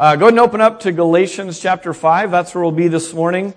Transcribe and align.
Uh, 0.00 0.16
go 0.16 0.24
ahead 0.24 0.32
and 0.32 0.40
open 0.40 0.62
up 0.62 0.80
to 0.80 0.92
Galatians 0.92 1.60
chapter 1.60 1.92
5. 1.92 2.30
That's 2.30 2.54
where 2.54 2.62
we'll 2.62 2.72
be 2.72 2.88
this 2.88 3.12
morning. 3.12 3.52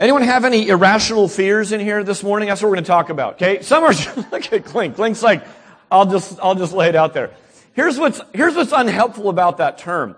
Anyone 0.00 0.22
have 0.22 0.46
any 0.46 0.70
irrational 0.70 1.28
fears 1.28 1.70
in 1.70 1.80
here 1.80 2.02
this 2.02 2.22
morning? 2.22 2.48
That's 2.48 2.62
what 2.62 2.70
we're 2.70 2.76
going 2.76 2.84
to 2.84 2.88
talk 2.88 3.10
about. 3.10 3.34
Okay. 3.34 3.60
Some 3.60 3.84
are, 3.84 3.92
look 4.32 4.50
at 4.50 4.64
Clink. 4.64 4.96
Clink's 4.96 5.22
like, 5.22 5.46
I'll 5.90 6.06
just, 6.06 6.38
I'll 6.42 6.54
just 6.54 6.72
lay 6.72 6.88
it 6.88 6.96
out 6.96 7.12
there. 7.12 7.30
Here's 7.74 7.98
what's, 7.98 8.22
here's 8.32 8.54
what's 8.54 8.72
unhelpful 8.72 9.28
about 9.28 9.58
that 9.58 9.76
term. 9.76 10.16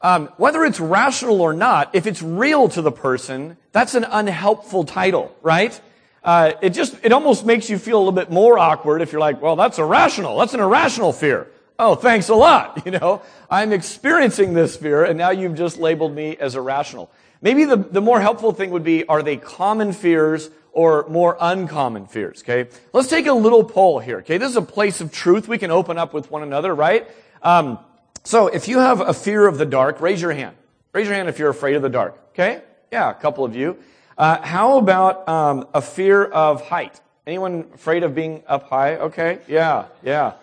Um, 0.00 0.28
whether 0.38 0.64
it's 0.64 0.80
rational 0.80 1.42
or 1.42 1.52
not, 1.52 1.94
if 1.94 2.06
it's 2.06 2.22
real 2.22 2.70
to 2.70 2.80
the 2.80 2.90
person, 2.90 3.58
that's 3.72 3.94
an 3.94 4.04
unhelpful 4.04 4.84
title, 4.84 5.36
right? 5.42 5.78
Uh, 6.24 6.52
it 6.62 6.70
just, 6.70 6.96
it 7.02 7.12
almost 7.12 7.44
makes 7.44 7.68
you 7.68 7.76
feel 7.76 7.98
a 7.98 8.02
little 8.02 8.12
bit 8.12 8.30
more 8.30 8.58
awkward 8.58 9.02
if 9.02 9.12
you're 9.12 9.20
like, 9.20 9.42
well, 9.42 9.56
that's 9.56 9.78
irrational. 9.78 10.38
That's 10.38 10.54
an 10.54 10.60
irrational 10.60 11.12
fear. 11.12 11.48
Oh, 11.82 11.96
thanks 11.96 12.28
a 12.28 12.34
lot. 12.36 12.80
You 12.86 12.92
know, 12.92 13.22
I'm 13.50 13.72
experiencing 13.72 14.54
this 14.54 14.76
fear 14.76 15.04
and 15.04 15.18
now 15.18 15.30
you've 15.30 15.56
just 15.56 15.78
labeled 15.78 16.14
me 16.14 16.36
as 16.36 16.54
irrational. 16.54 17.10
Maybe 17.40 17.64
the, 17.64 17.76
the 17.76 18.00
more 18.00 18.20
helpful 18.20 18.52
thing 18.52 18.70
would 18.70 18.84
be, 18.84 19.04
are 19.06 19.22
they 19.22 19.36
common 19.36 19.92
fears 19.92 20.48
or 20.72 21.06
more 21.08 21.36
uncommon 21.40 22.06
fears? 22.06 22.42
Okay. 22.42 22.70
Let's 22.92 23.08
take 23.08 23.26
a 23.26 23.32
little 23.32 23.64
poll 23.64 23.98
here. 23.98 24.18
Okay. 24.18 24.38
This 24.38 24.50
is 24.50 24.56
a 24.56 24.62
place 24.62 25.00
of 25.00 25.10
truth 25.10 25.48
we 25.48 25.58
can 25.58 25.72
open 25.72 25.98
up 25.98 26.14
with 26.14 26.30
one 26.30 26.44
another, 26.44 26.72
right? 26.72 27.08
Um, 27.42 27.78
so 28.22 28.46
if 28.46 28.68
you 28.68 28.78
have 28.78 29.00
a 29.00 29.14
fear 29.14 29.46
of 29.48 29.58
the 29.58 29.66
dark, 29.66 30.00
raise 30.00 30.22
your 30.22 30.32
hand. 30.32 30.54
Raise 30.92 31.06
your 31.06 31.16
hand 31.16 31.28
if 31.28 31.38
you're 31.40 31.50
afraid 31.50 31.74
of 31.74 31.82
the 31.82 31.90
dark. 31.90 32.16
Okay. 32.30 32.62
Yeah. 32.92 33.10
A 33.10 33.14
couple 33.14 33.44
of 33.44 33.56
you. 33.56 33.76
Uh, 34.16 34.40
how 34.40 34.78
about 34.78 35.28
um, 35.28 35.66
a 35.74 35.82
fear 35.82 36.24
of 36.24 36.64
height? 36.64 37.00
Anyone 37.26 37.66
afraid 37.74 38.04
of 38.04 38.14
being 38.14 38.44
up 38.46 38.68
high? 38.68 38.96
Okay. 38.96 39.40
Yeah. 39.48 39.86
Yeah. 40.04 40.34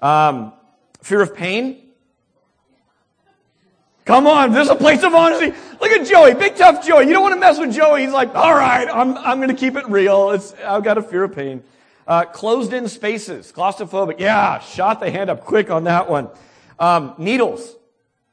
Um, 0.00 0.52
fear 1.02 1.20
of 1.20 1.34
pain? 1.34 1.82
Come 4.04 4.26
on, 4.26 4.52
there's 4.52 4.68
a 4.68 4.74
place 4.74 5.02
of 5.02 5.14
honesty. 5.14 5.56
Look 5.80 5.90
at 5.92 6.06
Joey, 6.06 6.34
big 6.34 6.56
tough 6.56 6.84
Joey. 6.86 7.06
You 7.06 7.12
don't 7.12 7.22
want 7.22 7.34
to 7.34 7.40
mess 7.40 7.58
with 7.58 7.72
Joey. 7.72 8.02
He's 8.02 8.12
like, 8.12 8.34
all 8.34 8.54
right, 8.54 8.88
I'm, 8.88 9.16
I'm 9.16 9.38
going 9.38 9.50
to 9.50 9.54
keep 9.54 9.76
it 9.76 9.88
real. 9.88 10.30
It's, 10.30 10.52
I've 10.54 10.82
got 10.82 10.98
a 10.98 11.02
fear 11.02 11.24
of 11.24 11.34
pain. 11.34 11.62
Uh, 12.06 12.24
closed 12.24 12.72
in 12.72 12.88
spaces, 12.88 13.52
claustrophobic. 13.52 14.18
Yeah, 14.18 14.58
shot 14.58 14.98
the 14.98 15.10
hand 15.10 15.30
up 15.30 15.44
quick 15.44 15.70
on 15.70 15.84
that 15.84 16.10
one. 16.10 16.28
Um, 16.78 17.14
needles. 17.18 17.76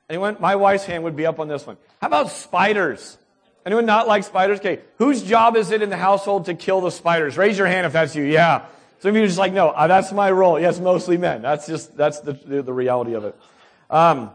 Anyone? 0.10 0.38
My 0.40 0.56
wife's 0.56 0.86
hand 0.86 1.04
would 1.04 1.16
be 1.16 1.26
up 1.26 1.40
on 1.40 1.48
this 1.48 1.68
one. 1.68 1.78
How 2.02 2.08
about 2.08 2.32
spiders? 2.32 3.18
Anyone 3.66 3.86
not 3.86 4.08
like 4.08 4.24
spiders? 4.24 4.60
Okay. 4.60 4.80
Whose 4.98 5.22
job 5.22 5.58
is 5.58 5.72
it 5.72 5.82
in 5.82 5.90
the 5.90 5.98
household 5.98 6.46
to 6.46 6.54
kill 6.54 6.80
the 6.82 6.90
spiders? 6.90 7.38
Raise 7.38 7.58
your 7.58 7.68
hand 7.68 7.86
if 7.86 7.94
that's 7.94 8.16
you. 8.16 8.24
Yeah. 8.24 8.66
Some 9.00 9.10
of 9.10 9.16
you 9.16 9.24
are 9.24 9.28
just 9.28 9.38
like, 9.38 9.54
no, 9.54 9.70
uh, 9.70 9.88
that's 9.88 10.12
my 10.12 10.32
role. 10.32 10.60
Yes, 10.60 10.80
mostly 10.80 11.18
men. 11.18 11.42
That's 11.42 11.68
just, 11.68 11.96
that's 11.96 12.20
the, 12.20 12.34
the, 12.34 12.74
reality 12.74 13.14
of 13.14 13.26
it. 13.26 13.36
Um, 13.90 14.32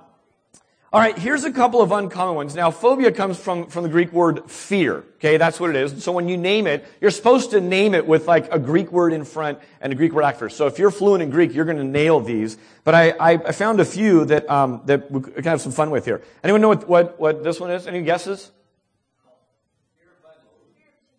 all 0.93 1.01
right, 1.01 1.19
here's 1.19 1.43
a 1.45 1.51
couple 1.51 1.81
of 1.81 1.91
uncommon 1.91 2.35
ones. 2.35 2.55
Now, 2.55 2.71
phobia 2.71 3.11
comes 3.11 3.39
from, 3.39 3.67
from 3.67 3.83
the 3.83 3.89
Greek 3.89 4.13
word 4.13 4.49
fear. 4.51 5.05
Okay, 5.17 5.37
that's 5.39 5.59
what 5.59 5.71
it 5.71 5.77
is. 5.77 6.05
So 6.05 6.13
when 6.13 6.29
you 6.29 6.37
name 6.37 6.67
it, 6.67 6.87
you're 7.01 7.11
supposed 7.11 7.53
to 7.53 7.61
name 7.61 7.95
it 7.95 8.07
with 8.07 8.29
like 8.29 8.53
a 8.53 8.59
Greek 8.59 8.93
word 8.93 9.13
in 9.15 9.25
front 9.25 9.59
and 9.81 9.93
a 9.93 9.97
Greek 9.97 10.13
word 10.13 10.23
after. 10.23 10.49
So 10.49 10.67
if 10.67 10.79
you're 10.79 10.91
fluent 10.91 11.23
in 11.23 11.31
Greek, 11.31 11.55
you're 11.55 11.65
going 11.65 11.79
to 11.79 11.85
nail 11.85 12.21
these. 12.21 12.59
But 12.85 12.95
I, 12.95 13.11
I, 13.13 13.31
I 13.33 13.53
found 13.53 13.81
a 13.81 13.85
few 13.85 14.27
that, 14.27 14.49
um, 14.51 14.83
that 14.85 15.11
we 15.11 15.23
can 15.23 15.45
have 15.45 15.61
some 15.63 15.73
fun 15.73 15.91
with 15.91 16.05
here. 16.05 16.23
Anyone 16.45 16.61
know 16.61 16.69
what, 16.69 16.87
what, 16.87 17.19
what 17.19 17.43
this 17.43 17.59
one 17.59 17.71
is? 17.71 17.87
Any 17.87 18.03
guesses? 18.03 18.53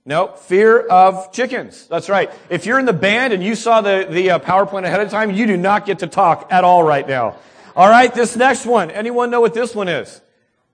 No, 0.06 0.28
fear 0.28 0.86
of 0.86 1.32
chickens. 1.32 1.88
That's 1.88 2.09
right. 2.09 2.30
If 2.50 2.66
you're 2.66 2.78
in 2.78 2.86
the 2.86 2.94
band 2.94 3.32
and 3.32 3.42
you 3.42 3.56
saw 3.56 3.80
the, 3.80 4.06
the 4.09 4.32
uh, 4.32 4.40
PowerPoint 4.40 4.84
ahead 4.84 5.00
of 5.00 5.09
time, 5.09 5.32
you 5.32 5.48
do 5.48 5.56
not 5.56 5.86
get 5.86 6.00
to 6.00 6.08
talk 6.08 6.48
at 6.52 6.66
all 6.66 6.84
right 6.84 7.08
now. 7.08 7.38
All 7.76 7.88
right, 7.88 8.14
this 8.14 8.36
next 8.36 8.66
one. 8.66 8.92
Anyone 8.92 9.31
know 9.31 9.40
what 9.40 9.54
this 9.54 9.74
one 9.74 9.88
is? 9.88 10.22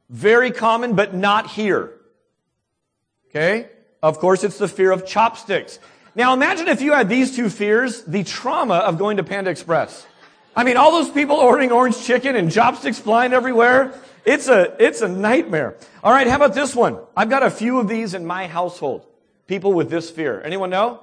Very 0.10 0.50
common, 0.50 0.96
but 0.96 1.14
not 1.14 1.48
here. 1.48 1.94
Okay? 3.30 3.70
Of 4.02 4.18
course, 4.18 4.44
it's 4.44 4.58
the 4.58 4.68
fear 4.68 4.92
of 4.92 5.06
chopsticks. 5.06 5.78
Now 6.16 6.34
imagine 6.34 6.68
if 6.68 6.82
you 6.82 6.94
had 6.94 7.08
these 7.08 7.36
two 7.36 7.50
fears, 7.50 8.04
the 8.04 8.24
trauma 8.24 8.76
of 8.76 8.98
going 8.98 9.18
to 9.18 9.24
Panda 9.24 9.52
Express. 9.52 10.08
I 10.56 10.64
mean, 10.64 10.76
all 10.76 10.92
those 10.92 11.12
people 11.12 11.36
ordering 11.36 11.72
orange 11.72 12.02
chicken 12.04 12.36
and 12.36 12.52
chopsticks 12.52 12.98
flying 12.98 13.34
everywhere. 13.34 13.94
It's 14.26 14.48
a, 14.48 14.76
it's 14.84 15.02
a 15.02 15.08
nightmare. 15.08 15.78
All 16.04 16.12
right, 16.12 16.28
how 16.28 16.38
about 16.38 16.56
this 16.56 16.76
one? 16.76 16.98
I've 17.16 17.30
got 17.30 17.44
a 17.44 17.52
few 17.52 17.80
of 17.80 17.88
these 17.88 18.16
in 18.16 18.26
my 18.26 18.48
household. 18.48 19.06
People 19.50 19.74
with 19.74 19.90
this 19.90 20.12
fear. 20.12 20.40
Anyone 20.46 20.70
know? 20.70 21.00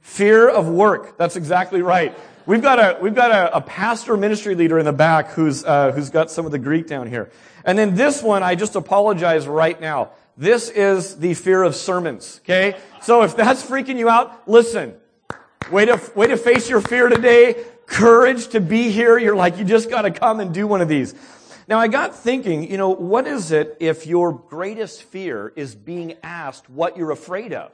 Fear 0.00 0.48
of 0.48 0.66
work. 0.66 1.18
That's 1.18 1.36
exactly 1.36 1.82
right. 1.82 2.16
We've 2.46 2.62
got 2.62 2.78
a 2.78 2.98
we've 3.02 3.14
got 3.14 3.30
a, 3.30 3.54
a 3.54 3.60
pastor 3.60 4.16
ministry 4.16 4.54
leader 4.54 4.78
in 4.78 4.86
the 4.86 4.94
back 4.94 5.32
who's 5.32 5.62
uh, 5.62 5.92
who's 5.92 6.08
got 6.08 6.30
some 6.30 6.46
of 6.46 6.52
the 6.52 6.58
Greek 6.58 6.86
down 6.86 7.06
here. 7.06 7.30
And 7.66 7.76
then 7.76 7.94
this 7.94 8.22
one, 8.22 8.42
I 8.42 8.54
just 8.54 8.76
apologize 8.76 9.46
right 9.46 9.78
now. 9.78 10.12
This 10.38 10.70
is 10.70 11.18
the 11.18 11.34
fear 11.34 11.62
of 11.62 11.76
sermons. 11.76 12.40
Okay, 12.44 12.78
so 13.02 13.24
if 13.24 13.36
that's 13.36 13.62
freaking 13.62 13.98
you 13.98 14.08
out, 14.08 14.48
listen. 14.48 14.94
Way 15.70 15.84
to 15.84 16.00
way 16.14 16.28
to 16.28 16.38
face 16.38 16.70
your 16.70 16.80
fear 16.80 17.10
today. 17.10 17.62
Courage 17.84 18.48
to 18.48 18.60
be 18.62 18.90
here. 18.90 19.18
You're 19.18 19.36
like 19.36 19.58
you 19.58 19.64
just 19.66 19.90
got 19.90 20.02
to 20.02 20.10
come 20.10 20.40
and 20.40 20.54
do 20.54 20.66
one 20.66 20.80
of 20.80 20.88
these. 20.88 21.14
Now 21.68 21.78
I 21.78 21.88
got 21.88 22.14
thinking, 22.14 22.70
you 22.70 22.76
know, 22.76 22.90
what 22.90 23.26
is 23.26 23.50
it 23.50 23.76
if 23.80 24.06
your 24.06 24.32
greatest 24.32 25.02
fear 25.02 25.52
is 25.56 25.74
being 25.74 26.14
asked 26.22 26.70
what 26.70 26.96
you're 26.96 27.10
afraid 27.10 27.52
of, 27.52 27.72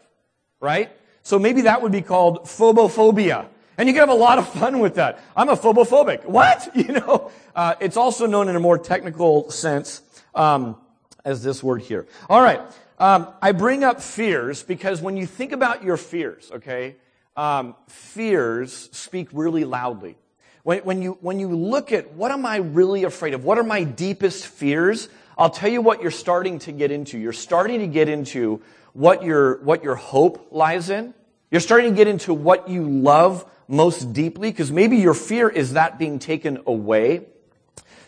right? 0.61 0.91
So 1.23 1.39
maybe 1.39 1.63
that 1.63 1.83
would 1.83 1.93
be 1.93 2.03
called 2.03 2.45
phobophobia. 2.45 3.47
And 3.77 3.89
you 3.89 3.95
can 3.95 4.01
have 4.01 4.09
a 4.09 4.15
lot 4.15 4.39
of 4.39 4.49
fun 4.49 4.81
with 4.81 4.95
that. 4.95 5.21
I'm 5.37 5.49
a 5.49 5.57
phobophobic. 5.57 6.25
What? 6.25 6.71
You 6.77 6.95
know, 6.95 7.31
uh, 7.55 7.75
it's 7.81 7.97
also 7.97 8.27
known 8.27 8.49
in 8.49 8.57
a 8.57 8.61
more 8.61 8.79
technical 8.79 9.51
sense 9.51 10.03
um, 10.35 10.77
as 11.25 11.43
this 11.43 11.63
word 11.63 11.83
here. 11.83 12.07
All 12.29 12.41
right. 12.41 12.61
Um, 12.99 13.29
I 13.41 13.53
bring 13.53 13.85
up 13.85 14.01
fears 14.01 14.63
because 14.63 15.03
when 15.03 15.17
you 15.17 15.27
think 15.27 15.53
about 15.53 15.83
your 15.85 15.97
fears, 15.97 16.51
okay, 16.55 16.97
um, 17.37 17.75
fears 17.89 18.89
speak 18.93 19.29
really 19.33 19.65
loudly. 19.65 20.17
When, 20.63 20.79
when, 20.81 21.03
you, 21.03 21.19
when 21.21 21.41
you 21.41 21.49
look 21.49 21.93
at 21.93 22.13
what 22.13 22.31
am 22.31 22.47
I 22.47 22.57
really 22.57 23.05
afraid 23.05 23.35
of? 23.35 23.45
What 23.45 23.59
are 23.59 23.65
my 23.65 23.85
deepest 23.85 24.47
fears? 24.47 25.09
I'll 25.37 25.51
tell 25.51 25.71
you 25.71 25.83
what 25.83 26.03
you're 26.03 26.11
starting 26.11 26.61
to 26.61 26.73
get 26.73 26.91
into. 26.91 27.19
You're 27.19 27.33
starting 27.33 27.81
to 27.81 27.87
get 27.87 28.09
into 28.09 28.63
what 28.93 29.25
your, 29.25 29.63
what 29.65 29.83
your 29.83 29.97
hope 29.97 30.49
lies 30.53 30.91
in. 30.91 31.15
You're 31.51 31.61
starting 31.61 31.91
to 31.91 31.97
get 31.97 32.07
into 32.07 32.33
what 32.33 32.69
you 32.69 32.89
love 32.89 33.45
most 33.67 34.13
deeply 34.13 34.51
because 34.51 34.71
maybe 34.71 34.99
your 34.99 35.15
fear 35.15 35.49
is 35.49 35.73
that 35.73 35.99
being 35.99 36.19
taken 36.19 36.63
away. 36.67 37.27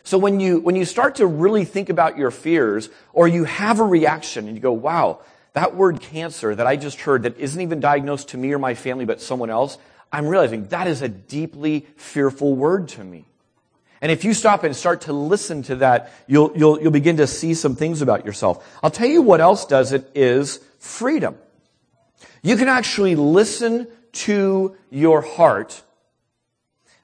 So 0.04 0.18
when 0.18 0.38
you, 0.38 0.60
when 0.60 0.76
you 0.76 0.84
start 0.84 1.16
to 1.16 1.26
really 1.26 1.64
think 1.64 1.88
about 1.88 2.18
your 2.18 2.30
fears 2.30 2.90
or 3.12 3.26
you 3.26 3.44
have 3.44 3.80
a 3.80 3.84
reaction 3.84 4.46
and 4.46 4.56
you 4.56 4.60
go, 4.60 4.72
wow, 4.72 5.20
that 5.54 5.74
word 5.74 6.00
cancer 6.00 6.54
that 6.54 6.66
I 6.66 6.76
just 6.76 7.00
heard 7.00 7.22
that 7.22 7.38
isn't 7.38 7.60
even 7.60 7.80
diagnosed 7.80 8.28
to 8.30 8.36
me 8.36 8.52
or 8.52 8.58
my 8.58 8.74
family 8.74 9.06
but 9.06 9.20
someone 9.20 9.50
else, 9.50 9.78
I'm 10.14 10.28
realizing 10.28 10.68
that 10.68 10.86
is 10.86 11.02
a 11.02 11.08
deeply 11.08 11.86
fearful 11.96 12.54
word 12.54 12.86
to 12.90 13.02
me. 13.02 13.24
And 14.00 14.12
if 14.12 14.24
you 14.24 14.32
stop 14.32 14.62
and 14.62 14.76
start 14.76 15.00
to 15.02 15.12
listen 15.12 15.64
to 15.64 15.76
that, 15.76 16.12
you'll, 16.28 16.56
you'll, 16.56 16.80
you'll 16.80 16.92
begin 16.92 17.16
to 17.16 17.26
see 17.26 17.52
some 17.52 17.74
things 17.74 18.00
about 18.00 18.24
yourself. 18.24 18.64
I'll 18.80 18.92
tell 18.92 19.08
you 19.08 19.22
what 19.22 19.40
else 19.40 19.66
does 19.66 19.90
it 19.90 20.08
is 20.14 20.60
freedom. 20.78 21.36
You 22.42 22.56
can 22.56 22.68
actually 22.68 23.16
listen 23.16 23.88
to 24.12 24.76
your 24.88 25.20
heart 25.20 25.82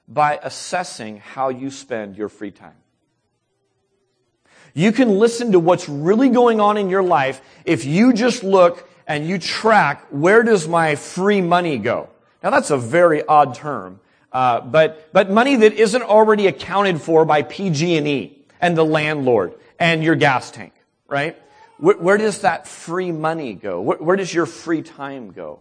by 0.07 0.39
assessing 0.41 1.17
how 1.17 1.49
you 1.49 1.69
spend 1.69 2.15
your 2.15 2.29
free 2.29 2.51
time. 2.51 2.77
You 4.73 4.93
can 4.93 5.19
listen 5.19 5.51
to 5.51 5.59
what's 5.59 5.89
really 5.89 6.29
going 6.29 6.61
on 6.61 6.77
in 6.77 6.89
your 6.89 7.03
life 7.03 7.41
if 7.65 7.83
you 7.83 8.13
just 8.13 8.41
look 8.41 8.89
and 9.05 9.27
you 9.27 9.37
track 9.37 10.05
where 10.11 10.43
does 10.43 10.65
my 10.65 10.95
free 10.95 11.41
money 11.41 11.77
go. 11.77 12.07
Now 12.43 12.49
that's 12.49 12.71
a 12.71 12.77
very 12.77 13.23
odd 13.25 13.55
term, 13.55 13.99
uh, 14.31 14.61
but 14.61 15.11
but 15.13 15.29
money 15.29 15.57
that 15.57 15.73
isn't 15.73 16.03
already 16.03 16.47
accounted 16.47 17.01
for 17.01 17.25
by 17.25 17.43
PG&E 17.43 18.37
and 18.59 18.77
the 18.77 18.85
landlord 18.85 19.53
and 19.79 20.03
your 20.03 20.15
gas 20.15 20.51
tank, 20.51 20.73
right? 21.07 21.37
Where, 21.77 21.97
where 21.97 22.17
does 22.17 22.41
that 22.41 22.67
free 22.67 23.11
money 23.11 23.53
go? 23.53 23.81
Where, 23.81 23.97
where 23.97 24.15
does 24.15 24.33
your 24.33 24.45
free 24.45 24.81
time 24.81 25.31
go? 25.31 25.59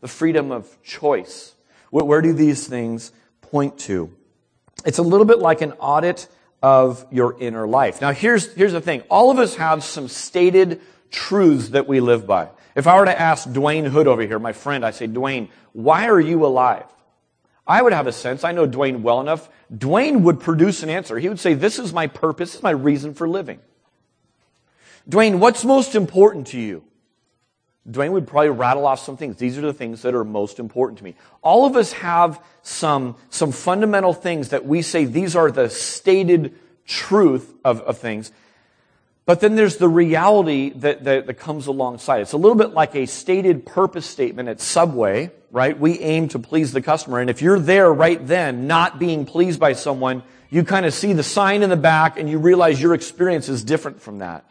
the 0.00 0.08
freedom 0.08 0.50
of 0.50 0.82
choice. 0.82 1.54
Where 1.90 2.22
do 2.22 2.32
these 2.32 2.66
things 2.66 3.12
point 3.40 3.78
to? 3.80 4.14
It's 4.84 4.98
a 4.98 5.02
little 5.02 5.26
bit 5.26 5.38
like 5.38 5.60
an 5.60 5.72
audit 5.72 6.28
of 6.62 7.04
your 7.10 7.38
inner 7.38 7.66
life. 7.66 8.00
Now 8.00 8.12
here's, 8.12 8.52
here's 8.54 8.72
the 8.72 8.80
thing. 8.80 9.02
All 9.10 9.30
of 9.30 9.38
us 9.38 9.56
have 9.56 9.82
some 9.84 10.08
stated 10.08 10.80
truths 11.10 11.70
that 11.70 11.88
we 11.88 12.00
live 12.00 12.26
by. 12.26 12.48
If 12.80 12.86
I 12.86 12.98
were 12.98 13.04
to 13.04 13.20
ask 13.20 13.46
Dwayne 13.46 13.86
Hood 13.86 14.06
over 14.06 14.22
here, 14.22 14.38
my 14.38 14.54
friend, 14.54 14.86
I 14.86 14.90
say, 14.90 15.06
Dwayne, 15.06 15.50
why 15.74 16.08
are 16.08 16.18
you 16.18 16.46
alive? 16.46 16.86
I 17.66 17.82
would 17.82 17.92
have 17.92 18.06
a 18.06 18.12
sense. 18.12 18.42
I 18.42 18.52
know 18.52 18.66
Dwayne 18.66 19.02
well 19.02 19.20
enough. 19.20 19.50
Dwayne 19.70 20.22
would 20.22 20.40
produce 20.40 20.82
an 20.82 20.88
answer. 20.88 21.18
He 21.18 21.28
would 21.28 21.38
say, 21.38 21.52
this 21.52 21.78
is 21.78 21.92
my 21.92 22.06
purpose, 22.06 22.52
this 22.52 22.56
is 22.56 22.62
my 22.62 22.70
reason 22.70 23.12
for 23.12 23.28
living. 23.28 23.58
Dwayne, 25.06 25.40
what's 25.40 25.62
most 25.62 25.94
important 25.94 26.46
to 26.48 26.58
you? 26.58 26.82
Dwayne 27.86 28.12
would 28.12 28.26
probably 28.26 28.48
rattle 28.48 28.86
off 28.86 29.00
some 29.00 29.18
things. 29.18 29.36
These 29.36 29.58
are 29.58 29.60
the 29.60 29.74
things 29.74 30.00
that 30.00 30.14
are 30.14 30.24
most 30.24 30.58
important 30.58 31.00
to 31.00 31.04
me. 31.04 31.16
All 31.42 31.66
of 31.66 31.76
us 31.76 31.92
have 31.92 32.42
some, 32.62 33.14
some 33.28 33.52
fundamental 33.52 34.14
things 34.14 34.48
that 34.48 34.64
we 34.64 34.80
say 34.80 35.04
these 35.04 35.36
are 35.36 35.50
the 35.50 35.68
stated 35.68 36.58
truth 36.86 37.52
of, 37.62 37.82
of 37.82 37.98
things. 37.98 38.32
But 39.30 39.38
then 39.38 39.54
there's 39.54 39.76
the 39.76 39.88
reality 39.88 40.70
that, 40.70 41.04
that, 41.04 41.28
that, 41.28 41.34
comes 41.34 41.68
alongside. 41.68 42.22
It's 42.22 42.32
a 42.32 42.36
little 42.36 42.56
bit 42.56 42.70
like 42.72 42.96
a 42.96 43.06
stated 43.06 43.64
purpose 43.64 44.04
statement 44.04 44.48
at 44.48 44.60
Subway, 44.60 45.30
right? 45.52 45.78
We 45.78 46.00
aim 46.00 46.26
to 46.30 46.40
please 46.40 46.72
the 46.72 46.82
customer. 46.82 47.20
And 47.20 47.30
if 47.30 47.40
you're 47.40 47.60
there 47.60 47.94
right 47.94 48.26
then, 48.26 48.66
not 48.66 48.98
being 48.98 49.26
pleased 49.26 49.60
by 49.60 49.74
someone, 49.74 50.24
you 50.50 50.64
kind 50.64 50.84
of 50.84 50.92
see 50.92 51.12
the 51.12 51.22
sign 51.22 51.62
in 51.62 51.70
the 51.70 51.76
back 51.76 52.18
and 52.18 52.28
you 52.28 52.40
realize 52.40 52.82
your 52.82 52.92
experience 52.92 53.48
is 53.48 53.62
different 53.62 54.02
from 54.02 54.18
that. 54.18 54.50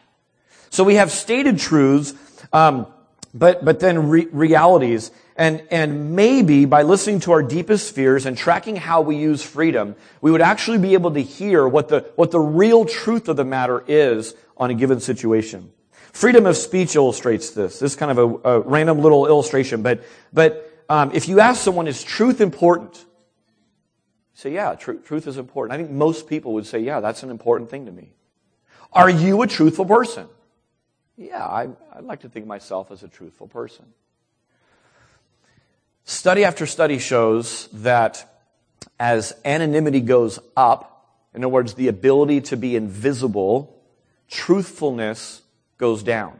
So 0.70 0.82
we 0.82 0.94
have 0.94 1.10
stated 1.10 1.58
truths, 1.58 2.14
um, 2.50 2.86
but, 3.34 3.62
but 3.62 3.80
then 3.80 4.08
re- 4.08 4.28
realities. 4.32 5.10
And, 5.36 5.62
and 5.70 6.16
maybe 6.16 6.64
by 6.64 6.82
listening 6.84 7.20
to 7.20 7.32
our 7.32 7.42
deepest 7.42 7.94
fears 7.94 8.24
and 8.24 8.36
tracking 8.36 8.76
how 8.76 9.02
we 9.02 9.16
use 9.16 9.42
freedom, 9.42 9.94
we 10.22 10.30
would 10.30 10.40
actually 10.40 10.78
be 10.78 10.94
able 10.94 11.12
to 11.12 11.22
hear 11.22 11.68
what 11.68 11.88
the, 11.88 12.10
what 12.16 12.30
the 12.30 12.40
real 12.40 12.86
truth 12.86 13.28
of 13.28 13.36
the 13.36 13.44
matter 13.44 13.84
is 13.86 14.34
on 14.60 14.70
a 14.70 14.74
given 14.74 15.00
situation. 15.00 15.72
Freedom 16.12 16.46
of 16.46 16.56
speech 16.56 16.94
illustrates 16.94 17.50
this. 17.50 17.78
This 17.78 17.92
is 17.92 17.96
kind 17.96 18.16
of 18.16 18.18
a, 18.44 18.48
a 18.48 18.60
random 18.60 19.00
little 19.00 19.26
illustration, 19.26 19.82
but, 19.82 20.04
but 20.32 20.84
um, 20.88 21.10
if 21.14 21.28
you 21.28 21.40
ask 21.40 21.62
someone, 21.62 21.88
is 21.88 22.04
truth 22.04 22.40
important? 22.40 23.04
Say, 24.34 24.52
yeah, 24.52 24.74
tr- 24.74 24.92
truth 24.92 25.26
is 25.26 25.38
important. 25.38 25.78
I 25.78 25.82
think 25.82 25.90
most 25.90 26.28
people 26.28 26.54
would 26.54 26.66
say, 26.66 26.80
yeah, 26.80 27.00
that's 27.00 27.22
an 27.22 27.30
important 27.30 27.70
thing 27.70 27.86
to 27.86 27.92
me. 27.92 28.12
Are 28.92 29.08
you 29.08 29.42
a 29.42 29.46
truthful 29.46 29.86
person? 29.86 30.28
Yeah, 31.16 31.44
I, 31.44 31.68
I'd 31.94 32.04
like 32.04 32.20
to 32.20 32.28
think 32.28 32.44
of 32.44 32.48
myself 32.48 32.90
as 32.90 33.02
a 33.02 33.08
truthful 33.08 33.46
person. 33.46 33.86
Study 36.04 36.44
after 36.44 36.66
study 36.66 36.98
shows 36.98 37.68
that 37.72 38.42
as 38.98 39.32
anonymity 39.44 40.00
goes 40.00 40.38
up, 40.56 41.14
in 41.34 41.44
other 41.44 41.48
words, 41.50 41.74
the 41.74 41.88
ability 41.88 42.40
to 42.42 42.56
be 42.56 42.74
invisible, 42.74 43.79
truthfulness 44.30 45.42
goes 45.76 46.02
down. 46.02 46.38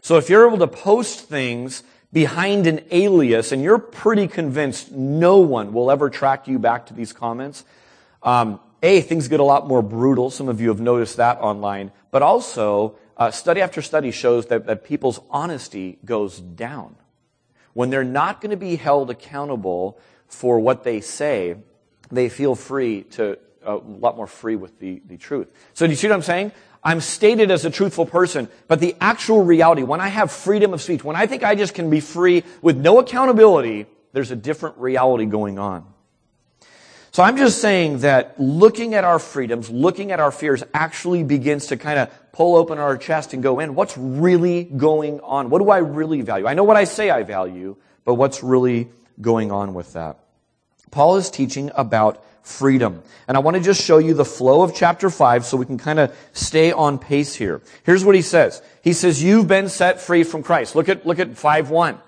So 0.00 0.16
if 0.16 0.28
you're 0.28 0.46
able 0.46 0.58
to 0.58 0.66
post 0.66 1.28
things 1.28 1.82
behind 2.12 2.66
an 2.66 2.80
alias 2.90 3.52
and 3.52 3.62
you're 3.62 3.78
pretty 3.78 4.28
convinced 4.28 4.92
no 4.92 5.38
one 5.38 5.72
will 5.72 5.90
ever 5.90 6.10
track 6.10 6.48
you 6.48 6.58
back 6.58 6.86
to 6.86 6.94
these 6.94 7.12
comments, 7.12 7.64
um, 8.22 8.60
A, 8.82 9.00
things 9.00 9.28
get 9.28 9.40
a 9.40 9.44
lot 9.44 9.66
more 9.66 9.82
brutal. 9.82 10.30
Some 10.30 10.48
of 10.48 10.60
you 10.60 10.68
have 10.68 10.80
noticed 10.80 11.16
that 11.16 11.38
online. 11.38 11.92
But 12.10 12.22
also, 12.22 12.96
uh, 13.16 13.30
study 13.30 13.60
after 13.60 13.82
study 13.82 14.10
shows 14.10 14.46
that, 14.46 14.66
that 14.66 14.84
people's 14.84 15.20
honesty 15.30 15.98
goes 16.04 16.40
down. 16.40 16.96
When 17.72 17.90
they're 17.90 18.04
not 18.04 18.40
going 18.40 18.50
to 18.50 18.56
be 18.56 18.76
held 18.76 19.10
accountable 19.10 19.98
for 20.28 20.58
what 20.58 20.84
they 20.84 21.00
say, 21.00 21.56
they 22.10 22.28
feel 22.28 22.54
free 22.54 23.02
to, 23.02 23.38
a 23.64 23.76
lot 23.76 24.16
more 24.16 24.26
free 24.26 24.56
with 24.56 24.78
the, 24.78 25.02
the 25.06 25.16
truth. 25.16 25.48
So 25.74 25.86
do 25.86 25.90
you 25.90 25.96
see 25.96 26.08
what 26.08 26.14
I'm 26.14 26.22
saying? 26.22 26.52
I'm 26.82 27.00
stated 27.00 27.50
as 27.50 27.64
a 27.64 27.70
truthful 27.70 28.04
person, 28.04 28.48
but 28.68 28.78
the 28.78 28.94
actual 29.00 29.42
reality, 29.42 29.82
when 29.82 30.00
I 30.00 30.08
have 30.08 30.30
freedom 30.30 30.74
of 30.74 30.82
speech, 30.82 31.02
when 31.02 31.16
I 31.16 31.26
think 31.26 31.42
I 31.42 31.54
just 31.54 31.74
can 31.74 31.88
be 31.88 32.00
free 32.00 32.44
with 32.60 32.76
no 32.76 32.98
accountability, 32.98 33.86
there's 34.12 34.30
a 34.30 34.36
different 34.36 34.76
reality 34.76 35.24
going 35.24 35.58
on. 35.58 35.86
So 37.10 37.22
I'm 37.22 37.36
just 37.36 37.60
saying 37.60 38.00
that 38.00 38.40
looking 38.40 38.94
at 38.94 39.04
our 39.04 39.20
freedoms, 39.20 39.70
looking 39.70 40.10
at 40.10 40.18
our 40.18 40.32
fears 40.32 40.64
actually 40.74 41.22
begins 41.22 41.68
to 41.68 41.76
kind 41.76 41.98
of 41.98 42.10
pull 42.32 42.56
open 42.56 42.78
our 42.78 42.98
chest 42.98 43.32
and 43.32 43.42
go 43.42 43.60
in, 43.60 43.76
what's 43.76 43.96
really 43.96 44.64
going 44.64 45.20
on? 45.20 45.48
What 45.48 45.60
do 45.60 45.70
I 45.70 45.78
really 45.78 46.22
value? 46.22 46.46
I 46.46 46.54
know 46.54 46.64
what 46.64 46.76
I 46.76 46.84
say 46.84 47.10
I 47.10 47.22
value, 47.22 47.76
but 48.04 48.14
what's 48.14 48.42
really 48.42 48.88
going 49.20 49.52
on 49.52 49.74
with 49.74 49.92
that? 49.92 50.18
Paul 50.90 51.16
is 51.16 51.30
teaching 51.30 51.70
about 51.76 52.22
freedom. 52.44 53.02
And 53.26 53.36
I 53.36 53.40
want 53.40 53.56
to 53.56 53.62
just 53.62 53.82
show 53.82 53.98
you 53.98 54.14
the 54.14 54.24
flow 54.24 54.62
of 54.62 54.74
chapter 54.74 55.10
5 55.10 55.44
so 55.44 55.56
we 55.56 55.66
can 55.66 55.78
kind 55.78 55.98
of 55.98 56.16
stay 56.32 56.70
on 56.70 56.98
pace 56.98 57.34
here. 57.34 57.62
Here's 57.82 58.04
what 58.04 58.14
he 58.14 58.22
says. 58.22 58.62
He 58.82 58.92
says, 58.92 59.22
you've 59.22 59.48
been 59.48 59.68
set 59.68 60.00
free 60.00 60.22
from 60.24 60.42
Christ. 60.42 60.76
Look 60.76 60.88
at, 60.88 61.06
look 61.06 61.18
at 61.18 61.30
5-1. 61.30 61.98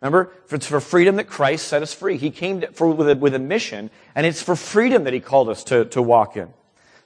Remember? 0.00 0.32
It's 0.50 0.66
for 0.66 0.80
freedom 0.80 1.16
that 1.16 1.28
Christ 1.28 1.68
set 1.68 1.82
us 1.82 1.92
free. 1.92 2.16
He 2.16 2.30
came 2.30 2.62
for, 2.72 2.88
with, 2.88 3.08
a, 3.08 3.16
with 3.16 3.34
a 3.34 3.38
mission, 3.38 3.90
and 4.14 4.24
it's 4.24 4.42
for 4.42 4.56
freedom 4.56 5.04
that 5.04 5.12
he 5.12 5.20
called 5.20 5.48
us 5.48 5.64
to, 5.64 5.84
to 5.86 6.00
walk 6.00 6.36
in. 6.36 6.52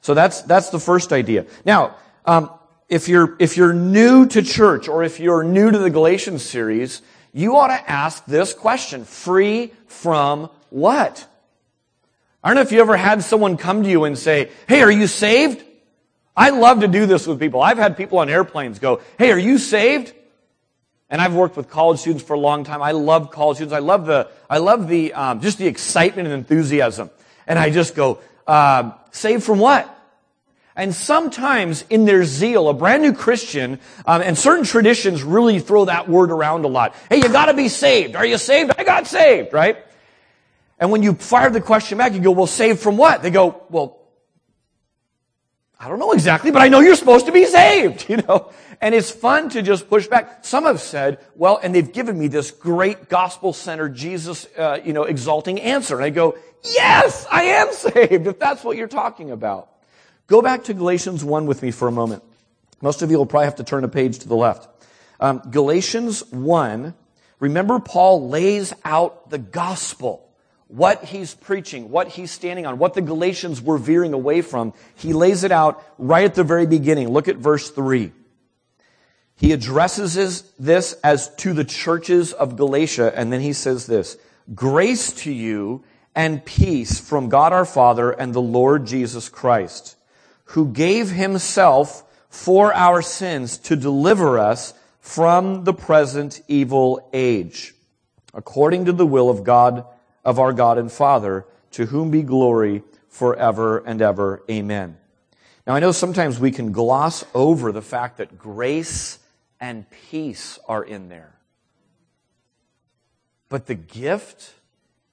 So 0.02 0.14
that's, 0.14 0.42
that's 0.42 0.70
the 0.70 0.78
first 0.78 1.12
idea. 1.12 1.46
Now, 1.64 1.96
um, 2.26 2.50
if 2.88 3.08
you're, 3.08 3.36
if 3.38 3.56
you're 3.56 3.72
new 3.72 4.26
to 4.26 4.42
church, 4.42 4.88
or 4.88 5.02
if 5.02 5.18
you're 5.18 5.42
new 5.42 5.70
to 5.70 5.78
the 5.78 5.90
Galatians 5.90 6.42
series, 6.42 7.02
you 7.32 7.56
ought 7.56 7.68
to 7.68 7.90
ask 7.90 8.24
this 8.26 8.54
question. 8.54 9.04
Free 9.04 9.72
from 9.86 10.50
what? 10.70 11.26
I 12.46 12.50
don't 12.50 12.54
know 12.54 12.62
if 12.62 12.70
you 12.70 12.80
ever 12.80 12.96
had 12.96 13.24
someone 13.24 13.56
come 13.56 13.82
to 13.82 13.90
you 13.90 14.04
and 14.04 14.16
say, 14.16 14.50
Hey, 14.68 14.80
are 14.82 14.90
you 14.90 15.08
saved? 15.08 15.64
I 16.36 16.50
love 16.50 16.78
to 16.78 16.86
do 16.86 17.04
this 17.04 17.26
with 17.26 17.40
people. 17.40 17.60
I've 17.60 17.76
had 17.76 17.96
people 17.96 18.18
on 18.18 18.28
airplanes 18.28 18.78
go, 18.78 19.00
Hey, 19.18 19.32
are 19.32 19.38
you 19.38 19.58
saved? 19.58 20.14
And 21.10 21.20
I've 21.20 21.34
worked 21.34 21.56
with 21.56 21.68
college 21.68 21.98
students 21.98 22.22
for 22.22 22.34
a 22.34 22.38
long 22.38 22.62
time. 22.62 22.82
I 22.82 22.92
love 22.92 23.32
college 23.32 23.56
students. 23.56 23.74
I 23.74 23.80
love 23.80 24.06
the, 24.06 24.30
I 24.48 24.58
love 24.58 24.86
the, 24.86 25.12
um, 25.14 25.40
just 25.40 25.58
the 25.58 25.66
excitement 25.66 26.28
and 26.28 26.34
enthusiasm. 26.34 27.10
And 27.48 27.58
I 27.58 27.70
just 27.70 27.96
go, 27.96 28.20
uh, 28.46 28.92
saved 29.10 29.42
from 29.42 29.58
what? 29.58 29.92
And 30.76 30.94
sometimes 30.94 31.84
in 31.90 32.04
their 32.04 32.22
zeal, 32.22 32.68
a 32.68 32.74
brand 32.74 33.02
new 33.02 33.12
Christian, 33.12 33.80
um, 34.06 34.22
and 34.22 34.38
certain 34.38 34.64
traditions 34.64 35.24
really 35.24 35.58
throw 35.58 35.86
that 35.86 36.08
word 36.08 36.30
around 36.30 36.64
a 36.64 36.68
lot. 36.68 36.94
Hey, 37.10 37.16
you 37.16 37.28
gotta 37.28 37.54
be 37.54 37.68
saved. 37.68 38.14
Are 38.14 38.24
you 38.24 38.38
saved? 38.38 38.70
I 38.78 38.84
got 38.84 39.08
saved, 39.08 39.52
right? 39.52 39.78
And 40.78 40.90
when 40.90 41.02
you 41.02 41.14
fire 41.14 41.50
the 41.50 41.60
question 41.60 41.98
back, 41.98 42.12
you 42.12 42.20
go, 42.20 42.30
well, 42.30 42.46
saved 42.46 42.80
from 42.80 42.96
what? 42.96 43.22
They 43.22 43.30
go, 43.30 43.64
well, 43.70 44.06
I 45.78 45.88
don't 45.88 45.98
know 45.98 46.12
exactly, 46.12 46.50
but 46.50 46.62
I 46.62 46.68
know 46.68 46.80
you're 46.80 46.96
supposed 46.96 47.26
to 47.26 47.32
be 47.32 47.44
saved, 47.46 48.06
you 48.08 48.18
know? 48.18 48.50
And 48.80 48.94
it's 48.94 49.10
fun 49.10 49.48
to 49.50 49.62
just 49.62 49.88
push 49.88 50.06
back. 50.06 50.44
Some 50.44 50.64
have 50.64 50.80
said, 50.80 51.18
well, 51.34 51.58
and 51.62 51.74
they've 51.74 51.92
given 51.92 52.18
me 52.18 52.28
this 52.28 52.50
great 52.50 53.08
gospel-centered, 53.08 53.94
Jesus, 53.94 54.46
uh, 54.58 54.80
you 54.84 54.92
know, 54.92 55.04
exalting 55.04 55.60
answer. 55.60 55.96
And 55.96 56.04
I 56.04 56.10
go, 56.10 56.36
yes, 56.62 57.26
I 57.30 57.42
am 57.44 57.72
saved, 57.72 58.26
if 58.26 58.38
that's 58.38 58.64
what 58.64 58.76
you're 58.76 58.88
talking 58.88 59.30
about. 59.30 59.70
Go 60.26 60.42
back 60.42 60.64
to 60.64 60.74
Galatians 60.74 61.24
1 61.24 61.46
with 61.46 61.62
me 61.62 61.70
for 61.70 61.88
a 61.88 61.92
moment. 61.92 62.22
Most 62.82 63.00
of 63.00 63.10
you 63.10 63.16
will 63.16 63.26
probably 63.26 63.46
have 63.46 63.56
to 63.56 63.64
turn 63.64 63.84
a 63.84 63.88
page 63.88 64.18
to 64.20 64.28
the 64.28 64.36
left. 64.36 64.68
Um, 65.20 65.40
Galatians 65.50 66.30
1, 66.30 66.94
remember 67.38 67.78
Paul 67.78 68.28
lays 68.28 68.74
out 68.84 69.30
the 69.30 69.38
gospel 69.38 70.25
what 70.68 71.04
he's 71.04 71.34
preaching, 71.34 71.90
what 71.90 72.08
he's 72.08 72.30
standing 72.30 72.66
on, 72.66 72.78
what 72.78 72.94
the 72.94 73.02
Galatians 73.02 73.62
were 73.62 73.78
veering 73.78 74.12
away 74.12 74.42
from. 74.42 74.72
He 74.96 75.12
lays 75.12 75.44
it 75.44 75.52
out 75.52 75.82
right 75.98 76.24
at 76.24 76.34
the 76.34 76.44
very 76.44 76.66
beginning. 76.66 77.08
Look 77.08 77.28
at 77.28 77.36
verse 77.36 77.70
3. 77.70 78.12
He 79.36 79.52
addresses 79.52 80.42
this 80.58 80.94
as 81.04 81.34
to 81.36 81.52
the 81.52 81.64
churches 81.64 82.32
of 82.32 82.56
Galatia, 82.56 83.12
and 83.14 83.32
then 83.32 83.42
he 83.42 83.52
says 83.52 83.86
this, 83.86 84.16
Grace 84.54 85.12
to 85.12 85.32
you 85.32 85.84
and 86.14 86.44
peace 86.44 86.98
from 86.98 87.28
God 87.28 87.52
our 87.52 87.66
Father 87.66 88.10
and 88.10 88.32
the 88.32 88.40
Lord 88.40 88.86
Jesus 88.86 89.28
Christ, 89.28 89.96
who 90.46 90.72
gave 90.72 91.10
himself 91.10 92.02
for 92.30 92.72
our 92.74 93.02
sins 93.02 93.58
to 93.58 93.76
deliver 93.76 94.38
us 94.38 94.72
from 95.00 95.64
the 95.64 95.74
present 95.74 96.40
evil 96.48 97.08
age, 97.12 97.74
according 98.32 98.86
to 98.86 98.92
the 98.92 99.06
will 99.06 99.28
of 99.28 99.44
God 99.44 99.84
of 100.26 100.40
our 100.40 100.52
God 100.52 100.76
and 100.76 100.90
Father, 100.90 101.46
to 101.70 101.86
whom 101.86 102.10
be 102.10 102.22
glory 102.22 102.82
forever 103.08 103.78
and 103.78 104.02
ever. 104.02 104.42
Amen. 104.50 104.98
Now 105.66 105.74
I 105.74 105.78
know 105.78 105.92
sometimes 105.92 106.40
we 106.40 106.50
can 106.50 106.72
gloss 106.72 107.24
over 107.32 107.70
the 107.70 107.80
fact 107.80 108.18
that 108.18 108.36
grace 108.36 109.20
and 109.60 109.86
peace 110.10 110.58
are 110.68 110.82
in 110.82 111.08
there. 111.08 111.32
But 113.48 113.66
the 113.66 113.76
gift 113.76 114.52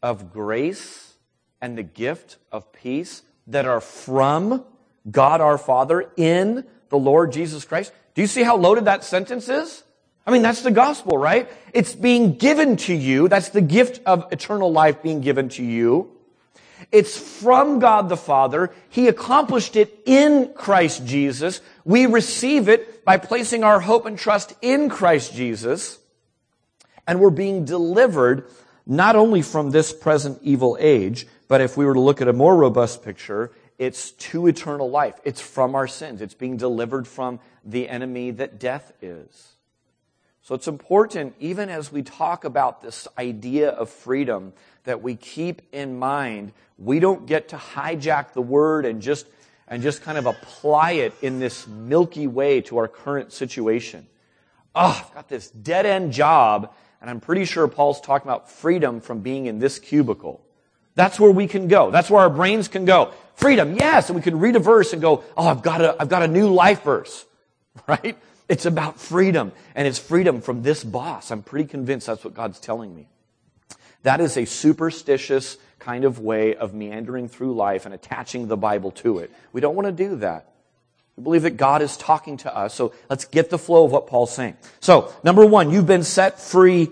of 0.01 0.33
grace 0.33 1.13
and 1.61 1.77
the 1.77 1.83
gift 1.83 2.37
of 2.51 2.73
peace 2.73 3.21
that 3.45 3.65
are 3.65 3.81
from 3.81 4.65
God 5.09 5.41
our 5.41 5.59
Father 5.59 6.11
in 6.17 6.65
the 6.89 6.97
Lord 6.97 7.31
Jesus 7.31 7.65
Christ. 7.65 7.93
Do 8.15 8.21
you 8.21 8.27
see 8.27 8.41
how 8.41 8.57
loaded 8.57 8.85
that 8.85 9.03
sentence 9.03 9.47
is? 9.47 9.83
I 10.25 10.31
mean, 10.31 10.41
that's 10.41 10.61
the 10.61 10.71
gospel, 10.71 11.17
right? 11.17 11.49
It's 11.73 11.93
being 11.93 12.35
given 12.35 12.77
to 12.77 12.93
you. 12.93 13.27
That's 13.27 13.49
the 13.49 13.61
gift 13.61 14.01
of 14.05 14.31
eternal 14.31 14.71
life 14.71 15.03
being 15.03 15.21
given 15.21 15.49
to 15.49 15.63
you. 15.63 16.11
It's 16.91 17.17
from 17.17 17.79
God 17.79 18.07
the 18.09 18.17
Father. 18.17 18.71
He 18.89 19.07
accomplished 19.07 19.75
it 19.75 20.01
in 20.05 20.53
Christ 20.53 21.05
Jesus. 21.05 21.61
We 21.83 22.05
receive 22.05 22.69
it 22.69 23.03
by 23.03 23.17
placing 23.17 23.63
our 23.63 23.79
hope 23.79 24.05
and 24.05 24.17
trust 24.17 24.53
in 24.61 24.89
Christ 24.89 25.33
Jesus. 25.33 25.99
And 27.05 27.19
we're 27.19 27.29
being 27.29 27.65
delivered 27.65 28.47
not 28.85 29.15
only 29.15 29.41
from 29.41 29.71
this 29.71 29.91
present 29.93 30.39
evil 30.41 30.77
age, 30.79 31.27
but 31.47 31.61
if 31.61 31.75
we 31.75 31.85
were 31.85 31.93
to 31.93 31.99
look 31.99 32.21
at 32.21 32.27
a 32.27 32.33
more 32.33 32.55
robust 32.55 33.03
picture, 33.03 33.51
it's 33.77 34.11
to 34.11 34.47
eternal 34.47 34.89
life. 34.89 35.15
It's 35.23 35.41
from 35.41 35.75
our 35.75 35.87
sins. 35.87 36.21
It's 36.21 36.33
being 36.33 36.57
delivered 36.57 37.07
from 37.07 37.39
the 37.65 37.89
enemy 37.89 38.31
that 38.31 38.59
death 38.59 38.93
is. 39.01 39.52
So 40.43 40.55
it's 40.55 40.67
important, 40.67 41.35
even 41.39 41.69
as 41.69 41.91
we 41.91 42.03
talk 42.03 42.43
about 42.43 42.81
this 42.81 43.07
idea 43.17 43.69
of 43.69 43.89
freedom, 43.89 44.51
that 44.83 45.01
we 45.01 45.15
keep 45.15 45.61
in 45.71 45.97
mind 45.97 46.51
we 46.77 46.99
don't 46.99 47.25
get 47.25 47.49
to 47.49 47.55
hijack 47.55 48.33
the 48.33 48.41
word 48.41 48.85
and 48.85 49.01
just 49.01 49.25
and 49.69 49.81
just 49.81 50.01
kind 50.01 50.17
of 50.17 50.25
apply 50.25 50.91
it 50.91 51.13
in 51.21 51.39
this 51.39 51.65
milky 51.67 52.27
way 52.27 52.59
to 52.59 52.77
our 52.77 52.89
current 52.89 53.31
situation. 53.31 54.05
Oh, 54.75 55.01
I've 55.07 55.15
got 55.15 55.29
this 55.29 55.49
dead 55.49 55.85
end 55.85 56.11
job, 56.11 56.73
and 56.99 57.09
I'm 57.09 57.21
pretty 57.21 57.45
sure 57.45 57.67
Paul's 57.69 58.01
talking 58.01 58.27
about 58.27 58.51
freedom 58.51 58.99
from 58.99 59.21
being 59.21 59.45
in 59.45 59.59
this 59.59 59.79
cubicle. 59.79 60.41
That's 60.95 61.19
where 61.19 61.31
we 61.31 61.47
can 61.47 61.69
go. 61.69 61.89
That's 61.89 62.09
where 62.09 62.21
our 62.21 62.29
brains 62.29 62.67
can 62.67 62.83
go. 62.83 63.13
Freedom, 63.35 63.75
yes, 63.75 64.09
and 64.09 64.17
we 64.17 64.21
can 64.21 64.39
read 64.39 64.57
a 64.57 64.59
verse 64.59 64.91
and 64.91 65.01
go, 65.01 65.23
oh, 65.37 65.47
I've 65.47 65.63
got 65.63 65.81
a, 65.81 65.95
I've 65.99 66.09
got 66.09 66.21
a 66.21 66.27
new 66.27 66.49
life 66.53 66.83
verse, 66.83 67.25
right? 67.87 68.17
It's 68.49 68.65
about 68.65 68.99
freedom, 68.99 69.51
and 69.75 69.87
it's 69.87 69.99
freedom 69.99 70.41
from 70.41 70.63
this 70.63 70.83
boss. 70.83 71.31
I'm 71.31 71.43
pretty 71.43 71.67
convinced 71.67 72.07
that's 72.07 72.23
what 72.23 72.33
God's 72.33 72.59
telling 72.59 72.95
me. 72.95 73.07
That 74.03 74.19
is 74.19 74.37
a 74.37 74.45
superstitious 74.45 75.57
kind 75.79 76.03
of 76.03 76.19
way 76.19 76.55
of 76.55 76.73
meandering 76.73 77.27
through 77.27 77.55
life 77.55 77.85
and 77.85 77.93
attaching 77.93 78.47
the 78.47 78.57
Bible 78.57 78.91
to 78.91 79.19
it. 79.19 79.31
We 79.53 79.61
don't 79.61 79.75
want 79.75 79.87
to 79.87 79.91
do 79.91 80.17
that. 80.17 80.49
We 81.15 81.23
believe 81.23 81.43
that 81.43 81.57
God 81.57 81.81
is 81.81 81.95
talking 81.95 82.37
to 82.37 82.55
us, 82.55 82.73
so 82.73 82.93
let's 83.09 83.25
get 83.25 83.49
the 83.49 83.57
flow 83.57 83.85
of 83.85 83.91
what 83.91 84.07
Paul's 84.07 84.33
saying. 84.33 84.57
So, 84.79 85.13
number 85.23 85.45
one, 85.45 85.71
you've 85.71 85.87
been 85.87 86.03
set 86.03 86.39
free 86.39 86.89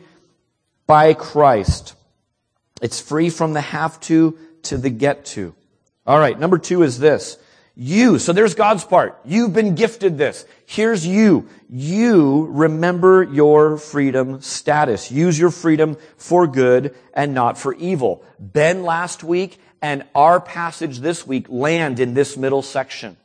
by 0.87 1.13
Christ. 1.13 1.95
It's 2.81 3.01
free 3.01 3.29
from 3.29 3.53
the 3.53 3.61
have 3.61 3.99
to 4.01 4.37
to 4.63 4.77
the 4.77 4.89
get 4.89 5.25
to. 5.25 5.55
All 6.05 6.19
right, 6.19 6.37
number 6.39 6.57
two 6.57 6.83
is 6.83 6.99
this. 6.99 7.37
You, 7.75 8.19
so 8.19 8.33
there's 8.33 8.53
God's 8.53 8.83
part. 8.83 9.19
You've 9.23 9.53
been 9.53 9.75
gifted 9.75 10.17
this. 10.17 10.45
Here's 10.65 11.07
you. 11.07 11.47
You 11.69 12.47
remember 12.51 13.23
your 13.23 13.77
freedom 13.77 14.41
status. 14.41 15.11
Use 15.11 15.39
your 15.39 15.51
freedom 15.51 15.95
for 16.17 16.47
good 16.47 16.95
and 17.13 17.33
not 17.33 17.57
for 17.57 17.73
evil. 17.75 18.23
Ben 18.39 18.83
last 18.83 19.23
week 19.23 19.57
and 19.81 20.03
our 20.13 20.39
passage 20.41 20.99
this 20.99 21.25
week 21.25 21.45
land 21.49 21.99
in 21.99 22.13
this 22.13 22.35
middle 22.35 22.61
section. 22.61 23.15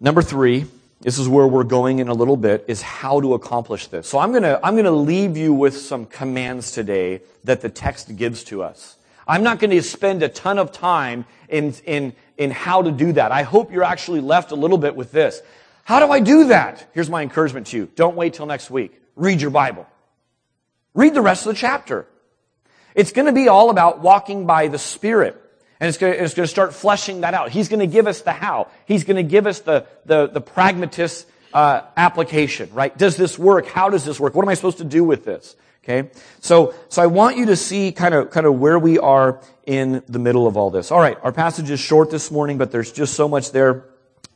Number 0.00 0.22
three, 0.22 0.66
this 1.00 1.18
is 1.18 1.28
where 1.28 1.46
we're 1.46 1.64
going 1.64 2.00
in 2.00 2.08
a 2.08 2.14
little 2.14 2.36
bit, 2.36 2.64
is 2.68 2.82
how 2.82 3.20
to 3.20 3.34
accomplish 3.34 3.86
this. 3.88 4.08
So 4.08 4.18
I'm 4.18 4.32
gonna, 4.32 4.58
I'm 4.62 4.76
gonna 4.76 4.90
leave 4.90 5.36
you 5.36 5.52
with 5.52 5.76
some 5.76 6.06
commands 6.06 6.72
today 6.72 7.20
that 7.44 7.60
the 7.60 7.68
text 7.68 8.16
gives 8.16 8.44
to 8.44 8.62
us. 8.62 8.96
I'm 9.28 9.42
not 9.42 9.58
going 9.58 9.70
to 9.70 9.82
spend 9.82 10.22
a 10.22 10.28
ton 10.28 10.58
of 10.58 10.72
time 10.72 11.26
in, 11.48 11.74
in, 11.84 12.14
in 12.38 12.50
how 12.50 12.82
to 12.82 12.90
do 12.90 13.12
that. 13.12 13.30
I 13.30 13.42
hope 13.42 13.70
you're 13.70 13.84
actually 13.84 14.20
left 14.20 14.50
a 14.52 14.56
little 14.56 14.78
bit 14.78 14.96
with 14.96 15.12
this. 15.12 15.42
How 15.84 16.00
do 16.00 16.10
I 16.10 16.20
do 16.20 16.48
that? 16.48 16.88
Here's 16.92 17.10
my 17.10 17.22
encouragement 17.22 17.68
to 17.68 17.76
you. 17.76 17.88
Don't 17.94 18.16
wait 18.16 18.34
till 18.34 18.46
next 18.46 18.70
week. 18.70 19.00
Read 19.16 19.40
your 19.40 19.50
Bible. 19.50 19.86
Read 20.94 21.14
the 21.14 21.20
rest 21.20 21.46
of 21.46 21.54
the 21.54 21.58
chapter. 21.58 22.06
It's 22.94 23.12
going 23.12 23.26
to 23.26 23.32
be 23.32 23.48
all 23.48 23.70
about 23.70 24.00
walking 24.00 24.46
by 24.46 24.68
the 24.68 24.78
Spirit. 24.78 25.40
And 25.78 25.88
it's 25.88 25.98
going, 25.98 26.14
to, 26.14 26.22
it's 26.24 26.34
going 26.34 26.44
to 26.44 26.50
start 26.50 26.74
fleshing 26.74 27.20
that 27.20 27.34
out. 27.34 27.50
He's 27.50 27.68
going 27.68 27.80
to 27.80 27.86
give 27.86 28.06
us 28.06 28.22
the 28.22 28.32
how. 28.32 28.68
He's 28.86 29.04
going 29.04 29.16
to 29.16 29.22
give 29.22 29.46
us 29.46 29.60
the, 29.60 29.86
the, 30.06 30.26
the 30.26 30.40
pragmatist 30.40 31.26
uh, 31.52 31.82
application, 31.96 32.70
right? 32.72 32.96
Does 32.96 33.16
this 33.16 33.38
work? 33.38 33.66
How 33.66 33.88
does 33.88 34.04
this 34.04 34.18
work? 34.18 34.34
What 34.34 34.42
am 34.42 34.48
I 34.48 34.54
supposed 34.54 34.78
to 34.78 34.84
do 34.84 35.04
with 35.04 35.24
this? 35.24 35.54
Okay? 35.82 36.10
So, 36.40 36.74
so 36.88 37.02
I 37.02 37.06
want 37.06 37.36
you 37.36 37.46
to 37.46 37.56
see 37.56 37.92
kind 37.92 38.14
of, 38.14 38.30
kind 38.30 38.46
of 38.46 38.58
where 38.58 38.78
we 38.78 38.98
are 38.98 39.40
in 39.64 40.02
the 40.08 40.18
middle 40.18 40.46
of 40.46 40.56
all 40.56 40.70
this. 40.70 40.90
All 40.90 41.00
right, 41.00 41.16
our 41.22 41.32
passage 41.32 41.70
is 41.70 41.80
short 41.80 42.10
this 42.10 42.30
morning, 42.30 42.58
but 42.58 42.70
there's 42.70 42.92
just 42.92 43.14
so 43.14 43.28
much 43.28 43.52
there. 43.52 43.84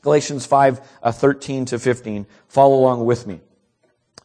Galatians 0.02 0.46
5, 0.46 0.80
uh, 1.02 1.12
13 1.12 1.64
to 1.66 1.78
15. 1.78 2.26
Follow 2.49 2.76
along 2.76 3.04
with 3.04 3.26
me. 3.26 3.34
It 3.34 3.40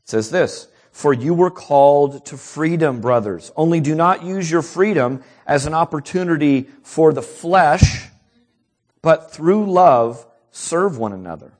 says 0.05 0.31
this, 0.31 0.67
For 0.91 1.13
you 1.13 1.33
were 1.33 1.51
called 1.51 2.25
to 2.25 2.37
freedom, 2.37 3.01
brothers. 3.01 3.51
Only 3.55 3.79
do 3.79 3.93
not 3.93 4.23
use 4.23 4.49
your 4.49 4.61
freedom 4.61 5.23
as 5.45 5.65
an 5.65 5.73
opportunity 5.73 6.67
for 6.81 7.13
the 7.13 7.21
flesh, 7.21 8.07
but 9.01 9.31
through 9.31 9.71
love 9.71 10.25
serve 10.51 10.97
one 10.97 11.13
another. 11.13 11.53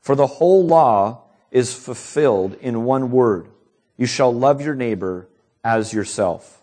For 0.00 0.14
the 0.14 0.26
whole 0.26 0.66
law 0.66 1.24
is 1.50 1.74
fulfilled 1.74 2.54
in 2.60 2.84
one 2.84 3.10
word 3.10 3.51
you 4.02 4.06
shall 4.06 4.34
love 4.34 4.60
your 4.60 4.74
neighbor 4.74 5.28
as 5.62 5.92
yourself. 5.92 6.60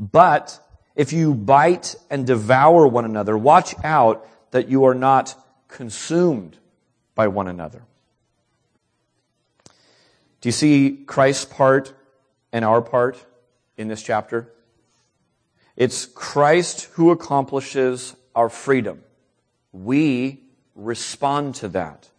But 0.00 0.58
if 0.96 1.12
you 1.12 1.32
bite 1.32 1.94
and 2.10 2.26
devour 2.26 2.88
one 2.88 3.04
another, 3.04 3.38
watch 3.38 3.72
out 3.84 4.28
that 4.50 4.68
you 4.68 4.86
are 4.86 4.94
not 4.94 5.32
consumed 5.68 6.58
by 7.14 7.28
one 7.28 7.46
another. 7.46 7.84
Do 10.40 10.48
you 10.48 10.52
see 10.52 11.04
Christ's 11.06 11.44
part 11.44 11.94
and 12.52 12.64
our 12.64 12.82
part 12.82 13.24
in 13.76 13.86
this 13.86 14.02
chapter? 14.02 14.52
It's 15.76 16.04
Christ 16.04 16.88
who 16.94 17.12
accomplishes 17.12 18.16
our 18.34 18.48
freedom. 18.48 19.04
We 19.72 20.40
respond 20.74 21.54
to 21.56 21.68
that. 21.68 22.10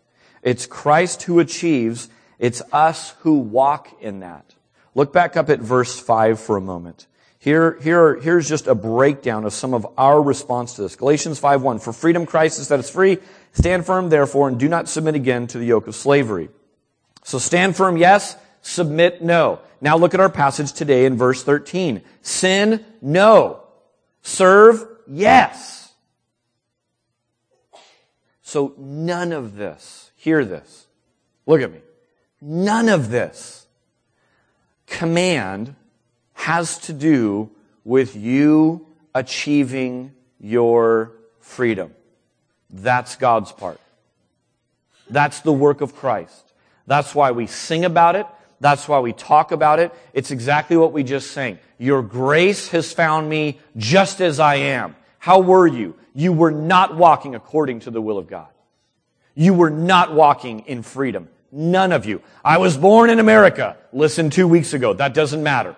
It's 0.41 0.65
Christ 0.65 1.23
who 1.23 1.41
achieves 1.41 2.07
it's 2.39 2.61
us 2.71 3.11
who 3.19 3.39
walk 3.39 4.01
in 4.01 4.19
that. 4.19 4.55
Look 4.95 5.13
back 5.13 5.37
up 5.37 5.49
at 5.49 5.59
verse 5.59 5.99
5 5.99 6.39
for 6.39 6.57
a 6.57 6.61
moment. 6.61 7.07
Here, 7.39 7.77
here, 7.81 8.19
here's 8.19 8.49
just 8.49 8.67
a 8.67 8.75
breakdown 8.75 9.45
of 9.45 9.53
some 9.53 9.73
of 9.73 9.87
our 9.97 10.21
response 10.21 10.73
to 10.73 10.81
this. 10.81 10.95
Galatians 10.95 11.39
5.1, 11.39 11.81
For 11.81 11.93
freedom 11.93 12.25
Christ 12.25 12.57
has 12.57 12.67
set 12.67 12.79
us 12.79 12.89
free. 12.89 13.19
Stand 13.53 13.85
firm, 13.85 14.09
therefore, 14.09 14.47
and 14.49 14.59
do 14.59 14.67
not 14.67 14.89
submit 14.89 15.15
again 15.15 15.47
to 15.47 15.57
the 15.57 15.65
yoke 15.65 15.87
of 15.87 15.95
slavery. 15.95 16.49
So 17.23 17.37
stand 17.37 17.75
firm, 17.75 17.97
yes. 17.97 18.35
Submit, 18.61 19.21
no. 19.21 19.59
Now 19.79 19.97
look 19.97 20.13
at 20.13 20.19
our 20.19 20.29
passage 20.29 20.73
today 20.73 21.05
in 21.05 21.15
verse 21.15 21.43
13. 21.43 22.01
Sin, 22.21 22.83
no. 23.01 23.63
Serve, 24.21 24.85
yes. 25.07 25.93
So 28.41 28.73
none 28.77 29.31
of 29.31 29.55
this, 29.55 30.11
hear 30.15 30.43
this. 30.43 30.87
Look 31.45 31.61
at 31.61 31.71
me. 31.71 31.79
None 32.41 32.89
of 32.89 33.09
this 33.09 33.65
command 34.85 35.75
has 36.33 36.77
to 36.79 36.93
do 36.93 37.49
with 37.83 38.15
you 38.15 38.85
achieving 39.15 40.11
your 40.39 41.13
freedom. 41.39 41.93
That's 42.69 43.15
God's 43.15 43.51
part. 43.51 43.79
That's 45.09 45.39
the 45.41 45.53
work 45.53 45.81
of 45.81 45.95
Christ. 45.95 46.53
That's 46.85 47.15
why 47.15 47.31
we 47.31 47.47
sing 47.47 47.85
about 47.85 48.15
it. 48.15 48.27
That's 48.59 48.87
why 48.87 48.99
we 48.99 49.13
talk 49.13 49.51
about 49.51 49.79
it. 49.79 49.93
It's 50.13 50.31
exactly 50.31 50.77
what 50.77 50.91
we 50.91 51.03
just 51.03 51.31
sang. 51.31 51.59
Your 51.77 52.01
grace 52.01 52.69
has 52.69 52.91
found 52.91 53.29
me 53.29 53.59
just 53.75 54.19
as 54.19 54.39
I 54.39 54.55
am. 54.55 54.95
How 55.19 55.39
were 55.39 55.67
you? 55.67 55.95
You 56.13 56.33
were 56.33 56.51
not 56.51 56.95
walking 56.95 57.35
according 57.35 57.81
to 57.81 57.91
the 57.91 58.01
will 58.01 58.17
of 58.17 58.27
God. 58.27 58.47
You 59.35 59.53
were 59.53 59.69
not 59.69 60.13
walking 60.13 60.61
in 60.61 60.81
freedom. 60.81 61.29
None 61.51 61.91
of 61.91 62.05
you. 62.05 62.21
I 62.43 62.57
was 62.57 62.77
born 62.77 63.09
in 63.09 63.19
America. 63.19 63.77
Listen 63.93 64.29
two 64.29 64.47
weeks 64.47 64.73
ago. 64.73 64.93
That 64.93 65.13
doesn't 65.13 65.41
matter. 65.41 65.75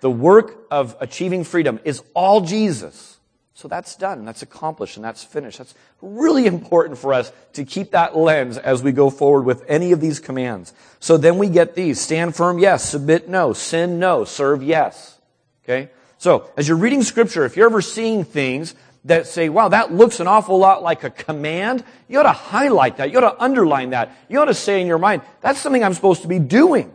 The 0.00 0.10
work 0.10 0.66
of 0.70 0.96
achieving 1.00 1.44
freedom 1.44 1.80
is 1.84 2.02
all 2.14 2.42
Jesus. 2.42 3.18
So 3.54 3.68
that's 3.68 3.96
done. 3.96 4.26
That's 4.26 4.42
accomplished 4.42 4.96
and 4.96 5.04
that's 5.04 5.24
finished. 5.24 5.58
That's 5.58 5.74
really 6.02 6.46
important 6.46 6.98
for 6.98 7.14
us 7.14 7.32
to 7.54 7.64
keep 7.64 7.92
that 7.92 8.14
lens 8.14 8.58
as 8.58 8.82
we 8.82 8.92
go 8.92 9.08
forward 9.08 9.46
with 9.46 9.64
any 9.66 9.92
of 9.92 10.00
these 10.00 10.20
commands. 10.20 10.74
So 11.00 11.16
then 11.16 11.38
we 11.38 11.48
get 11.48 11.74
these. 11.74 11.98
Stand 11.98 12.36
firm, 12.36 12.58
yes. 12.58 12.86
Submit, 12.86 13.30
no. 13.30 13.54
Sin, 13.54 13.98
no. 13.98 14.24
Serve, 14.24 14.62
yes. 14.62 15.18
Okay? 15.64 15.90
So, 16.18 16.50
as 16.56 16.68
you're 16.68 16.76
reading 16.76 17.02
scripture, 17.02 17.44
if 17.44 17.56
you're 17.56 17.66
ever 17.66 17.82
seeing 17.82 18.24
things 18.24 18.74
that 19.06 19.26
say, 19.26 19.48
wow, 19.48 19.68
that 19.68 19.92
looks 19.92 20.20
an 20.20 20.26
awful 20.26 20.58
lot 20.58 20.82
like 20.82 21.04
a 21.04 21.10
command, 21.10 21.84
you 22.08 22.18
ought 22.18 22.24
to 22.24 22.32
highlight 22.32 22.98
that. 22.98 23.12
You 23.12 23.18
ought 23.18 23.32
to 23.32 23.42
underline 23.42 23.90
that. 23.90 24.16
You 24.28 24.40
ought 24.40 24.46
to 24.46 24.54
say 24.54 24.80
in 24.80 24.86
your 24.86 24.98
mind, 24.98 25.22
that's 25.40 25.60
something 25.60 25.82
I'm 25.82 25.94
supposed 25.94 26.22
to 26.22 26.28
be 26.28 26.38
doing. 26.38 26.92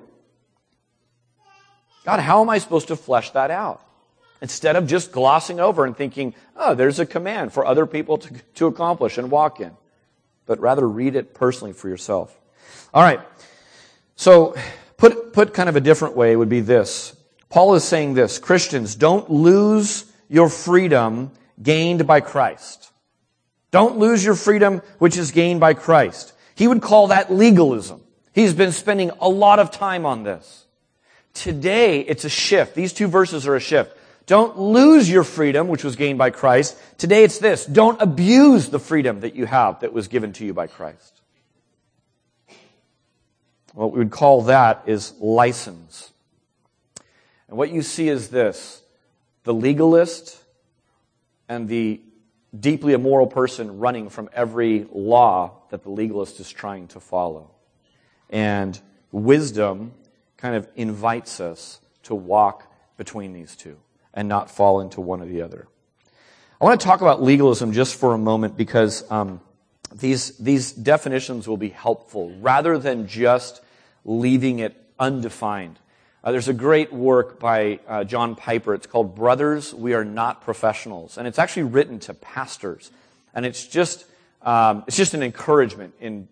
God, 2.04 2.20
how 2.20 2.42
am 2.42 2.50
I 2.50 2.58
supposed 2.58 2.90
to 2.90 2.96
flesh 2.96 3.32
that 3.32 3.50
out? 3.50 3.82
Instead 4.42 4.76
of 4.76 4.88
just 4.88 5.12
glossing 5.12 5.60
over 5.60 5.86
and 5.86 5.96
thinking, 5.96 6.34
oh, 6.58 6.74
there's 6.74 7.00
a 7.00 7.06
command 7.06 7.54
for 7.54 7.66
other 7.66 7.86
people 7.86 8.18
to, 8.18 8.34
to 8.56 8.68
accomplish 8.68 9.18
and 9.18 9.32
walk 9.32 9.60
in. 9.60 9.72
But 10.46 10.60
rather 10.60 10.88
read 10.88 11.16
it 11.16 11.34
personally 11.34 11.74
for 11.74 11.88
yourself. 11.88 12.38
All 12.94 13.04
right. 13.04 13.22
So, 14.16 14.56
put, 14.98 15.32
put 15.32 15.54
kind 15.54 15.70
of 15.70 15.76
a 15.76 15.82
different 15.82 16.18
way 16.18 16.36
would 16.36 16.50
be 16.50 16.60
this. 16.60 17.16
Paul 17.50 17.76
is 17.76 17.84
saying 17.84 18.16
this 18.16 18.38
Christians, 18.38 18.96
don't 18.96 19.30
lose 19.30 20.12
your 20.28 20.50
freedom 20.50 21.32
gained 21.62 22.08
by 22.08 22.22
Christ. 22.22 22.92
Don't 23.72 23.98
lose 23.98 24.24
your 24.24 24.36
freedom 24.36 24.82
which 25.00 25.18
is 25.18 25.32
gained 25.32 25.60
by 25.60 25.74
Christ. 25.74 26.34
He 26.56 26.68
would 26.68 26.82
call 26.82 27.08
that 27.08 27.32
legalism. 27.32 28.02
He's 28.34 28.54
been 28.54 28.72
spending 28.72 29.12
a 29.20 29.30
lot 29.30 29.60
of 29.60 29.72
time 29.72 30.06
on 30.06 30.24
this. 30.24 30.66
Today, 31.34 32.02
it's 32.02 32.26
a 32.26 32.30
shift. 32.30 32.76
These 32.76 32.94
two 32.94 33.08
verses 33.08 33.48
are 33.48 33.56
a 33.56 33.60
shift. 33.60 33.98
Don't 34.26 34.58
lose 34.58 35.10
your 35.10 35.24
freedom, 35.24 35.68
which 35.68 35.84
was 35.84 35.96
gained 35.96 36.18
by 36.18 36.30
Christ. 36.30 36.78
Today 36.98 37.24
it's 37.24 37.40
this. 37.40 37.66
Don't 37.66 38.02
abuse 38.02 38.70
the 38.70 38.80
freedom 38.80 39.22
that 39.22 39.36
you 39.36 39.46
have 39.46 39.80
that 39.82 39.94
was 39.94 40.08
given 40.08 40.34
to 40.34 40.46
you 40.46 40.54
by 40.54 40.68
Christ. 40.68 41.22
What 43.74 43.92
we 43.92 44.00
would 44.00 44.12
call 44.12 44.44
that 44.44 44.84
is 44.86 45.14
license. 45.20 46.12
And 47.48 47.58
what 47.58 47.72
you 47.72 47.82
see 47.82 48.10
is 48.10 48.30
this. 48.30 48.82
The 49.44 49.54
legalist 49.54 50.41
and 51.52 51.68
the 51.68 52.00
deeply 52.58 52.94
immoral 52.94 53.28
person 53.28 53.80
running 53.80 54.10
from 54.10 54.30
every 54.32 54.88
law 54.94 55.52
that 55.70 55.84
the 55.84 55.90
legalist 55.90 56.40
is 56.40 56.50
trying 56.50 56.88
to 56.88 57.02
follow. 57.02 57.52
And 58.30 58.80
wisdom 59.12 59.92
kind 60.38 60.56
of 60.56 60.66
invites 60.78 61.42
us 61.42 61.82
to 62.04 62.16
walk 62.16 62.74
between 62.96 63.34
these 63.34 63.58
two 63.58 63.78
and 64.14 64.30
not 64.30 64.50
fall 64.50 64.80
into 64.80 65.02
one 65.02 65.22
or 65.22 65.26
the 65.26 65.42
other. 65.42 65.68
I 66.62 66.64
want 66.64 66.80
to 66.80 66.88
talk 66.88 67.02
about 67.02 67.22
legalism 67.22 67.74
just 67.74 67.96
for 67.96 68.14
a 68.14 68.18
moment 68.18 68.56
because 68.56 69.04
um, 69.12 69.42
these, 69.94 70.38
these 70.38 70.72
definitions 70.72 71.50
will 71.50 71.58
be 71.58 71.70
helpful 71.70 72.34
rather 72.40 72.78
than 72.78 73.08
just 73.08 73.62
leaving 74.06 74.60
it 74.60 74.82
undefined. 74.98 75.80
Uh, 76.24 76.32
there's 76.32 76.48
a 76.48 76.54
great 76.54 76.94
work 76.94 77.40
by 77.40 77.80
uh, 77.88 78.04
John 78.04 78.36
Piper. 78.36 78.76
It's 78.76 78.86
called 78.86 79.16
Brothers, 79.16 79.74
We 79.74 79.96
Are 79.96 80.06
Not 80.06 80.44
Professionals. 80.44 81.18
And 81.18 81.28
it's 81.28 81.40
actually 81.40 81.64
written 81.64 81.98
to 82.02 82.14
pastors. 82.14 82.92
And 83.34 83.44
it's 83.44 83.66
just, 83.66 84.06
um, 84.44 84.84
it's 84.88 84.98
just 84.98 85.16
an 85.16 85.24
encouragement 85.24 85.96
in 86.00 86.28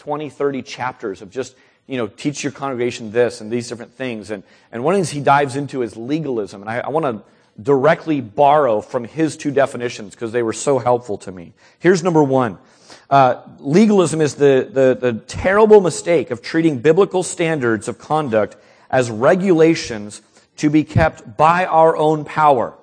20, 0.00 0.28
30 0.28 0.62
chapters 0.62 1.22
of 1.22 1.30
just, 1.30 1.54
you 1.86 1.98
know, 1.98 2.08
teach 2.08 2.42
your 2.42 2.50
congregation 2.50 3.12
this 3.12 3.40
and 3.40 3.48
these 3.48 3.68
different 3.68 3.92
things. 3.94 4.32
And, 4.32 4.42
and 4.72 4.82
one 4.82 4.94
of 4.94 4.98
the 5.00 5.06
things 5.06 5.10
he 5.10 5.20
dives 5.20 5.54
into 5.54 5.82
is 5.82 5.96
legalism. 5.96 6.60
And 6.60 6.68
I, 6.68 6.78
I 6.78 6.88
want 6.88 7.04
to 7.06 7.22
directly 7.62 8.20
borrow 8.20 8.80
from 8.80 9.04
his 9.04 9.36
two 9.36 9.52
definitions 9.52 10.16
because 10.16 10.32
they 10.32 10.42
were 10.42 10.52
so 10.52 10.80
helpful 10.80 11.18
to 11.18 11.30
me. 11.30 11.52
Here's 11.78 12.02
number 12.02 12.24
one. 12.24 12.58
Uh, 13.08 13.42
legalism 13.60 14.20
is 14.20 14.34
the, 14.34 14.68
the, 14.68 14.98
the 15.00 15.20
terrible 15.20 15.80
mistake 15.80 16.32
of 16.32 16.42
treating 16.42 16.80
biblical 16.80 17.22
standards 17.22 17.86
of 17.86 17.98
conduct 17.98 18.56
as 18.92 19.10
regulations 19.10 20.22
to 20.58 20.70
be 20.70 20.84
kept 20.84 21.36
by 21.36 21.64
our 21.64 21.96
own 21.96 22.24
power 22.24 22.74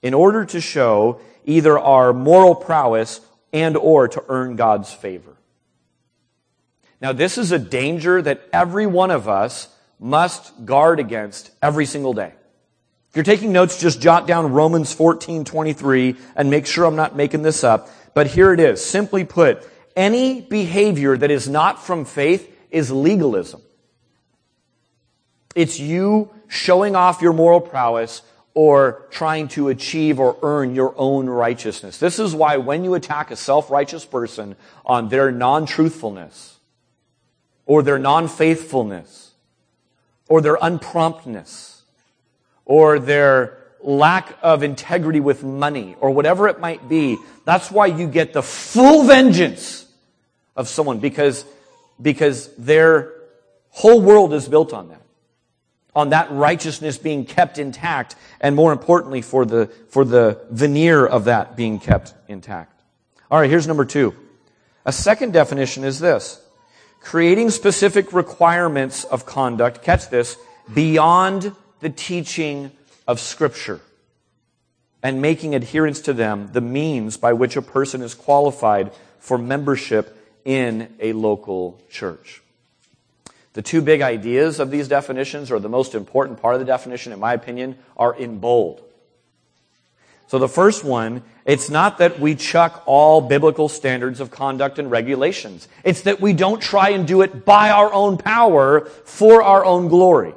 in 0.00 0.14
order 0.14 0.44
to 0.44 0.60
show 0.60 1.20
either 1.44 1.78
our 1.78 2.12
moral 2.12 2.54
prowess 2.54 3.20
and 3.52 3.76
or 3.76 4.06
to 4.08 4.24
earn 4.28 4.56
God's 4.56 4.92
favor. 4.92 5.36
Now 7.00 7.12
this 7.12 7.36
is 7.36 7.52
a 7.52 7.58
danger 7.58 8.22
that 8.22 8.48
every 8.52 8.86
one 8.86 9.10
of 9.10 9.28
us 9.28 9.68
must 9.98 10.64
guard 10.64 11.00
against 11.00 11.50
every 11.60 11.84
single 11.84 12.12
day. 12.12 12.32
If 13.10 13.16
you're 13.16 13.24
taking 13.24 13.52
notes, 13.52 13.80
just 13.80 14.00
jot 14.00 14.26
down 14.26 14.52
Romans 14.52 14.92
14, 14.92 15.44
23 15.44 16.16
and 16.36 16.50
make 16.50 16.66
sure 16.66 16.84
I'm 16.84 16.96
not 16.96 17.16
making 17.16 17.42
this 17.42 17.64
up. 17.64 17.88
But 18.14 18.28
here 18.28 18.52
it 18.52 18.60
is. 18.60 18.84
Simply 18.84 19.24
put, 19.24 19.66
any 19.96 20.40
behavior 20.40 21.16
that 21.16 21.30
is 21.30 21.48
not 21.48 21.84
from 21.84 22.04
faith 22.04 22.54
is 22.70 22.90
legalism. 22.90 23.62
It's 25.58 25.80
you 25.80 26.30
showing 26.46 26.94
off 26.94 27.20
your 27.20 27.32
moral 27.32 27.60
prowess 27.60 28.22
or 28.54 29.08
trying 29.10 29.48
to 29.48 29.70
achieve 29.70 30.20
or 30.20 30.36
earn 30.40 30.76
your 30.76 30.94
own 30.96 31.26
righteousness. 31.28 31.98
This 31.98 32.20
is 32.20 32.32
why 32.32 32.58
when 32.58 32.84
you 32.84 32.94
attack 32.94 33.32
a 33.32 33.36
self-righteous 33.36 34.04
person 34.04 34.54
on 34.86 35.08
their 35.08 35.32
non-truthfulness 35.32 36.60
or 37.66 37.82
their 37.82 37.98
non-faithfulness 37.98 39.32
or 40.28 40.40
their 40.42 40.58
unpromptness 40.62 41.82
or 42.64 43.00
their 43.00 43.58
lack 43.82 44.38
of 44.40 44.62
integrity 44.62 45.18
with 45.18 45.42
money 45.42 45.96
or 45.98 46.12
whatever 46.12 46.46
it 46.46 46.60
might 46.60 46.88
be, 46.88 47.18
that's 47.44 47.68
why 47.68 47.86
you 47.86 48.06
get 48.06 48.32
the 48.32 48.44
full 48.44 49.02
vengeance 49.02 49.86
of 50.54 50.68
someone 50.68 51.00
because, 51.00 51.44
because 52.00 52.46
their 52.58 53.12
whole 53.70 54.00
world 54.00 54.32
is 54.32 54.48
built 54.48 54.72
on 54.72 54.90
that 54.90 55.02
on 55.98 56.10
that 56.10 56.30
righteousness 56.30 56.96
being 56.96 57.24
kept 57.24 57.58
intact, 57.58 58.14
and 58.40 58.54
more 58.54 58.70
importantly, 58.70 59.20
for 59.20 59.44
the, 59.44 59.66
for 59.88 60.04
the 60.04 60.40
veneer 60.48 61.04
of 61.04 61.24
that 61.24 61.56
being 61.56 61.80
kept 61.80 62.14
intact. 62.28 62.80
All 63.28 63.40
right, 63.40 63.50
here's 63.50 63.66
number 63.66 63.84
two. 63.84 64.14
A 64.86 64.92
second 64.92 65.32
definition 65.32 65.82
is 65.82 65.98
this. 65.98 66.40
Creating 67.00 67.50
specific 67.50 68.12
requirements 68.12 69.02
of 69.02 69.26
conduct, 69.26 69.82
catch 69.82 70.08
this, 70.08 70.36
beyond 70.72 71.52
the 71.80 71.90
teaching 71.90 72.70
of 73.08 73.18
scripture 73.18 73.80
and 75.02 75.20
making 75.20 75.56
adherence 75.56 76.00
to 76.02 76.12
them 76.12 76.50
the 76.52 76.60
means 76.60 77.16
by 77.16 77.32
which 77.32 77.56
a 77.56 77.62
person 77.62 78.02
is 78.02 78.14
qualified 78.14 78.92
for 79.18 79.36
membership 79.36 80.16
in 80.44 80.94
a 81.00 81.12
local 81.12 81.82
church. 81.90 82.40
The 83.54 83.62
two 83.62 83.80
big 83.80 84.02
ideas 84.02 84.60
of 84.60 84.70
these 84.70 84.88
definitions, 84.88 85.50
or 85.50 85.58
the 85.58 85.68
most 85.68 85.94
important 85.94 86.40
part 86.40 86.54
of 86.54 86.60
the 86.60 86.66
definition, 86.66 87.12
in 87.12 87.18
my 87.18 87.32
opinion, 87.32 87.78
are 87.96 88.14
in 88.14 88.38
bold. 88.38 88.82
So 90.28 90.38
the 90.38 90.48
first 90.48 90.84
one, 90.84 91.22
it's 91.46 91.70
not 91.70 91.98
that 91.98 92.20
we 92.20 92.34
chuck 92.34 92.82
all 92.84 93.22
biblical 93.22 93.70
standards 93.70 94.20
of 94.20 94.30
conduct 94.30 94.78
and 94.78 94.90
regulations. 94.90 95.66
It's 95.82 96.02
that 96.02 96.20
we 96.20 96.34
don't 96.34 96.60
try 96.60 96.90
and 96.90 97.06
do 97.06 97.22
it 97.22 97.46
by 97.46 97.70
our 97.70 97.90
own 97.92 98.18
power 98.18 98.82
for 98.82 99.42
our 99.42 99.64
own 99.64 99.88
glory. 99.88 100.34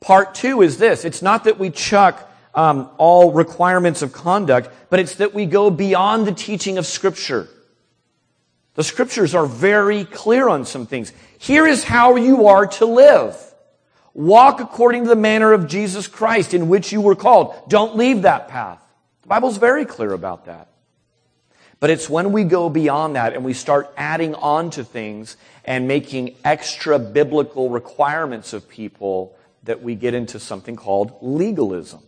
Part 0.00 0.34
two 0.34 0.60
is 0.60 0.76
this. 0.76 1.06
It's 1.06 1.22
not 1.22 1.44
that 1.44 1.58
we 1.58 1.70
chuck 1.70 2.30
um, 2.54 2.90
all 2.98 3.32
requirements 3.32 4.02
of 4.02 4.12
conduct, 4.12 4.68
but 4.90 5.00
it's 5.00 5.14
that 5.14 5.32
we 5.32 5.46
go 5.46 5.70
beyond 5.70 6.26
the 6.26 6.32
teaching 6.32 6.76
of 6.76 6.86
Scripture. 6.86 7.48
The 8.74 8.84
Scriptures 8.84 9.34
are 9.34 9.46
very 9.46 10.04
clear 10.04 10.48
on 10.48 10.64
some 10.64 10.86
things. 10.86 11.12
Here 11.38 11.66
is 11.66 11.84
how 11.84 12.16
you 12.16 12.46
are 12.46 12.66
to 12.66 12.86
live. 12.86 13.36
Walk 14.14 14.60
according 14.60 15.04
to 15.04 15.08
the 15.08 15.16
manner 15.16 15.52
of 15.52 15.68
Jesus 15.68 16.06
Christ 16.06 16.54
in 16.54 16.68
which 16.68 16.92
you 16.92 17.00
were 17.00 17.14
called. 17.14 17.68
Don't 17.68 17.96
leave 17.96 18.22
that 18.22 18.48
path. 18.48 18.80
The 19.22 19.28
Bible's 19.28 19.56
very 19.56 19.84
clear 19.84 20.12
about 20.12 20.46
that. 20.46 20.68
But 21.78 21.90
it's 21.90 22.10
when 22.10 22.32
we 22.32 22.44
go 22.44 22.68
beyond 22.68 23.16
that 23.16 23.32
and 23.32 23.44
we 23.44 23.54
start 23.54 23.92
adding 23.96 24.34
on 24.34 24.70
to 24.70 24.84
things 24.84 25.36
and 25.64 25.88
making 25.88 26.36
extra 26.44 26.98
biblical 26.98 27.70
requirements 27.70 28.52
of 28.52 28.68
people 28.68 29.34
that 29.64 29.82
we 29.82 29.94
get 29.94 30.12
into 30.12 30.38
something 30.38 30.76
called 30.76 31.16
legalism. 31.22 32.00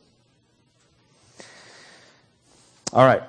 All 2.92 3.06
right. 3.06 3.22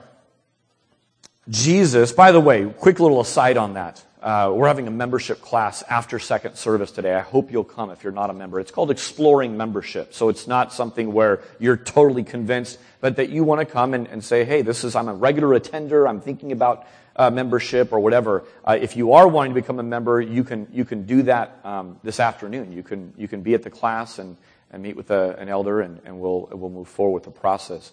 Jesus, 1.49 2.13
by 2.13 2.31
the 2.31 2.39
way, 2.39 2.65
quick 2.65 3.01
little 3.01 3.19
aside 3.19 3.57
on 3.57 3.73
that. 3.73 4.01
Uh, 4.21 4.49
we're 4.55 4.69
having 4.69 4.87
a 4.87 4.91
membership 4.91 5.41
class 5.41 5.83
after 5.89 6.17
second 6.17 6.55
service 6.55 6.89
today. 6.89 7.13
I 7.13 7.19
hope 7.19 7.51
you'll 7.51 7.65
come 7.65 7.89
if 7.89 8.01
you're 8.05 8.13
not 8.13 8.29
a 8.29 8.33
member. 8.33 8.61
It's 8.61 8.71
called 8.71 8.89
Exploring 8.89 9.57
Membership. 9.57 10.13
So 10.13 10.29
it's 10.29 10.47
not 10.47 10.71
something 10.71 11.11
where 11.11 11.41
you're 11.59 11.75
totally 11.75 12.23
convinced, 12.23 12.79
but 13.01 13.17
that 13.17 13.29
you 13.29 13.43
want 13.43 13.59
to 13.59 13.65
come 13.65 13.93
and, 13.93 14.07
and 14.07 14.23
say, 14.23 14.45
hey, 14.45 14.61
this 14.61 14.85
is, 14.85 14.95
I'm 14.95 15.09
a 15.09 15.13
regular 15.13 15.53
attender. 15.53 16.07
I'm 16.07 16.21
thinking 16.21 16.53
about 16.53 16.87
uh, 17.17 17.29
membership 17.29 17.91
or 17.91 17.99
whatever. 17.99 18.45
Uh, 18.63 18.77
if 18.79 18.95
you 18.95 19.11
are 19.11 19.27
wanting 19.27 19.53
to 19.53 19.59
become 19.59 19.79
a 19.79 19.83
member, 19.83 20.21
you 20.21 20.45
can, 20.45 20.69
you 20.71 20.85
can 20.85 21.05
do 21.05 21.23
that 21.23 21.59
um, 21.65 21.99
this 22.03 22.21
afternoon. 22.21 22.71
You 22.71 22.83
can, 22.83 23.13
you 23.17 23.27
can 23.27 23.41
be 23.41 23.53
at 23.53 23.63
the 23.63 23.69
class 23.69 24.17
and, 24.17 24.37
and 24.71 24.81
meet 24.81 24.95
with 24.95 25.11
a, 25.11 25.35
an 25.37 25.49
elder 25.49 25.81
and, 25.81 25.99
and 26.05 26.21
we'll, 26.21 26.47
we'll 26.53 26.69
move 26.69 26.87
forward 26.87 27.15
with 27.15 27.23
the 27.25 27.31
process. 27.31 27.91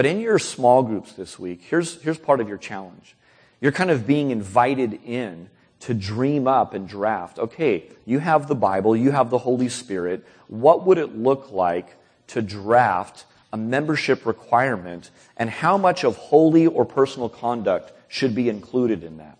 But 0.00 0.06
in 0.06 0.20
your 0.20 0.38
small 0.38 0.82
groups 0.82 1.12
this 1.12 1.38
week, 1.38 1.60
here's, 1.68 2.00
here's 2.00 2.16
part 2.16 2.40
of 2.40 2.48
your 2.48 2.56
challenge. 2.56 3.14
You're 3.60 3.70
kind 3.70 3.90
of 3.90 4.06
being 4.06 4.30
invited 4.30 4.98
in 5.04 5.50
to 5.80 5.92
dream 5.92 6.48
up 6.48 6.72
and 6.72 6.88
draft. 6.88 7.38
Okay, 7.38 7.84
you 8.06 8.18
have 8.18 8.48
the 8.48 8.54
Bible, 8.54 8.96
you 8.96 9.10
have 9.10 9.28
the 9.28 9.36
Holy 9.36 9.68
Spirit. 9.68 10.26
What 10.48 10.86
would 10.86 10.96
it 10.96 11.18
look 11.18 11.52
like 11.52 11.96
to 12.28 12.40
draft 12.40 13.26
a 13.52 13.58
membership 13.58 14.24
requirement 14.24 15.10
and 15.36 15.50
how 15.50 15.76
much 15.76 16.02
of 16.02 16.16
holy 16.16 16.66
or 16.66 16.86
personal 16.86 17.28
conduct 17.28 17.92
should 18.08 18.34
be 18.34 18.48
included 18.48 19.04
in 19.04 19.18
that? 19.18 19.36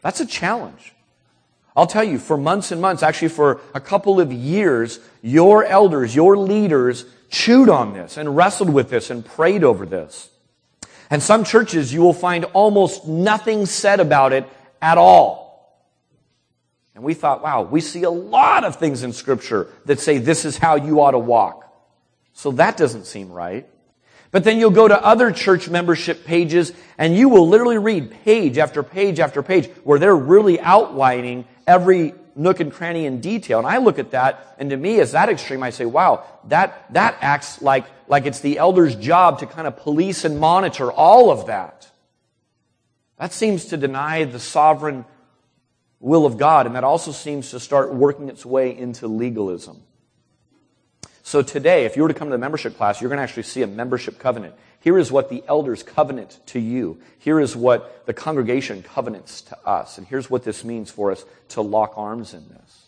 That's 0.00 0.20
a 0.20 0.26
challenge. 0.26 0.94
I'll 1.76 1.86
tell 1.86 2.02
you, 2.02 2.18
for 2.18 2.38
months 2.38 2.72
and 2.72 2.80
months, 2.80 3.02
actually 3.02 3.28
for 3.28 3.60
a 3.74 3.80
couple 3.80 4.22
of 4.22 4.32
years, 4.32 5.00
your 5.20 5.66
elders, 5.66 6.14
your 6.14 6.38
leaders 6.38 7.04
chewed 7.28 7.68
on 7.68 7.92
this 7.92 8.16
and 8.16 8.36
wrestled 8.36 8.70
with 8.70 8.90
this 8.90 9.10
and 9.10 9.24
prayed 9.24 9.64
over 9.64 9.86
this. 9.86 10.30
And 11.10 11.22
some 11.22 11.44
churches, 11.44 11.92
you 11.92 12.02
will 12.02 12.12
find 12.12 12.44
almost 12.46 13.06
nothing 13.06 13.66
said 13.66 14.00
about 14.00 14.32
it 14.32 14.48
at 14.82 14.98
all. 14.98 15.46
And 16.94 17.04
we 17.04 17.14
thought, 17.14 17.42
wow, 17.42 17.62
we 17.62 17.80
see 17.80 18.04
a 18.04 18.10
lot 18.10 18.64
of 18.64 18.76
things 18.76 19.02
in 19.02 19.12
scripture 19.12 19.68
that 19.84 20.00
say 20.00 20.18
this 20.18 20.44
is 20.44 20.56
how 20.56 20.76
you 20.76 21.02
ought 21.02 21.10
to 21.10 21.18
walk. 21.18 21.62
So 22.32 22.52
that 22.52 22.76
doesn't 22.76 23.04
seem 23.04 23.30
right. 23.30 23.68
But 24.30 24.44
then 24.44 24.58
you'll 24.58 24.70
go 24.70 24.88
to 24.88 25.04
other 25.04 25.30
church 25.30 25.68
membership 25.68 26.24
pages 26.24 26.72
and 26.98 27.16
you 27.16 27.28
will 27.28 27.48
literally 27.48 27.78
read 27.78 28.10
page 28.24 28.58
after 28.58 28.82
page 28.82 29.20
after 29.20 29.42
page 29.42 29.68
where 29.84 29.98
they're 29.98 30.16
really 30.16 30.58
outlining 30.60 31.46
every 31.66 32.14
nook 32.36 32.60
and 32.60 32.72
cranny 32.72 33.06
in 33.06 33.20
detail. 33.20 33.58
And 33.58 33.66
I 33.66 33.78
look 33.78 33.98
at 33.98 34.10
that, 34.10 34.54
and 34.58 34.70
to 34.70 34.76
me, 34.76 35.00
as 35.00 35.12
that 35.12 35.28
extreme, 35.28 35.62
I 35.62 35.70
say, 35.70 35.86
wow, 35.86 36.24
that, 36.44 36.92
that 36.92 37.16
acts 37.20 37.62
like, 37.62 37.86
like 38.08 38.26
it's 38.26 38.40
the 38.40 38.58
elder's 38.58 38.94
job 38.94 39.40
to 39.40 39.46
kind 39.46 39.66
of 39.66 39.76
police 39.78 40.24
and 40.24 40.38
monitor 40.38 40.92
all 40.92 41.30
of 41.30 41.46
that. 41.46 41.90
That 43.18 43.32
seems 43.32 43.66
to 43.66 43.76
deny 43.76 44.24
the 44.24 44.38
sovereign 44.38 45.06
will 45.98 46.26
of 46.26 46.36
God, 46.36 46.66
and 46.66 46.76
that 46.76 46.84
also 46.84 47.10
seems 47.10 47.50
to 47.50 47.60
start 47.60 47.92
working 47.92 48.28
its 48.28 48.44
way 48.44 48.76
into 48.76 49.08
legalism. 49.08 49.82
So 51.26 51.42
today, 51.42 51.86
if 51.86 51.96
you 51.96 52.02
were 52.02 52.08
to 52.08 52.14
come 52.14 52.28
to 52.28 52.34
the 52.34 52.38
membership 52.38 52.76
class, 52.76 53.00
you're 53.00 53.08
going 53.08 53.16
to 53.16 53.24
actually 53.24 53.42
see 53.42 53.62
a 53.62 53.66
membership 53.66 54.20
covenant. 54.20 54.54
Here 54.78 54.96
is 54.96 55.10
what 55.10 55.28
the 55.28 55.42
elders 55.48 55.82
covenant 55.82 56.38
to 56.46 56.60
you. 56.60 57.00
Here 57.18 57.40
is 57.40 57.56
what 57.56 58.06
the 58.06 58.14
congregation 58.14 58.84
covenants 58.84 59.42
to 59.42 59.58
us. 59.66 59.98
And 59.98 60.06
here's 60.06 60.30
what 60.30 60.44
this 60.44 60.64
means 60.64 60.88
for 60.92 61.10
us 61.10 61.24
to 61.48 61.62
lock 61.62 61.94
arms 61.96 62.32
in 62.32 62.46
this. 62.48 62.84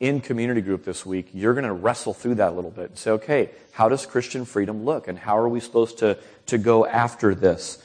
In 0.00 0.20
community 0.20 0.60
group 0.60 0.84
this 0.84 1.06
week, 1.06 1.30
you're 1.32 1.54
going 1.54 1.64
to 1.64 1.72
wrestle 1.72 2.12
through 2.12 2.34
that 2.34 2.52
a 2.52 2.54
little 2.54 2.70
bit 2.70 2.90
and 2.90 2.98
say, 2.98 3.12
okay, 3.12 3.50
how 3.72 3.88
does 3.88 4.04
Christian 4.04 4.44
freedom 4.44 4.84
look? 4.84 5.08
And 5.08 5.18
how 5.18 5.38
are 5.38 5.48
we 5.48 5.60
supposed 5.60 6.00
to, 6.00 6.18
to 6.48 6.58
go 6.58 6.84
after 6.84 7.34
this? 7.34 7.82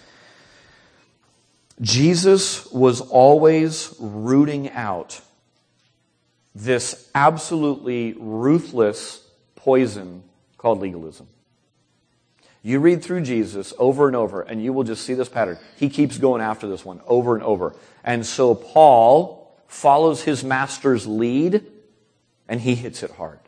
Jesus 1.79 2.69
was 2.73 2.99
always 2.99 3.95
rooting 4.01 4.69
out 4.71 5.21
this 6.53 7.09
absolutely 7.15 8.17
ruthless 8.19 9.27
poison 9.59 10.23
called 10.57 10.79
legalism. 10.79 11.27
You 12.61 12.79
read 12.79 13.01
through 13.01 13.21
Jesus 13.21 13.73
over 13.77 14.07
and 14.07 14.15
over, 14.15 14.41
and 14.41 14.61
you 14.61 14.73
will 14.73 14.83
just 14.83 15.05
see 15.05 15.13
this 15.13 15.29
pattern. 15.29 15.57
He 15.77 15.89
keeps 15.89 16.17
going 16.17 16.41
after 16.41 16.67
this 16.67 16.83
one 16.83 17.01
over 17.07 17.35
and 17.35 17.43
over. 17.43 17.73
And 18.03 18.25
so 18.25 18.53
Paul 18.53 19.55
follows 19.67 20.23
his 20.23 20.43
master's 20.43 21.07
lead, 21.07 21.65
and 22.49 22.59
he 22.59 22.75
hits 22.75 23.01
it 23.03 23.11
hard. 23.11 23.39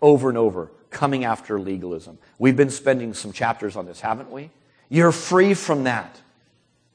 Over 0.00 0.28
and 0.30 0.38
over, 0.38 0.70
coming 0.90 1.24
after 1.24 1.60
legalism. 1.60 2.18
We've 2.38 2.56
been 2.56 2.70
spending 2.70 3.12
some 3.12 3.32
chapters 3.32 3.76
on 3.76 3.84
this, 3.84 4.00
haven't 4.00 4.30
we? 4.30 4.50
You're 4.88 5.12
free 5.12 5.52
from 5.52 5.84
that. 5.84 6.18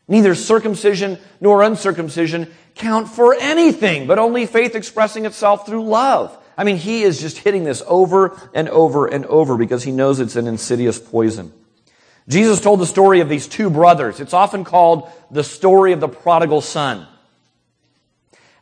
Neither 0.08 0.34
circumcision 0.34 1.20
nor 1.40 1.62
uncircumcision 1.62 2.52
count 2.76 3.08
for 3.08 3.36
anything, 3.36 4.08
but 4.08 4.18
only 4.18 4.48
faith 4.48 4.76
expressing 4.76 5.26
itself 5.26 5.66
through 5.66 5.86
love. 5.86 6.36
I 6.58 6.64
mean, 6.64 6.78
he 6.78 7.04
is 7.04 7.20
just 7.20 7.40
hitting 7.40 7.64
this 7.64 7.82
over 7.88 8.40
and 8.54 8.70
over 8.70 9.08
and 9.08 9.26
over 9.26 9.58
because 9.58 9.84
he 9.84 9.92
knows 9.92 10.20
it's 10.20 10.36
an 10.36 10.48
insidious 10.48 11.00
poison. 11.00 11.52
Jesus 12.28 12.62
told 12.62 12.80
the 12.80 12.86
story 12.86 13.20
of 13.20 13.30
these 13.30 13.48
two 13.48 13.70
brothers. 13.70 14.20
It's 14.20 14.34
often 14.34 14.64
called 14.64 15.10
the 15.30 15.44
story 15.44 15.92
of 15.94 16.00
the 16.00 16.08
prodigal 16.08 16.62
son. 16.62 17.08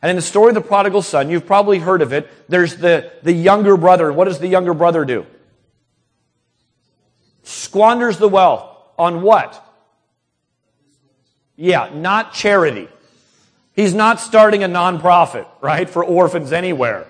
And 0.00 0.10
in 0.10 0.16
the 0.16 0.22
story 0.22 0.48
of 0.48 0.54
the 0.54 0.60
prodigal 0.60 1.02
son, 1.02 1.30
you've 1.30 1.46
probably 1.46 1.78
heard 1.78 2.02
of 2.02 2.12
it. 2.12 2.28
There's 2.48 2.76
the, 2.76 3.12
the 3.22 3.32
younger 3.32 3.76
brother. 3.76 4.12
What 4.12 4.24
does 4.24 4.40
the 4.40 4.48
younger 4.48 4.74
brother 4.74 5.04
do? 5.04 5.26
Squanders 7.44 8.18
the 8.18 8.28
wealth 8.28 8.68
on 8.98 9.22
what? 9.22 9.64
Yeah, 11.56 11.90
not 11.94 12.32
charity. 12.32 12.88
He's 13.74 13.94
not 13.94 14.18
starting 14.18 14.64
a 14.64 14.68
nonprofit, 14.68 15.46
right, 15.60 15.88
for 15.88 16.04
orphans 16.04 16.52
anywhere. 16.52 17.06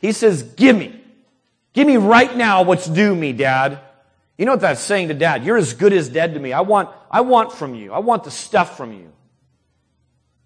He 0.00 0.12
says, 0.12 0.42
Give 0.42 0.76
me. 0.76 1.00
Give 1.72 1.86
me 1.86 1.96
right 1.96 2.36
now 2.36 2.62
what's 2.62 2.86
due 2.86 3.14
me, 3.14 3.32
Dad. 3.32 3.78
You 4.36 4.46
know 4.46 4.52
what 4.52 4.62
that's 4.62 4.80
saying 4.80 5.08
to 5.08 5.14
Dad? 5.14 5.44
You're 5.44 5.58
as 5.58 5.74
good 5.74 5.92
as 5.92 6.08
dead 6.08 6.34
to 6.34 6.40
me. 6.40 6.52
I 6.52 6.62
want, 6.62 6.88
I 7.10 7.20
want 7.20 7.52
from 7.52 7.74
you. 7.74 7.92
I 7.92 7.98
want 7.98 8.24
the 8.24 8.30
stuff 8.30 8.76
from 8.76 8.92
you. 8.92 9.12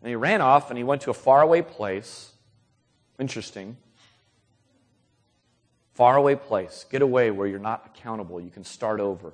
And 0.01 0.09
he 0.09 0.17
ran 0.17 0.41
off 0.43 0.71
and 0.71 0.77
he 0.77 0.85
went 0.85 1.03
to 1.03 1.11
a 1.11 1.15
faraway 1.15 1.63
place. 1.63 2.33
Interesting. 3.19 3.77
Faraway 5.95 6.35
place. 6.35 6.85
Get 6.91 7.03
away 7.03 7.31
where 7.31 7.47
you're 7.47 7.61
not 7.61 7.87
accountable. 7.95 8.41
You 8.41 8.51
can 8.51 8.65
start 8.65 9.01
over. 9.01 9.33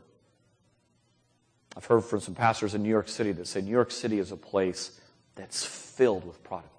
I've 1.77 1.87
heard 1.87 2.05
from 2.05 2.21
some 2.21 2.35
pastors 2.35 2.75
in 2.75 2.83
New 2.83 2.89
York 2.89 3.09
City 3.09 3.33
that 3.33 3.47
say 3.47 3.63
New 3.63 3.71
York 3.71 3.91
City 3.91 4.19
is 4.19 4.31
a 4.31 4.37
place 4.37 5.01
that's 5.35 5.65
filled 5.65 6.27
with 6.27 6.45
prodigals. 6.45 6.71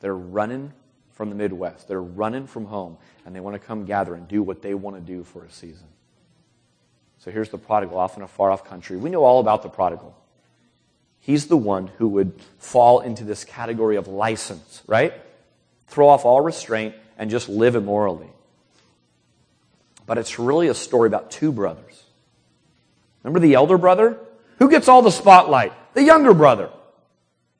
They're 0.00 0.16
running 0.16 0.72
from 1.14 1.30
the 1.30 1.34
Midwest. 1.34 1.88
They're 1.88 2.02
running 2.02 2.46
from 2.46 2.66
home 2.66 2.98
and 3.24 3.34
they 3.34 3.40
want 3.40 3.54
to 3.54 3.58
come 3.58 3.84
gather 3.84 4.14
and 4.14 4.28
do 4.28 4.42
what 4.42 4.62
they 4.62 4.74
want 4.74 4.96
to 4.96 5.00
do 5.00 5.24
for 5.24 5.44
a 5.44 5.50
season. 5.50 5.86
So 7.18 7.30
here's 7.30 7.48
the 7.48 7.58
prodigal 7.58 7.96
off 7.96 8.16
in 8.16 8.22
a 8.22 8.28
far 8.28 8.50
off 8.50 8.64
country. 8.64 8.96
We 8.96 9.10
know 9.10 9.24
all 9.24 9.40
about 9.40 9.62
the 9.62 9.68
prodigal. 9.68 10.14
He's 11.20 11.46
the 11.46 11.56
one 11.56 11.86
who 11.96 12.08
would 12.08 12.34
fall 12.58 13.00
into 13.00 13.24
this 13.24 13.44
category 13.44 13.96
of 13.96 14.08
license, 14.08 14.82
right? 14.86 15.14
Throw 15.86 16.08
off 16.08 16.26
all 16.26 16.42
restraint 16.42 16.94
and 17.16 17.30
just 17.30 17.48
live 17.48 17.76
immorally. 17.76 18.28
But 20.06 20.18
it's 20.18 20.38
really 20.38 20.68
a 20.68 20.74
story 20.74 21.06
about 21.06 21.30
two 21.30 21.50
brothers. 21.50 22.02
Remember 23.22 23.40
the 23.40 23.54
elder 23.54 23.78
brother? 23.78 24.18
Who 24.58 24.68
gets 24.68 24.86
all 24.86 25.00
the 25.00 25.10
spotlight? 25.10 25.72
The 25.94 26.02
younger 26.02 26.34
brother. 26.34 26.68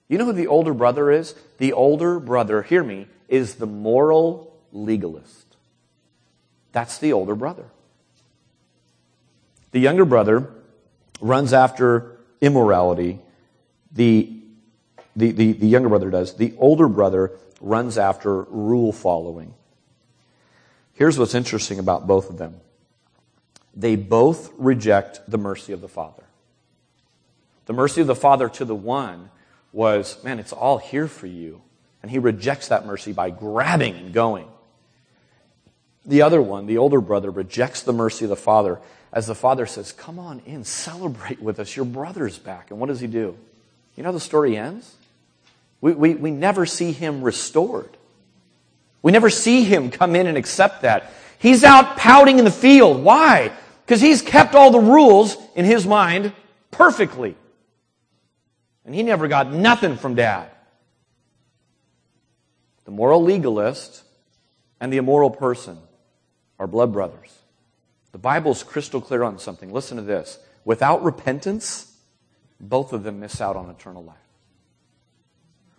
You 0.08 0.18
know 0.18 0.26
who 0.26 0.32
the 0.32 0.46
older 0.46 0.74
brother 0.74 1.10
is? 1.10 1.34
The 1.58 1.72
older 1.72 2.20
brother, 2.20 2.62
hear 2.62 2.82
me, 2.82 3.06
is 3.28 3.56
the 3.56 3.66
moral 3.66 4.54
legalist. 4.72 5.56
That's 6.72 6.98
the 6.98 7.12
older 7.12 7.34
brother. 7.34 7.66
The 9.70 9.80
younger 9.80 10.04
brother 10.04 10.50
runs 11.20 11.52
after 11.52 12.18
immorality. 12.40 13.20
The, 13.92 14.30
the, 15.16 15.30
the, 15.30 15.52
the, 15.52 15.66
younger 15.66 15.88
brother 15.88 16.10
does. 16.10 16.36
The 16.36 16.54
older 16.58 16.88
brother 16.88 17.32
runs 17.60 17.96
after 17.96 18.42
rule 18.42 18.92
following. 18.92 19.54
Here's 20.92 21.18
what's 21.18 21.34
interesting 21.34 21.78
about 21.78 22.06
both 22.06 22.30
of 22.30 22.38
them 22.38 22.60
they 23.76 23.96
both 23.96 24.52
reject 24.56 25.28
the 25.28 25.38
mercy 25.38 25.72
of 25.72 25.80
the 25.80 25.88
Father. 25.88 26.22
The 27.66 27.72
mercy 27.72 28.00
of 28.00 28.06
the 28.06 28.14
Father 28.14 28.48
to 28.50 28.64
the 28.64 28.74
one 28.74 29.30
was, 29.74 30.22
man, 30.24 30.38
it's 30.38 30.52
all 30.52 30.78
here 30.78 31.08
for 31.08 31.26
you. 31.26 31.60
And 32.02 32.10
he 32.10 32.18
rejects 32.18 32.68
that 32.68 32.86
mercy 32.86 33.12
by 33.12 33.30
grabbing 33.30 33.96
and 33.96 34.12
going. 34.12 34.46
The 36.06 36.22
other 36.22 36.40
one, 36.40 36.66
the 36.66 36.78
older 36.78 37.00
brother, 37.00 37.30
rejects 37.30 37.82
the 37.82 37.92
mercy 37.92 38.24
of 38.24 38.28
the 38.28 38.36
father 38.36 38.78
as 39.12 39.26
the 39.26 39.34
father 39.34 39.64
says, 39.64 39.92
Come 39.92 40.18
on 40.18 40.42
in, 40.44 40.64
celebrate 40.64 41.40
with 41.40 41.58
us. 41.60 41.74
Your 41.74 41.86
brother's 41.86 42.38
back. 42.38 42.70
And 42.70 42.80
what 42.80 42.88
does 42.88 43.00
he 43.00 43.06
do? 43.06 43.36
You 43.96 44.02
know 44.02 44.08
how 44.08 44.12
the 44.12 44.20
story 44.20 44.56
ends? 44.56 44.94
We, 45.80 45.92
we, 45.92 46.14
we 46.14 46.30
never 46.30 46.66
see 46.66 46.92
him 46.92 47.22
restored. 47.22 47.96
We 49.02 49.12
never 49.12 49.30
see 49.30 49.64
him 49.64 49.90
come 49.90 50.16
in 50.16 50.26
and 50.26 50.36
accept 50.36 50.82
that. 50.82 51.12
He's 51.38 51.62
out 51.62 51.96
pouting 51.96 52.38
in 52.38 52.44
the 52.44 52.50
field. 52.50 53.02
Why? 53.02 53.52
Because 53.84 54.00
he's 54.00 54.20
kept 54.20 54.54
all 54.54 54.70
the 54.70 54.80
rules 54.80 55.36
in 55.54 55.64
his 55.64 55.86
mind 55.86 56.32
perfectly. 56.70 57.36
And 58.84 58.94
he 58.94 59.02
never 59.02 59.28
got 59.28 59.52
nothing 59.52 59.96
from 59.96 60.14
dad. 60.14 60.48
The 62.84 62.90
moral 62.90 63.22
legalist 63.22 64.02
and 64.80 64.92
the 64.92 64.98
immoral 64.98 65.30
person 65.30 65.78
are 66.58 66.66
blood 66.66 66.92
brothers. 66.92 67.38
The 68.12 68.18
Bible's 68.18 68.62
crystal 68.62 69.00
clear 69.00 69.22
on 69.22 69.38
something. 69.38 69.72
Listen 69.72 69.96
to 69.96 70.02
this. 70.02 70.38
Without 70.64 71.02
repentance, 71.02 71.96
both 72.60 72.92
of 72.92 73.02
them 73.02 73.20
miss 73.20 73.40
out 73.40 73.56
on 73.56 73.70
eternal 73.70 74.04
life. 74.04 74.16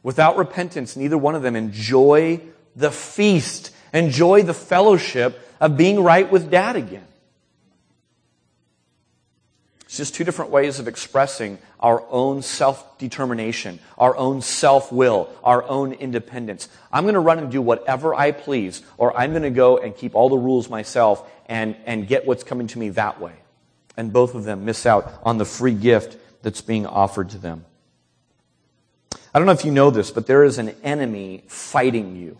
Without 0.03 0.37
repentance, 0.37 0.95
neither 0.95 1.17
one 1.17 1.35
of 1.35 1.41
them 1.41 1.55
enjoy 1.55 2.39
the 2.75 2.91
feast, 2.91 3.71
enjoy 3.93 4.43
the 4.43 4.53
fellowship 4.53 5.39
of 5.59 5.77
being 5.77 6.03
right 6.03 6.31
with 6.31 6.51
dad 6.51 6.75
again. 6.75 7.07
It's 9.95 10.09
just 10.09 10.15
two 10.15 10.25
different 10.25 10.51
ways 10.51 10.79
of 10.79 10.89
expressing 10.89 11.57
our 11.79 12.03
own 12.09 12.41
self 12.41 12.97
determination, 12.97 13.79
our 13.97 14.13
own 14.17 14.41
self 14.41 14.91
will, 14.91 15.29
our 15.41 15.63
own 15.63 15.93
independence. 15.93 16.67
I'm 16.91 17.05
going 17.05 17.13
to 17.13 17.21
run 17.21 17.39
and 17.39 17.49
do 17.49 17.61
whatever 17.61 18.13
I 18.13 18.31
please, 18.31 18.81
or 18.97 19.17
I'm 19.17 19.29
going 19.29 19.43
to 19.43 19.49
go 19.51 19.77
and 19.77 19.95
keep 19.95 20.13
all 20.13 20.27
the 20.27 20.37
rules 20.37 20.69
myself 20.69 21.25
and, 21.45 21.77
and 21.85 22.09
get 22.09 22.27
what's 22.27 22.43
coming 22.43 22.67
to 22.67 22.77
me 22.77 22.89
that 22.89 23.21
way. 23.21 23.35
And 23.95 24.11
both 24.11 24.35
of 24.35 24.43
them 24.43 24.65
miss 24.65 24.85
out 24.85 25.13
on 25.23 25.37
the 25.37 25.45
free 25.45 25.73
gift 25.73 26.17
that's 26.41 26.59
being 26.59 26.85
offered 26.85 27.29
to 27.29 27.37
them. 27.37 27.63
I 29.33 29.39
don't 29.39 29.45
know 29.45 29.53
if 29.53 29.63
you 29.63 29.71
know 29.71 29.91
this, 29.91 30.11
but 30.11 30.27
there 30.27 30.43
is 30.43 30.57
an 30.57 30.75
enemy 30.83 31.45
fighting 31.47 32.17
you. 32.17 32.37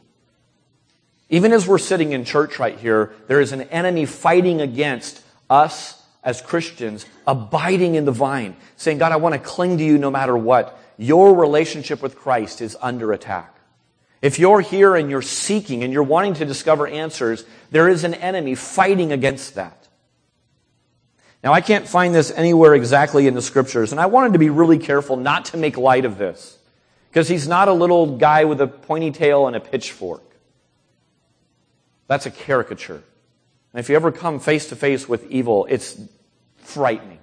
Even 1.29 1.53
as 1.53 1.65
we're 1.65 1.77
sitting 1.77 2.11
in 2.11 2.25
church 2.25 2.59
right 2.59 2.77
here, 2.77 3.13
there 3.29 3.39
is 3.39 3.53
an 3.53 3.61
enemy 3.61 4.05
fighting 4.05 4.59
against 4.59 5.21
us 5.49 5.94
as 6.25 6.41
Christians 6.41 7.05
abiding 7.25 7.95
in 7.95 8.03
the 8.03 8.11
vine, 8.11 8.57
saying, 8.75 8.97
God, 8.97 9.13
I 9.13 9.17
want 9.17 9.33
to 9.33 9.39
cling 9.39 9.77
to 9.77 9.83
you 9.83 9.97
no 9.97 10.11
matter 10.11 10.35
what. 10.35 10.77
Your 10.97 11.35
relationship 11.35 12.01
with 12.01 12.17
Christ 12.17 12.61
is 12.61 12.75
under 12.81 13.13
attack. 13.13 13.55
If 14.21 14.39
you're 14.39 14.61
here 14.61 14.95
and 14.95 15.09
you're 15.09 15.21
seeking 15.21 15.83
and 15.83 15.93
you're 15.93 16.01
wanting 16.01 16.33
to 16.35 16.45
discover 16.45 16.88
answers, 16.88 17.45
there 17.69 17.88
is 17.88 18.03
an 18.03 18.15
enemy 18.15 18.55
fighting 18.55 19.11
against 19.11 19.55
that. 19.55 19.88
Now, 21.43 21.53
I 21.53 21.61
can't 21.61 21.88
find 21.88 22.15
this 22.15 22.31
anywhere 22.31 22.73
exactly 22.73 23.27
in 23.27 23.35
the 23.35 23.41
scriptures, 23.41 23.91
and 23.91 24.01
I 24.01 24.07
wanted 24.07 24.33
to 24.33 24.39
be 24.39 24.49
really 24.49 24.79
careful 24.79 25.15
not 25.15 25.45
to 25.45 25.57
make 25.57 25.77
light 25.77 26.05
of 26.05 26.17
this, 26.17 26.57
because 27.09 27.27
he's 27.27 27.47
not 27.47 27.67
a 27.67 27.73
little 27.73 28.17
guy 28.17 28.45
with 28.45 28.59
a 28.61 28.67
pointy 28.67 29.11
tail 29.11 29.45
and 29.45 29.55
a 29.55 29.59
pitchfork. 29.59 30.23
That's 32.07 32.25
a 32.25 32.31
caricature. 32.31 33.03
And 33.73 33.79
if 33.79 33.89
you 33.89 33.95
ever 33.95 34.11
come 34.11 34.39
face 34.39 34.69
to 34.69 34.75
face 34.75 35.07
with 35.07 35.29
evil, 35.29 35.67
it's 35.69 35.99
frightening. 36.65 37.19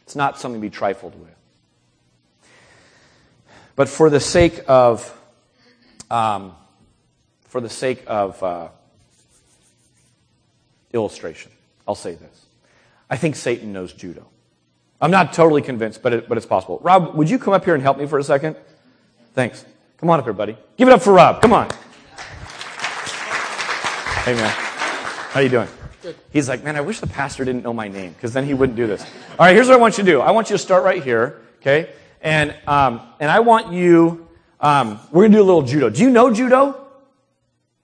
It's 0.00 0.16
not 0.16 0.38
something 0.38 0.60
to 0.60 0.66
be 0.66 0.70
trifled 0.70 1.18
with. 1.18 1.34
But 3.76 3.88
for 3.88 4.10
the 4.10 4.20
sake 4.20 4.62
of, 4.66 5.16
um, 6.10 6.54
for 7.46 7.60
the 7.60 7.68
sake 7.68 8.02
of 8.06 8.42
uh, 8.42 8.68
illustration. 10.92 11.52
I'll 11.86 11.94
say 11.94 12.14
this. 12.14 12.46
I 13.08 13.16
think 13.16 13.36
Satan 13.36 13.72
knows 13.72 13.92
judo. 13.92 14.26
I'm 15.00 15.10
not 15.10 15.32
totally 15.32 15.62
convinced, 15.62 16.02
but, 16.02 16.12
it, 16.12 16.28
but 16.28 16.36
it's 16.36 16.46
possible. 16.46 16.80
Rob, 16.82 17.14
would 17.14 17.30
you 17.30 17.38
come 17.38 17.54
up 17.54 17.64
here 17.64 17.74
and 17.74 17.82
help 17.82 17.98
me 17.98 18.06
for 18.06 18.18
a 18.18 18.24
second? 18.24 18.56
Thanks. 19.34 19.64
Come 19.98 20.10
on 20.10 20.18
up 20.18 20.24
here, 20.24 20.32
buddy. 20.32 20.56
Give 20.76 20.88
it 20.88 20.92
up 20.92 21.02
for 21.02 21.12
Rob. 21.12 21.40
Come 21.40 21.52
on. 21.52 21.70
Hey, 24.24 24.34
man. 24.34 24.52
How 25.30 25.40
you 25.40 25.48
doing? 25.48 25.68
He's 26.32 26.48
like, 26.48 26.62
man, 26.62 26.76
I 26.76 26.80
wish 26.80 27.00
the 27.00 27.06
pastor 27.06 27.44
didn't 27.44 27.64
know 27.64 27.72
my 27.72 27.88
name, 27.88 28.12
because 28.12 28.32
then 28.32 28.44
he 28.44 28.54
wouldn't 28.54 28.76
do 28.76 28.86
this. 28.86 29.02
All 29.02 29.46
right, 29.46 29.54
here's 29.54 29.66
what 29.66 29.74
I 29.74 29.78
want 29.78 29.98
you 29.98 30.04
to 30.04 30.10
do. 30.10 30.20
I 30.20 30.30
want 30.30 30.50
you 30.50 30.54
to 30.54 30.62
start 30.62 30.84
right 30.84 31.02
here, 31.02 31.40
okay? 31.60 31.90
And, 32.20 32.54
um, 32.66 33.00
and 33.20 33.30
I 33.30 33.40
want 33.40 33.72
you, 33.72 34.28
um, 34.60 35.00
we're 35.10 35.26
to 35.26 35.32
do 35.32 35.42
a 35.42 35.44
little 35.44 35.62
judo. 35.62 35.90
Do 35.90 36.02
you 36.02 36.10
know 36.10 36.32
judo? 36.32 36.86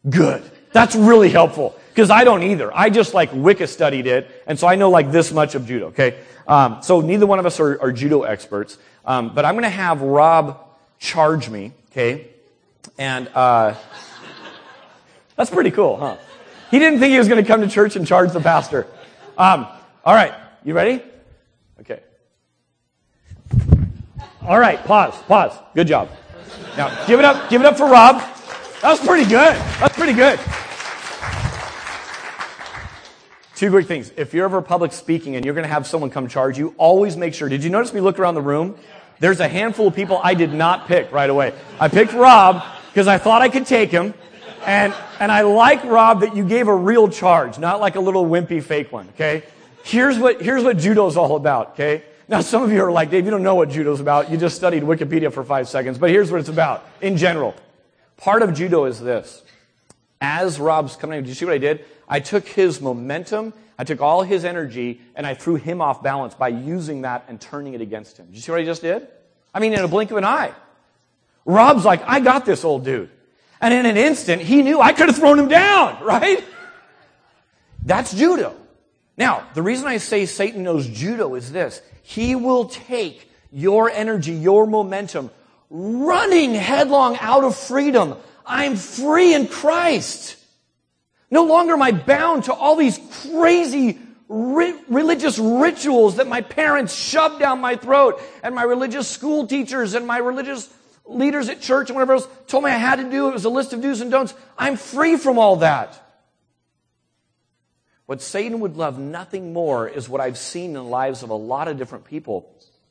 Good. 0.09 0.43
That's 0.73 0.95
really 0.97 1.31
helpful 1.31 1.79
because 1.95 2.11
I 2.11 2.25
don't 2.25 2.43
either. 2.43 2.77
I 2.77 2.91
just 2.91 3.15
like 3.15 3.31
Wicca 3.33 3.69
studied 3.69 4.07
it, 4.09 4.29
and 4.47 4.59
so 4.59 4.67
I 4.67 4.75
know 4.75 4.91
like 4.91 5.13
this 5.13 5.33
much 5.33 5.55
of 5.55 5.67
judo. 5.67 5.87
Okay, 5.87 6.19
um, 6.49 6.79
so 6.83 7.01
neither 7.01 7.27
one 7.27 7.39
of 7.39 7.47
us 7.47 7.61
are, 7.61 7.81
are 7.81 7.93
judo 7.93 8.23
experts, 8.23 8.77
um, 9.05 9.33
but 9.35 9.45
I'm 9.45 9.55
to 9.63 9.69
have 9.71 10.03
Rob 10.03 10.61
charge 10.99 11.49
me. 11.49 11.73
Okay, 11.93 12.27
and 12.99 13.29
uh, 13.35 13.75
that's 15.37 15.51
pretty 15.51 15.71
cool, 15.71 15.97
huh? 15.97 16.17
He 16.71 16.79
didn't 16.79 16.99
think 16.99 17.13
he 17.13 17.19
was 17.19 17.29
going 17.29 17.43
to 17.43 17.47
come 17.47 17.61
to 17.61 17.69
church 17.69 17.97
and 17.97 18.07
charge 18.07 18.33
the 18.33 18.41
pastor. 18.41 18.87
Um, 19.39 19.67
all 20.05 20.15
right, 20.15 20.35
you 20.65 20.75
ready? 20.75 21.03
Okay. 21.81 22.01
All 24.43 24.59
right, 24.59 24.83
pause, 24.85 25.15
pause. 25.23 25.53
Good 25.75 25.87
job. 25.87 26.09
Now 26.77 27.07
give 27.07 27.19
it 27.19 27.25
up, 27.25 27.49
give 27.49 27.61
it 27.61 27.67
up 27.67 27.77
for 27.77 27.87
Rob. 27.87 28.17
That 28.83 28.91
was 28.91 29.01
pretty 29.01 29.25
good. 29.25 29.55
That's 29.81 29.97
pretty 29.97 30.13
good. 30.13 30.39
Two 33.57 33.71
quick 33.71 33.87
things. 33.87 34.13
If 34.17 34.35
you're 34.35 34.45
ever 34.45 34.61
public 34.61 34.93
speaking 34.93 35.37
and 35.37 35.45
you're 35.45 35.55
going 35.55 35.67
to 35.67 35.73
have 35.73 35.87
someone 35.87 36.11
come 36.11 36.27
charge 36.29 36.59
you, 36.59 36.75
always 36.77 37.17
make 37.17 37.35
sure. 37.35 37.49
Did 37.49 37.63
you 37.63 37.71
notice 37.71 37.95
me 37.95 38.01
look 38.01 38.19
around 38.19 38.35
the 38.35 38.43
room? 38.43 38.77
There's 39.21 39.41
a 39.41 39.49
handful 39.49 39.87
of 39.87 39.95
people 39.95 40.21
I 40.23 40.35
did 40.35 40.53
not 40.53 40.89
pick 40.89 41.13
right 41.13 41.31
away. 41.31 41.55
I 41.79 41.89
picked 41.89 42.13
Rob 42.13 42.65
because 42.89 43.07
I 43.07 43.17
thought 43.19 43.43
I 43.43 43.49
could 43.49 43.65
take 43.65 43.91
him. 43.91 44.13
And, 44.67 44.95
and 45.21 45.31
I 45.31 45.43
like, 45.43 45.85
Rob, 45.85 46.21
that 46.21 46.35
you 46.35 46.47
gave 46.47 46.69
a 46.69 46.75
real 46.75 47.09
charge, 47.09 47.59
not 47.59 47.81
like 47.81 47.97
a 47.97 48.01
little 48.01 48.25
wimpy 48.25 48.63
fake 48.63 48.93
one, 48.93 49.09
okay? 49.11 49.43
Here's 49.85 50.19
what, 50.19 50.41
here's 50.41 50.65
what 50.65 50.79
judo's 50.79 51.17
all 51.17 51.37
about, 51.37 51.73
okay? 51.73 52.03
Now, 52.27 52.41
some 52.41 52.63
of 52.63 52.73
you 52.73 52.83
are 52.83 52.91
like, 52.91 53.11
Dave, 53.11 53.25
you 53.27 53.31
don't 53.31 53.43
know 53.43 53.55
what 53.55 53.69
judo's 53.69 54.01
about. 54.01 54.31
You 54.31 54.39
just 54.39 54.57
studied 54.57 54.83
Wikipedia 54.83 55.31
for 55.33 55.45
five 55.45 55.69
seconds. 55.69 55.99
But 55.99 56.11
here's 56.11 56.31
what 56.31 56.41
it's 56.41 56.49
about 56.49 56.87
in 57.03 57.19
general. 57.19 57.55
Part 58.17 58.43
of 58.43 58.55
judo 58.55 58.87
is 58.87 58.99
this. 58.99 59.43
As 60.21 60.59
Rob's 60.59 60.97
coming, 60.97 61.23
do 61.23 61.29
you 61.29 61.35
see 61.35 61.45
what 61.45 61.53
I 61.53 61.59
did? 61.59 61.85
I 62.09 62.21
took 62.21 62.49
his 62.49 62.81
momentum, 62.81 63.53
I 63.79 63.85
took 63.85 64.01
all 64.01 64.23
his 64.23 64.45
energy, 64.45 65.01
and 65.15 65.27
I 65.27 65.35
threw 65.35 65.57
him 65.57 65.83
off 65.83 66.03
balance 66.03 66.35
by 66.35 66.49
using 66.49 67.03
that 67.03 67.25
and 67.29 67.39
turning 67.39 67.75
it 67.75 67.83
against 67.83 68.17
him. 68.17 68.27
Did 68.27 68.37
you 68.37 68.41
see 68.41 68.53
what 68.53 68.61
I 68.61 68.65
just 68.65 68.81
did? 68.81 69.07
I 69.53 69.61
mean, 69.61 69.75
in 69.75 69.81
a 69.81 69.89
blink 69.89 70.11
of 70.11 70.17
an 70.17 70.25
eye. 70.25 70.53
Rob's 71.45 71.85
like, 71.85 72.03
I 72.07 72.21
got 72.21 72.47
this 72.47 72.65
old 72.65 72.85
dude. 72.85 73.11
And 73.61 73.73
in 73.73 73.87
an 73.87 73.97
instant, 73.97 74.43
he 74.43 74.63
knew 74.63 74.81
I 74.81 74.93
could 74.93 75.09
have 75.09 75.17
thrown 75.17 75.39
him 75.39 75.49
down, 75.49 76.03
right? 76.05 76.45
That's 77.85 78.13
judo. 78.15 78.55
Now, 79.17 79.47
the 79.55 79.63
reason 79.63 79.87
I 79.87 79.99
say 79.99 80.27
Satan 80.27 80.63
knows 80.63 80.87
judo 80.87 81.35
is 81.35 81.53
this. 81.53 81.81
He 82.03 82.35
will 82.35 82.67
take 82.67 83.31
your 83.53 83.89
energy, 83.91 84.33
your 84.33 84.67
momentum, 84.67 85.31
running 85.71 86.55
headlong 86.55 87.17
out 87.21 87.45
of 87.45 87.57
freedom. 87.57 88.17
I'm 88.45 88.77
free 88.77 89.35
in 89.35 89.47
Christ. 89.47 90.37
No 91.31 91.45
longer 91.45 91.75
am 91.75 91.83
I 91.83 91.93
bound 91.93 92.45
to 92.45 92.53
all 92.53 92.77
these 92.77 92.99
crazy 93.31 93.99
ri- 94.29 94.79
religious 94.89 95.39
rituals 95.39 96.17
that 96.17 96.27
my 96.27 96.41
parents 96.41 96.95
shoved 96.95 97.41
down 97.41 97.61
my 97.61 97.77
throat 97.77 98.21
and 98.43 98.55
my 98.55 98.63
religious 98.63 99.09
school 99.09 99.47
teachers 99.47 99.95
and 99.95 100.07
my 100.07 100.19
religious 100.19 100.73
leaders 101.07 101.49
at 101.49 101.61
church 101.61 101.91
and 101.91 101.97
whatever 101.97 102.15
else 102.15 102.29
told 102.47 102.65
me 102.65 102.71
I 102.71 102.77
had 102.77 102.97
to 102.97 103.11
do. 103.11 103.29
It 103.29 103.33
was 103.33 103.45
a 103.45 103.51
list 103.51 103.73
of 103.73 103.81
do's 103.81 104.01
and 104.01 104.11
don'ts. 104.11 104.35
I'm 104.59 104.77
free 104.77 105.17
from 105.17 105.39
all 105.39 105.57
that. 105.57 106.01
What 108.07 108.21
Satan 108.21 108.61
would 108.61 108.77
love 108.77 108.99
nothing 108.99 109.53
more 109.53 109.89
is 109.89 110.09
what 110.09 110.21
I've 110.21 110.39
seen 110.39 110.71
in 110.71 110.75
the 110.75 110.85
lives 110.85 111.23
of 111.23 111.31
a 111.31 111.35
lot 111.35 111.69
of 111.69 111.79
different 111.79 112.05
people. 112.05 112.51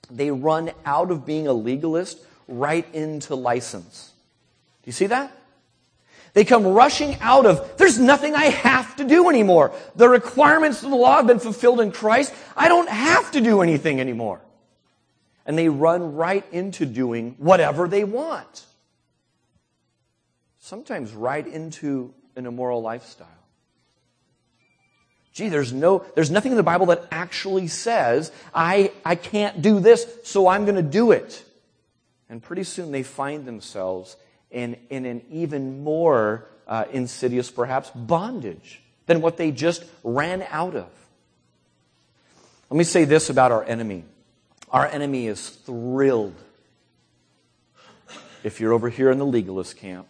They 0.10 0.32
run 0.32 0.71
out 0.86 1.12
of 1.12 1.26
being 1.26 1.47
a 1.47 1.54
legalist 1.54 2.19
right 2.47 2.86
into 2.93 3.36
license. 3.36 4.12
Do 4.84 4.88
you 4.88 4.91
see 4.91 5.08
that? 5.08 5.32
They 6.34 6.45
come 6.45 6.65
rushing 6.65 7.17
out 7.21 7.45
of, 7.45 7.78
there's 7.78 7.99
nothing 7.99 8.34
I 8.34 8.45
have 8.45 8.95
to 8.95 9.04
do 9.04 9.30
anymore. 9.30 9.71
The 9.95 10.10
requirements 10.10 10.82
of 10.82 10.89
the 10.89 10.95
law 10.95 11.17
have 11.17 11.28
been 11.28 11.39
fulfilled 11.39 11.80
in 11.80 11.91
Christ. 11.91 12.34
I 12.58 12.67
don't 12.69 12.89
have 12.89 13.32
to 13.32 13.41
do 13.41 13.62
anything 13.62 13.99
anymore. 13.99 14.41
And 15.45 15.58
they 15.58 15.69
run 15.69 16.15
right 16.15 16.45
into 16.51 16.86
doing 16.86 17.36
whatever 17.38 17.88
they 17.88 18.03
want. 18.03 18.65
Sometimes 20.60 21.12
right 21.12 21.45
into 21.45 22.13
an 22.36 22.45
immoral 22.45 22.82
lifestyle. 22.82 23.27
Gee, 25.34 25.49
there's 25.49 25.73
no, 25.73 26.06
there's 26.15 26.29
nothing 26.29 26.51
in 26.51 26.58
the 26.58 26.63
Bible 26.63 26.86
that 26.88 27.08
actually 27.12 27.67
says, 27.67 28.32
I, 28.53 28.91
I 29.03 29.15
can't 29.15 29.62
do 29.62 29.79
this, 29.79 30.06
so 30.23 30.47
I'm 30.47 30.63
going 30.63 30.75
to 30.75 30.84
do 30.84 31.12
it. 31.12 31.43
And 32.29 32.41
pretty 32.41 32.63
soon 32.63 32.91
they 32.91 33.03
find 33.03 33.45
themselves 33.45 34.15
in, 34.51 34.77
in 34.89 35.06
an 35.06 35.23
even 35.32 35.84
more 35.84 36.47
uh, 36.67 36.86
insidious, 36.91 37.49
perhaps, 37.49 37.89
bondage 37.89 38.82
than 39.08 39.21
what 39.21 39.38
they 39.38 39.51
just 39.51 39.84
ran 40.03 40.45
out 40.49 40.75
of. 40.75 40.89
Let 42.69 42.77
me 42.77 42.84
say 42.84 43.06
this 43.06 43.29
about 43.29 43.51
our 43.51 43.63
enemy. 43.63 44.03
Our 44.73 44.88
enemy 44.88 45.27
is 45.27 45.49
thrilled 45.49 46.33
if 48.43 48.59
you're 48.59 48.73
over 48.73 48.89
here 48.89 49.12
in 49.12 49.19
the 49.19 49.25
legalist 49.25 49.77
camp, 49.77 50.07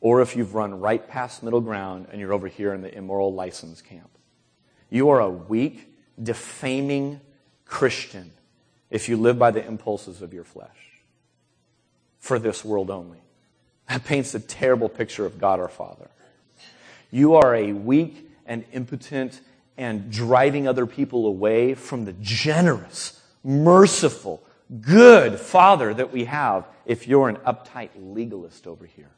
or 0.00 0.20
if 0.20 0.36
you've 0.36 0.54
run 0.56 0.80
right 0.80 1.06
past 1.08 1.44
middle 1.44 1.60
ground 1.60 2.08
and 2.10 2.20
you're 2.20 2.32
over 2.32 2.48
here 2.48 2.74
in 2.74 2.82
the 2.82 2.92
immoral 2.92 3.32
license 3.32 3.80
camp. 3.80 4.10
You 4.90 5.10
are 5.10 5.20
a 5.20 5.30
weak, 5.30 5.88
defaming 6.20 7.20
Christian 7.64 8.32
if 8.90 9.08
you 9.08 9.16
live 9.16 9.38
by 9.38 9.52
the 9.52 9.64
impulses 9.64 10.20
of 10.20 10.34
your 10.34 10.44
flesh 10.44 10.68
for 12.18 12.40
this 12.40 12.64
world 12.64 12.90
only. 12.90 13.20
That 13.88 14.04
paints 14.04 14.34
a 14.34 14.40
terrible 14.40 14.88
picture 14.88 15.24
of 15.24 15.38
God 15.38 15.60
our 15.60 15.68
Father. 15.68 16.10
You 17.12 17.36
are 17.36 17.54
a 17.54 17.72
weak 17.72 18.28
and 18.46 18.64
impotent 18.72 19.40
and 19.78 20.10
driving 20.10 20.66
other 20.66 20.86
people 20.86 21.26
away 21.26 21.74
from 21.74 22.04
the 22.04 22.12
generous, 22.14 23.21
merciful, 23.44 24.42
good 24.80 25.38
Father 25.38 25.92
that 25.94 26.12
we 26.12 26.24
have 26.24 26.66
if 26.86 27.06
you're 27.06 27.28
an 27.28 27.36
uptight 27.36 27.90
legalist 27.96 28.66
over 28.66 28.86
here. 28.86 29.10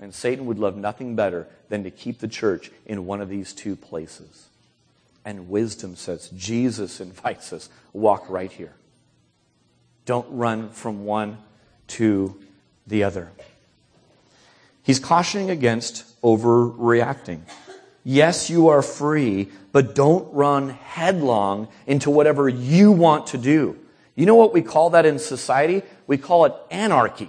And 0.00 0.14
Satan 0.14 0.46
would 0.46 0.58
love 0.58 0.76
nothing 0.76 1.16
better 1.16 1.46
than 1.68 1.84
to 1.84 1.90
keep 1.90 2.18
the 2.18 2.28
church 2.28 2.70
in 2.84 3.06
one 3.06 3.20
of 3.20 3.28
these 3.28 3.52
two 3.52 3.76
places. 3.76 4.48
And 5.24 5.48
wisdom 5.48 5.96
says, 5.96 6.28
Jesus 6.36 7.00
invites 7.00 7.52
us, 7.52 7.68
walk 7.92 8.28
right 8.28 8.52
here. 8.52 8.74
Don't 10.04 10.26
run 10.30 10.70
from 10.70 11.04
one 11.04 11.38
to 11.88 12.40
the 12.86 13.04
other. 13.04 13.32
He's 14.82 15.00
cautioning 15.00 15.50
against 15.50 16.04
overreacting. 16.22 17.40
Yes, 18.08 18.48
you 18.48 18.68
are 18.68 18.82
free, 18.82 19.50
but 19.72 19.96
don't 19.96 20.32
run 20.32 20.68
headlong 20.68 21.66
into 21.88 22.08
whatever 22.08 22.48
you 22.48 22.92
want 22.92 23.26
to 23.28 23.36
do. 23.36 23.76
You 24.14 24.26
know 24.26 24.36
what 24.36 24.54
we 24.54 24.62
call 24.62 24.90
that 24.90 25.04
in 25.04 25.18
society? 25.18 25.82
We 26.06 26.16
call 26.16 26.44
it 26.44 26.52
anarchy. 26.70 27.28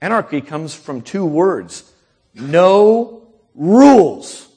Anarchy 0.00 0.40
comes 0.40 0.74
from 0.74 1.02
two 1.02 1.26
words 1.26 1.92
no 2.32 3.28
rules. 3.54 4.48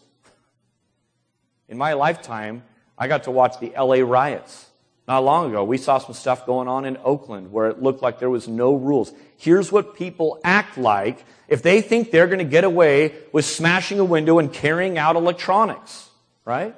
In 1.68 1.78
my 1.78 1.92
lifetime, 1.92 2.64
I 2.98 3.10
got 3.10 3.26
to 3.26 3.32
watch 3.32 3.60
the 3.60 3.74
LA 3.78 4.10
riots. 4.10 4.67
Not 5.08 5.24
long 5.24 5.50
ago, 5.50 5.64
we 5.64 5.78
saw 5.78 6.00
some 6.00 6.14
stuff 6.14 6.46
going 6.46 6.68
on 6.68 6.84
in 6.84 6.98
Oakland 6.98 7.52
where 7.52 7.70
it 7.70 7.82
looked 7.82 8.02
like 8.02 8.20
there 8.20 8.30
was 8.30 8.48
no 8.48 8.76
rules. 8.76 9.14
Here's 9.38 9.72
what 9.72 9.96
people 9.96 10.42
act 10.44 10.78
like 10.78 11.24
if 11.48 11.62
they 11.62 11.82
think 11.82 12.12
they're 12.12 12.28
going 12.28 12.40
to 12.40 12.46
get 12.46 12.66
away 12.66 13.14
with 13.32 13.46
smashing 13.46 14.00
a 14.00 14.06
window 14.06 14.38
and 14.38 14.52
carrying 14.52 14.98
out 14.98 15.16
electronics, 15.16 16.10
right? 16.44 16.76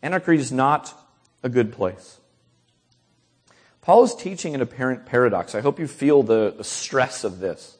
Anarchy 0.00 0.36
is 0.36 0.50
not 0.50 0.94
a 1.42 1.50
good 1.50 1.72
place. 1.72 2.18
Paul 3.82 4.04
is 4.04 4.14
teaching 4.14 4.54
an 4.54 4.62
apparent 4.62 5.04
paradox. 5.04 5.54
I 5.54 5.60
hope 5.60 5.78
you 5.78 5.86
feel 5.86 6.22
the, 6.22 6.54
the 6.56 6.64
stress 6.64 7.24
of 7.24 7.40
this. 7.40 7.76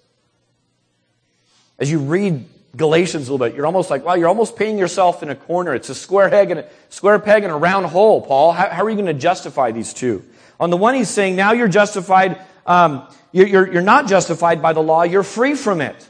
As 1.79 1.91
you 1.91 2.01
read 2.01 2.45
Galatians 2.77 3.29
a 3.29 3.33
little 3.33 3.47
bit. 3.47 3.57
You're 3.57 3.67
almost 3.67 3.91
like, 3.91 4.05
wow, 4.05 4.15
you're 4.15 4.29
almost 4.29 4.57
painting 4.57 4.79
yourself 4.79 5.23
in 5.23 5.31
a 5.31 5.35
corner. 5.35 5.75
It's 5.75 5.89
a 5.89 5.95
square 5.95 6.29
peg 6.31 6.51
and 6.51 6.61
a 6.61 6.69
square 6.89 7.19
peg 7.19 7.43
and 7.43 7.53
a 7.53 7.57
round 7.57 7.87
hole, 7.87 8.23
Paul. 8.23 8.53
How, 8.53 8.69
how 8.69 8.85
are 8.85 8.91
you 8.91 8.97
going 8.97 9.07
to 9.07 9.15
justify 9.15 9.73
these 9.73 9.93
two? 9.93 10.23
On 10.61 10.71
the 10.71 10.77
one, 10.77 10.95
he's 10.95 11.09
saying, 11.09 11.37
now 11.37 11.53
you're 11.53 11.69
justified, 11.69 12.41
um, 12.67 13.09
you're, 13.33 13.47
you're, 13.47 13.73
you're 13.73 13.83
not 13.83 14.07
justified 14.07 14.63
by 14.63 14.73
the 14.73 14.83
law, 14.83 15.03
you're 15.03 15.23
free 15.23 15.55
from 15.55 15.81
it. 15.81 16.09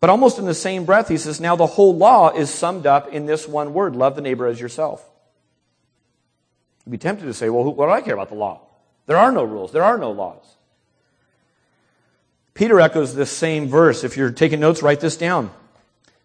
But 0.00 0.10
almost 0.10 0.38
in 0.38 0.44
the 0.44 0.54
same 0.54 0.84
breath, 0.84 1.08
he 1.08 1.18
says, 1.18 1.40
now 1.40 1.54
the 1.54 1.66
whole 1.66 1.96
law 1.96 2.30
is 2.30 2.52
summed 2.52 2.86
up 2.86 3.08
in 3.08 3.26
this 3.26 3.46
one 3.46 3.72
word 3.72 3.96
love 3.96 4.16
the 4.16 4.22
neighbor 4.22 4.46
as 4.46 4.60
yourself. 4.60 5.08
You'd 6.84 6.92
be 6.92 6.98
tempted 6.98 7.26
to 7.26 7.34
say, 7.34 7.48
well, 7.48 7.64
what 7.64 7.86
do 7.86 7.92
I 7.92 8.00
care 8.00 8.14
about 8.14 8.28
the 8.28 8.34
law? 8.34 8.60
There 9.06 9.16
are 9.16 9.30
no 9.30 9.44
rules, 9.44 9.72
there 9.72 9.84
are 9.84 9.98
no 9.98 10.10
laws. 10.10 10.44
Peter 12.54 12.80
echoes 12.80 13.14
this 13.14 13.30
same 13.30 13.68
verse. 13.68 14.04
If 14.04 14.16
you're 14.16 14.30
taking 14.30 14.60
notes, 14.60 14.82
write 14.82 15.00
this 15.00 15.16
down. 15.16 15.50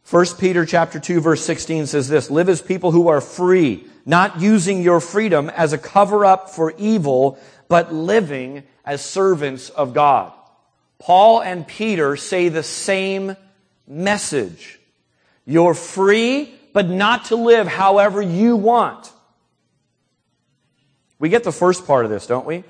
1 0.09 0.25
Peter 0.39 0.65
chapter 0.65 0.99
2 0.99 1.21
verse 1.21 1.43
16 1.43 1.87
says 1.87 2.07
this, 2.07 2.31
live 2.31 2.49
as 2.49 2.61
people 2.61 2.91
who 2.91 3.09
are 3.09 3.21
free, 3.21 3.85
not 4.05 4.39
using 4.39 4.81
your 4.81 4.99
freedom 4.99 5.49
as 5.49 5.73
a 5.73 5.77
cover 5.77 6.25
up 6.25 6.49
for 6.49 6.73
evil, 6.77 7.37
but 7.67 7.93
living 7.93 8.63
as 8.85 9.03
servants 9.03 9.69
of 9.69 9.93
God. 9.93 10.31
Paul 10.99 11.41
and 11.41 11.67
Peter 11.67 12.15
say 12.15 12.49
the 12.49 12.63
same 12.63 13.35
message. 13.87 14.79
You're 15.45 15.73
free, 15.73 16.53
but 16.73 16.87
not 16.89 17.25
to 17.25 17.35
live 17.35 17.67
however 17.67 18.21
you 18.21 18.55
want. 18.55 19.11
We 21.19 21.29
get 21.29 21.43
the 21.43 21.51
first 21.51 21.85
part 21.85 22.05
of 22.05 22.11
this, 22.11 22.27
don't 22.27 22.45
we? 22.45 22.63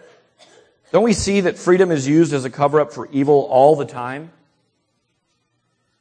Don't 0.91 1.04
we 1.04 1.13
see 1.13 1.41
that 1.41 1.58
freedom 1.58 1.91
is 1.91 2.08
used 2.08 2.34
as 2.34 2.45
a 2.45 2.49
cover 2.49 2.80
up 2.80 2.93
for 2.93 3.08
evil 3.12 3.47
all 3.49 3.75
the 3.75 3.86
time? 3.86 4.32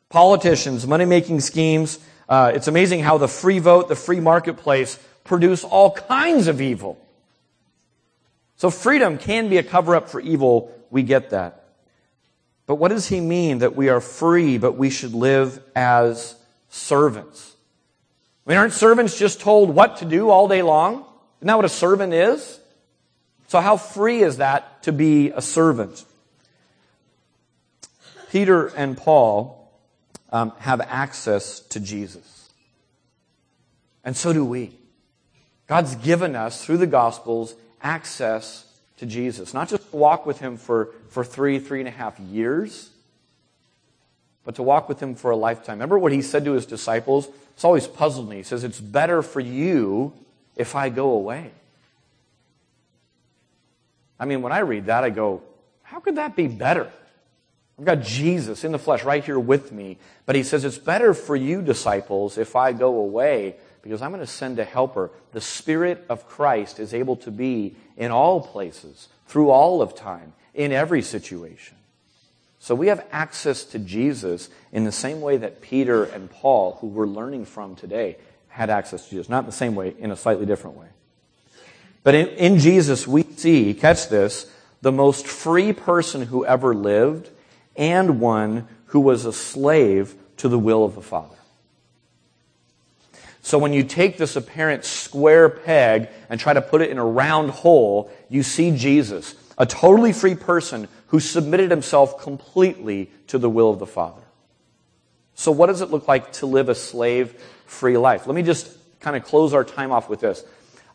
Politicians, 0.08 0.86
money 0.86 1.04
making 1.04 1.40
schemes. 1.40 1.98
Uh, 2.28 2.52
it's 2.54 2.68
amazing 2.68 3.00
how 3.00 3.18
the 3.18 3.28
free 3.28 3.58
vote, 3.58 3.88
the 3.88 3.96
free 3.96 4.20
marketplace 4.20 4.98
produce 5.24 5.62
all 5.62 5.90
kinds 5.90 6.46
of 6.46 6.60
evil. 6.60 6.98
So 8.56 8.70
freedom 8.70 9.18
can 9.18 9.50
be 9.50 9.58
a 9.58 9.62
cover 9.62 9.94
up 9.94 10.08
for 10.08 10.20
evil. 10.20 10.72
We 10.90 11.02
get 11.02 11.30
that. 11.30 11.64
But 12.66 12.76
what 12.76 12.88
does 12.88 13.08
he 13.08 13.20
mean 13.20 13.58
that 13.58 13.76
we 13.76 13.88
are 13.90 14.00
free, 14.00 14.58
but 14.58 14.76
we 14.76 14.90
should 14.90 15.12
live 15.12 15.62
as 15.76 16.34
servants? 16.70 17.54
I 18.46 18.50
mean, 18.50 18.58
aren't 18.58 18.72
servants 18.72 19.18
just 19.18 19.40
told 19.40 19.70
what 19.70 19.98
to 19.98 20.06
do 20.06 20.30
all 20.30 20.48
day 20.48 20.62
long? 20.62 21.04
Isn't 21.40 21.46
that 21.46 21.56
what 21.56 21.64
a 21.66 21.70
servant 21.70 22.14
is? 22.14 22.57
So 23.48 23.60
how 23.60 23.76
free 23.78 24.22
is 24.22 24.36
that 24.36 24.82
to 24.84 24.92
be 24.92 25.30
a 25.30 25.40
servant? 25.40 26.04
Peter 28.30 28.66
and 28.66 28.96
Paul 28.96 29.72
um, 30.30 30.52
have 30.58 30.82
access 30.82 31.60
to 31.60 31.80
Jesus. 31.80 32.50
And 34.04 34.16
so 34.16 34.32
do 34.32 34.44
we. 34.44 34.72
God's 35.66 35.94
given 35.96 36.36
us, 36.36 36.64
through 36.64 36.76
the 36.76 36.86
Gospels, 36.86 37.54
access 37.82 38.66
to 38.98 39.06
Jesus. 39.06 39.54
Not 39.54 39.70
just 39.70 39.90
to 39.90 39.96
walk 39.96 40.26
with 40.26 40.40
him 40.40 40.58
for, 40.58 40.90
for 41.08 41.24
three, 41.24 41.58
three 41.58 41.80
and 41.80 41.88
a 41.88 41.92
half 41.92 42.20
years, 42.20 42.90
but 44.44 44.56
to 44.56 44.62
walk 44.62 44.90
with 44.90 45.02
him 45.02 45.14
for 45.14 45.30
a 45.30 45.36
lifetime. 45.36 45.74
Remember 45.76 45.98
what 45.98 46.12
he 46.12 46.20
said 46.20 46.44
to 46.44 46.52
his 46.52 46.66
disciples? 46.66 47.28
It's 47.54 47.64
always 47.64 47.86
puzzled 47.86 48.28
me. 48.28 48.36
He 48.36 48.42
says, 48.42 48.62
It's 48.62 48.80
better 48.80 49.22
for 49.22 49.40
you 49.40 50.12
if 50.56 50.74
I 50.74 50.90
go 50.90 51.10
away. 51.10 51.50
I 54.18 54.24
mean, 54.24 54.42
when 54.42 54.52
I 54.52 54.60
read 54.60 54.86
that, 54.86 55.04
I 55.04 55.10
go, 55.10 55.42
How 55.82 56.00
could 56.00 56.16
that 56.16 56.36
be 56.36 56.48
better? 56.48 56.90
I've 57.78 57.84
got 57.84 58.02
Jesus 58.02 58.64
in 58.64 58.72
the 58.72 58.78
flesh 58.78 59.04
right 59.04 59.24
here 59.24 59.38
with 59.38 59.70
me. 59.70 59.98
But 60.26 60.34
he 60.34 60.42
says, 60.42 60.64
It's 60.64 60.78
better 60.78 61.14
for 61.14 61.36
you, 61.36 61.62
disciples, 61.62 62.38
if 62.38 62.56
I 62.56 62.72
go 62.72 62.96
away 62.96 63.56
because 63.82 64.02
I'm 64.02 64.10
going 64.10 64.20
to 64.20 64.26
send 64.26 64.58
a 64.58 64.64
helper. 64.64 65.10
The 65.32 65.40
Spirit 65.40 66.04
of 66.08 66.26
Christ 66.26 66.78
is 66.78 66.94
able 66.94 67.16
to 67.16 67.30
be 67.30 67.76
in 67.96 68.10
all 68.10 68.40
places, 68.40 69.08
through 69.26 69.50
all 69.50 69.82
of 69.82 69.94
time, 69.94 70.34
in 70.54 70.72
every 70.72 71.02
situation. 71.02 71.76
So 72.58 72.74
we 72.74 72.88
have 72.88 73.06
access 73.12 73.64
to 73.64 73.78
Jesus 73.78 74.50
in 74.72 74.84
the 74.84 74.92
same 74.92 75.20
way 75.20 75.36
that 75.38 75.62
Peter 75.62 76.04
and 76.04 76.30
Paul, 76.30 76.76
who 76.80 76.88
we're 76.88 77.06
learning 77.06 77.44
from 77.44 77.76
today, 77.76 78.16
had 78.48 78.68
access 78.68 79.04
to 79.04 79.10
Jesus. 79.10 79.28
Not 79.28 79.40
in 79.40 79.46
the 79.46 79.52
same 79.52 79.74
way, 79.74 79.94
in 79.98 80.10
a 80.10 80.16
slightly 80.16 80.44
different 80.44 80.76
way. 80.76 80.88
But 82.02 82.14
in, 82.14 82.28
in 82.28 82.58
Jesus, 82.58 83.06
we 83.06 83.22
see, 83.22 83.74
catch 83.74 84.08
this, 84.08 84.50
the 84.80 84.92
most 84.92 85.26
free 85.26 85.72
person 85.72 86.22
who 86.22 86.44
ever 86.46 86.74
lived 86.74 87.30
and 87.76 88.20
one 88.20 88.68
who 88.86 89.00
was 89.00 89.24
a 89.24 89.32
slave 89.32 90.14
to 90.38 90.48
the 90.48 90.58
will 90.58 90.84
of 90.84 90.94
the 90.94 91.02
Father. 91.02 91.34
So 93.42 93.58
when 93.58 93.72
you 93.72 93.82
take 93.82 94.18
this 94.18 94.36
apparent 94.36 94.84
square 94.84 95.48
peg 95.48 96.10
and 96.28 96.38
try 96.38 96.52
to 96.52 96.60
put 96.60 96.82
it 96.82 96.90
in 96.90 96.98
a 96.98 97.04
round 97.04 97.50
hole, 97.50 98.10
you 98.28 98.42
see 98.42 98.76
Jesus, 98.76 99.34
a 99.56 99.64
totally 99.64 100.12
free 100.12 100.34
person 100.34 100.86
who 101.08 101.20
submitted 101.20 101.70
himself 101.70 102.20
completely 102.20 103.10
to 103.28 103.38
the 103.38 103.48
will 103.48 103.70
of 103.70 103.78
the 103.78 103.86
Father. 103.86 104.22
So 105.34 105.50
what 105.52 105.68
does 105.68 105.80
it 105.80 105.90
look 105.90 106.08
like 106.08 106.32
to 106.34 106.46
live 106.46 106.68
a 106.68 106.74
slave 106.74 107.32
free 107.64 107.96
life? 107.96 108.26
Let 108.26 108.34
me 108.34 108.42
just 108.42 108.68
kind 109.00 109.16
of 109.16 109.24
close 109.24 109.54
our 109.54 109.64
time 109.64 109.92
off 109.92 110.08
with 110.08 110.20
this. 110.20 110.44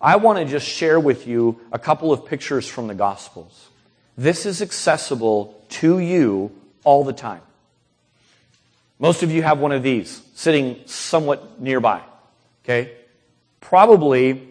I 0.04 0.18
want 0.18 0.38
to 0.38 0.46
just 0.46 0.68
share 0.68 1.00
with 1.00 1.28
you 1.28 1.62
a 1.72 1.80
couple 1.80 2.12
of 2.12 2.26
pictures 2.26 2.68
from 2.68 2.88
the 2.88 2.94
Gospels. 2.94 3.70
This 4.18 4.46
is 4.46 4.62
accessible 4.62 5.64
to 5.70 5.98
you 5.98 6.52
all 6.84 7.06
the 7.06 7.14
time. 7.14 7.42
Most 9.00 9.24
of 9.24 9.32
you 9.32 9.42
have 9.44 9.60
one 9.60 9.72
of 9.72 9.82
these 9.82 10.22
sitting 10.36 10.82
somewhat 10.86 11.62
nearby. 11.62 12.02
Okay? 12.64 12.92
Probably 13.62 14.46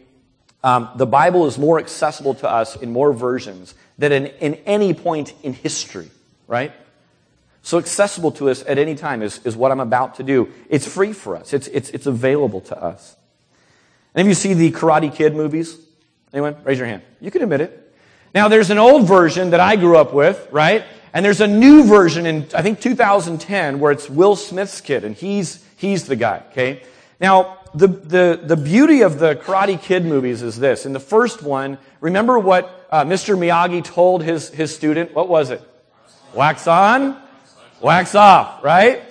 um, 0.64 0.88
the 0.96 1.06
Bible 1.06 1.46
is 1.46 1.58
more 1.58 1.78
accessible 1.78 2.32
to 2.36 2.48
us 2.48 2.74
in 2.76 2.90
more 2.90 3.12
versions 3.12 3.74
than 3.98 4.10
in, 4.12 4.26
in 4.26 4.54
any 4.64 4.94
point 4.94 5.34
in 5.42 5.52
history, 5.52 6.10
right? 6.46 6.72
So 7.62 7.76
accessible 7.76 8.32
to 8.32 8.48
us 8.48 8.64
at 8.66 8.78
any 8.78 8.94
time 8.94 9.20
is, 9.20 9.38
is 9.44 9.54
what 9.54 9.70
I'm 9.70 9.80
about 9.80 10.14
to 10.14 10.22
do. 10.22 10.50
It's 10.70 10.86
free 10.86 11.12
for 11.12 11.36
us. 11.36 11.52
It's, 11.52 11.68
it's, 11.68 11.90
it's 11.90 12.06
available 12.06 12.62
to 12.62 12.82
us. 12.82 13.16
Any 14.14 14.22
of 14.22 14.28
you 14.28 14.34
see 14.34 14.54
the 14.54 14.70
Karate 14.70 15.14
Kid 15.14 15.34
movies? 15.34 15.76
Anyone? 16.32 16.56
Raise 16.64 16.78
your 16.78 16.86
hand. 16.86 17.02
You 17.20 17.30
can 17.30 17.42
admit 17.42 17.60
it. 17.60 17.94
Now 18.34 18.48
there's 18.48 18.70
an 18.70 18.78
old 18.78 19.06
version 19.06 19.50
that 19.50 19.60
I 19.60 19.76
grew 19.76 19.96
up 19.96 20.12
with, 20.12 20.48
right? 20.50 20.84
And 21.14 21.24
there's 21.24 21.40
a 21.40 21.46
new 21.46 21.84
version 21.84 22.24
in, 22.24 22.46
I 22.54 22.62
think 22.62 22.80
2010 22.80 23.80
where 23.80 23.92
it's 23.92 24.08
Will 24.08 24.36
Smith's 24.36 24.80
kid 24.80 25.04
and 25.04 25.14
he's, 25.14 25.64
he's 25.76 26.06
the 26.06 26.16
guy, 26.16 26.42
okay? 26.50 26.82
Now, 27.20 27.58
the, 27.74 27.86
the, 27.86 28.40
the 28.42 28.56
beauty 28.56 29.02
of 29.02 29.18
the 29.18 29.36
Karate 29.36 29.80
Kid 29.80 30.04
movies 30.04 30.42
is 30.42 30.58
this. 30.58 30.84
In 30.84 30.92
the 30.92 31.00
first 31.00 31.42
one, 31.42 31.78
remember 32.00 32.38
what 32.38 32.86
uh, 32.90 33.04
Mr. 33.04 33.36
Miyagi 33.36 33.84
told 33.84 34.22
his, 34.22 34.50
his 34.50 34.74
student? 34.74 35.14
What 35.14 35.28
was 35.28 35.50
it? 35.50 35.62
Wax 36.34 36.66
on, 36.66 37.20
wax 37.80 38.14
off, 38.14 38.62
right? 38.62 39.02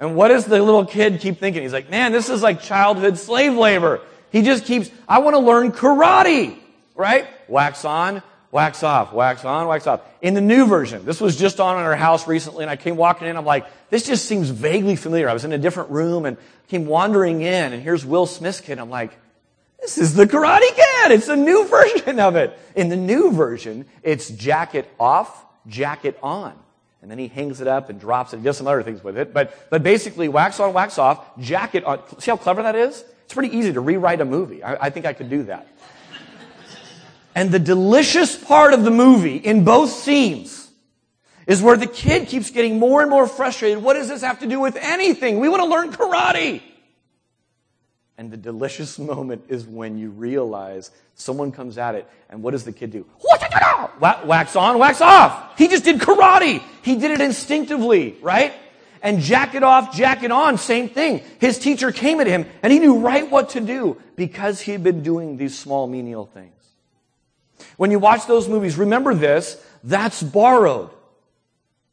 And 0.00 0.16
what 0.16 0.28
does 0.28 0.44
the 0.44 0.60
little 0.62 0.84
kid 0.84 1.20
keep 1.20 1.38
thinking? 1.38 1.62
He's 1.62 1.72
like, 1.72 1.90
man, 1.90 2.12
this 2.12 2.28
is 2.28 2.42
like 2.42 2.62
childhood 2.62 3.18
slave 3.18 3.54
labor. 3.54 4.00
He 4.34 4.42
just 4.42 4.64
keeps, 4.64 4.90
I 5.06 5.20
want 5.20 5.34
to 5.34 5.38
learn 5.38 5.70
karate, 5.70 6.58
right? 6.96 7.28
Wax 7.46 7.84
on, 7.84 8.20
wax 8.50 8.82
off, 8.82 9.12
wax 9.12 9.44
on, 9.44 9.68
wax 9.68 9.86
off. 9.86 10.00
In 10.22 10.34
the 10.34 10.40
new 10.40 10.66
version, 10.66 11.04
this 11.04 11.20
was 11.20 11.36
just 11.36 11.60
on 11.60 11.78
in 11.78 11.84
our 11.84 11.94
house 11.94 12.26
recently, 12.26 12.64
and 12.64 12.70
I 12.70 12.74
came 12.74 12.96
walking 12.96 13.28
in, 13.28 13.36
I'm 13.36 13.44
like, 13.44 13.64
this 13.90 14.04
just 14.04 14.24
seems 14.24 14.50
vaguely 14.50 14.96
familiar. 14.96 15.28
I 15.28 15.34
was 15.34 15.44
in 15.44 15.52
a 15.52 15.58
different 15.58 15.90
room 15.90 16.24
and 16.26 16.36
came 16.66 16.84
wandering 16.84 17.42
in, 17.42 17.72
and 17.72 17.80
here's 17.80 18.04
Will 18.04 18.26
Smith's 18.26 18.60
kid. 18.60 18.80
I'm 18.80 18.90
like, 18.90 19.16
this 19.80 19.98
is 19.98 20.14
the 20.14 20.26
Karate 20.26 20.66
Kid. 20.74 21.12
It's 21.12 21.28
a 21.28 21.36
new 21.36 21.64
version 21.68 22.18
of 22.18 22.34
it. 22.34 22.58
In 22.74 22.88
the 22.88 22.96
new 22.96 23.30
version, 23.30 23.86
it's 24.02 24.30
jacket 24.30 24.90
off, 24.98 25.44
jacket 25.68 26.18
on. 26.24 26.58
And 27.02 27.08
then 27.08 27.20
he 27.20 27.28
hangs 27.28 27.60
it 27.60 27.68
up 27.68 27.88
and 27.88 28.00
drops 28.00 28.32
it. 28.32 28.38
He 28.38 28.42
does 28.42 28.56
some 28.56 28.66
other 28.66 28.82
things 28.82 29.04
with 29.04 29.16
it. 29.16 29.32
But, 29.32 29.70
but 29.70 29.84
basically, 29.84 30.26
wax 30.26 30.58
on, 30.58 30.72
wax 30.72 30.98
off, 30.98 31.38
jacket 31.38 31.84
on. 31.84 32.00
See 32.18 32.32
how 32.32 32.36
clever 32.36 32.64
that 32.64 32.74
is? 32.74 33.04
It's 33.24 33.34
pretty 33.34 33.56
easy 33.56 33.72
to 33.72 33.80
rewrite 33.80 34.20
a 34.20 34.24
movie. 34.24 34.62
I, 34.62 34.86
I 34.86 34.90
think 34.90 35.06
I 35.06 35.12
could 35.12 35.30
do 35.30 35.44
that. 35.44 35.66
And 37.34 37.50
the 37.50 37.58
delicious 37.58 38.36
part 38.36 38.74
of 38.74 38.84
the 38.84 38.90
movie 38.90 39.36
in 39.36 39.64
both 39.64 39.90
scenes 39.90 40.70
is 41.46 41.60
where 41.60 41.76
the 41.76 41.86
kid 41.86 42.28
keeps 42.28 42.50
getting 42.50 42.78
more 42.78 43.00
and 43.00 43.10
more 43.10 43.26
frustrated. 43.26 43.82
What 43.82 43.94
does 43.94 44.08
this 44.08 44.22
have 44.22 44.40
to 44.40 44.46
do 44.46 44.60
with 44.60 44.76
anything? 44.76 45.40
We 45.40 45.48
want 45.48 45.62
to 45.62 45.68
learn 45.68 45.90
karate. 45.90 46.62
And 48.16 48.30
the 48.30 48.36
delicious 48.36 48.98
moment 49.00 49.44
is 49.48 49.66
when 49.66 49.98
you 49.98 50.10
realize 50.10 50.90
someone 51.14 51.50
comes 51.52 51.78
at 51.78 51.94
it, 51.94 52.08
and 52.30 52.42
what 52.42 52.52
does 52.52 52.64
the 52.64 52.72
kid 52.72 52.92
do? 52.92 53.06
Wax 54.00 54.56
on, 54.56 54.78
wax 54.78 55.00
off. 55.00 55.58
He 55.58 55.68
just 55.68 55.84
did 55.84 56.00
karate. 56.00 56.62
He 56.82 56.96
did 56.96 57.10
it 57.10 57.20
instinctively, 57.20 58.16
right? 58.22 58.52
And 59.04 59.20
jacket 59.20 59.62
off, 59.62 59.94
jacket 59.94 60.32
on, 60.32 60.56
same 60.56 60.88
thing. 60.88 61.22
His 61.38 61.58
teacher 61.58 61.92
came 61.92 62.20
at 62.20 62.26
him, 62.26 62.46
and 62.62 62.72
he 62.72 62.78
knew 62.78 63.00
right 63.00 63.30
what 63.30 63.50
to 63.50 63.60
do 63.60 64.00
because 64.16 64.62
he 64.62 64.72
had 64.72 64.82
been 64.82 65.02
doing 65.02 65.36
these 65.36 65.56
small 65.56 65.86
menial 65.86 66.24
things. 66.24 66.50
When 67.76 67.90
you 67.90 67.98
watch 67.98 68.26
those 68.26 68.48
movies, 68.48 68.78
remember 68.78 69.14
this, 69.14 69.62
that's 69.84 70.22
borrowed. 70.22 70.88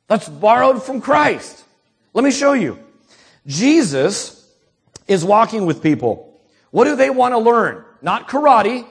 That's 0.07 0.30
borrowed 0.30 0.84
from 0.84 1.01
Christ. 1.01 1.66
Let 2.14 2.24
me 2.24 2.32
show 2.32 2.53
you. 2.53 2.80
Jesus 3.45 4.49
is 5.05 5.26
walking 5.26 5.66
with 5.66 5.84
people. 5.84 6.41
What 6.70 6.86
do 6.86 6.95
they 6.95 7.09
want 7.09 7.34
to 7.34 7.39
learn? 7.39 7.84
Not 8.01 8.30
karate. 8.30 8.88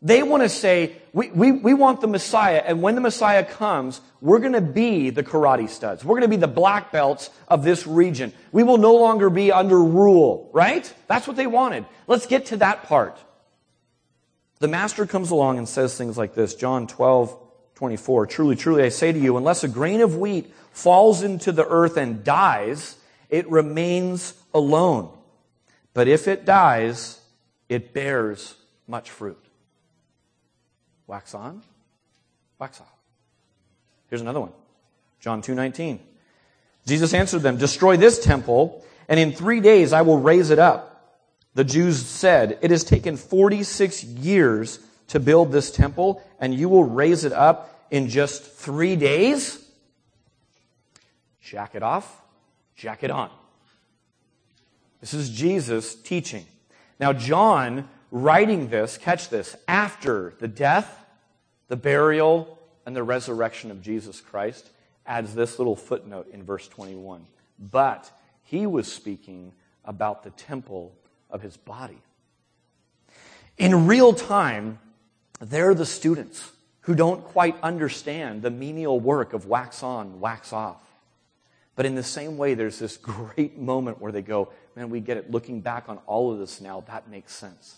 They 0.00 0.22
want 0.22 0.44
to 0.44 0.48
say, 0.48 0.92
we, 1.12 1.30
we, 1.30 1.50
we 1.50 1.74
want 1.74 2.00
the 2.00 2.06
Messiah, 2.06 2.62
and 2.64 2.80
when 2.82 2.94
the 2.94 3.00
Messiah 3.00 3.44
comes, 3.44 4.00
we're 4.20 4.38
going 4.38 4.52
to 4.52 4.60
be 4.60 5.10
the 5.10 5.24
karate 5.24 5.68
studs. 5.68 6.04
We're 6.04 6.20
going 6.20 6.30
to 6.30 6.36
be 6.36 6.36
the 6.36 6.46
black 6.46 6.92
belts 6.92 7.30
of 7.48 7.64
this 7.64 7.84
region. 7.84 8.32
We 8.52 8.62
will 8.62 8.78
no 8.78 8.94
longer 8.94 9.28
be 9.28 9.50
under 9.50 9.82
rule, 9.82 10.50
right? 10.52 10.92
That's 11.08 11.26
what 11.26 11.36
they 11.36 11.48
wanted. 11.48 11.84
Let's 12.06 12.26
get 12.26 12.46
to 12.46 12.58
that 12.58 12.84
part. 12.84 13.18
The 14.60 14.68
master 14.68 15.04
comes 15.04 15.30
along 15.32 15.58
and 15.58 15.68
says 15.68 15.96
things 15.98 16.16
like 16.16 16.34
this 16.34 16.54
John 16.54 16.86
12, 16.86 17.36
24. 17.74 18.26
Truly, 18.26 18.54
truly, 18.54 18.82
I 18.84 18.90
say 18.90 19.10
to 19.10 19.18
you, 19.18 19.36
unless 19.36 19.64
a 19.64 19.68
grain 19.68 20.00
of 20.00 20.16
wheat 20.16 20.52
falls 20.70 21.24
into 21.24 21.50
the 21.50 21.66
earth 21.66 21.96
and 21.96 22.22
dies, 22.22 22.96
it 23.30 23.50
remains 23.50 24.34
alone. 24.54 25.12
But 25.92 26.06
if 26.06 26.28
it 26.28 26.44
dies, 26.44 27.20
it 27.68 27.92
bears 27.92 28.54
much 28.86 29.10
fruit. 29.10 29.47
Wax 31.08 31.34
on, 31.34 31.62
wax 32.60 32.80
off. 32.80 32.92
Here's 34.08 34.20
another 34.20 34.40
one. 34.40 34.52
John 35.18 35.42
2:19. 35.42 35.98
Jesus 36.86 37.12
answered 37.12 37.42
them, 37.42 37.56
"Destroy 37.56 37.96
this 37.96 38.22
temple, 38.22 38.84
and 39.08 39.18
in 39.18 39.32
3 39.32 39.60
days 39.60 39.92
I 39.92 40.02
will 40.02 40.18
raise 40.18 40.50
it 40.50 40.60
up." 40.60 41.24
The 41.54 41.64
Jews 41.64 42.06
said, 42.06 42.58
"It 42.60 42.70
has 42.70 42.84
taken 42.84 43.16
46 43.16 44.04
years 44.04 44.78
to 45.08 45.18
build 45.18 45.50
this 45.50 45.70
temple, 45.70 46.22
and 46.38 46.54
you 46.54 46.68
will 46.68 46.84
raise 46.84 47.24
it 47.24 47.32
up 47.32 47.74
in 47.90 48.08
just 48.08 48.44
3 48.44 48.94
days?" 48.94 49.64
Jack 51.40 51.74
it 51.74 51.82
off, 51.82 52.22
jack 52.76 53.02
it 53.02 53.10
on. 53.10 53.30
This 55.00 55.14
is 55.14 55.30
Jesus 55.30 55.94
teaching. 55.94 56.46
Now 57.00 57.14
John 57.14 57.88
writing 58.10 58.68
this, 58.68 58.98
catch 58.98 59.28
this, 59.28 59.56
after 59.66 60.34
the 60.38 60.48
death 60.48 60.98
the 61.68 61.76
burial 61.76 62.58
and 62.86 62.96
the 62.96 63.02
resurrection 63.02 63.70
of 63.70 63.82
Jesus 63.82 64.20
Christ 64.20 64.70
adds 65.06 65.34
this 65.34 65.58
little 65.58 65.76
footnote 65.76 66.28
in 66.32 66.42
verse 66.42 66.66
21. 66.68 67.26
But 67.58 68.10
he 68.42 68.66
was 68.66 68.90
speaking 68.90 69.52
about 69.84 70.22
the 70.22 70.30
temple 70.30 70.94
of 71.30 71.42
his 71.42 71.56
body. 71.56 71.98
In 73.58 73.86
real 73.86 74.12
time, 74.12 74.78
they're 75.40 75.74
the 75.74 75.86
students 75.86 76.50
who 76.82 76.94
don't 76.94 77.22
quite 77.22 77.56
understand 77.62 78.42
the 78.42 78.50
menial 78.50 78.98
work 78.98 79.34
of 79.34 79.46
wax 79.46 79.82
on, 79.82 80.20
wax 80.20 80.52
off. 80.52 80.82
But 81.76 81.86
in 81.86 81.94
the 81.94 82.02
same 82.02 82.38
way, 82.38 82.54
there's 82.54 82.78
this 82.78 82.96
great 82.96 83.58
moment 83.58 84.00
where 84.00 84.10
they 84.10 84.22
go, 84.22 84.50
man, 84.74 84.88
we 84.90 85.00
get 85.00 85.16
it. 85.16 85.30
Looking 85.30 85.60
back 85.60 85.88
on 85.88 85.98
all 86.06 86.32
of 86.32 86.38
this 86.38 86.60
now, 86.60 86.82
that 86.88 87.08
makes 87.08 87.34
sense 87.34 87.76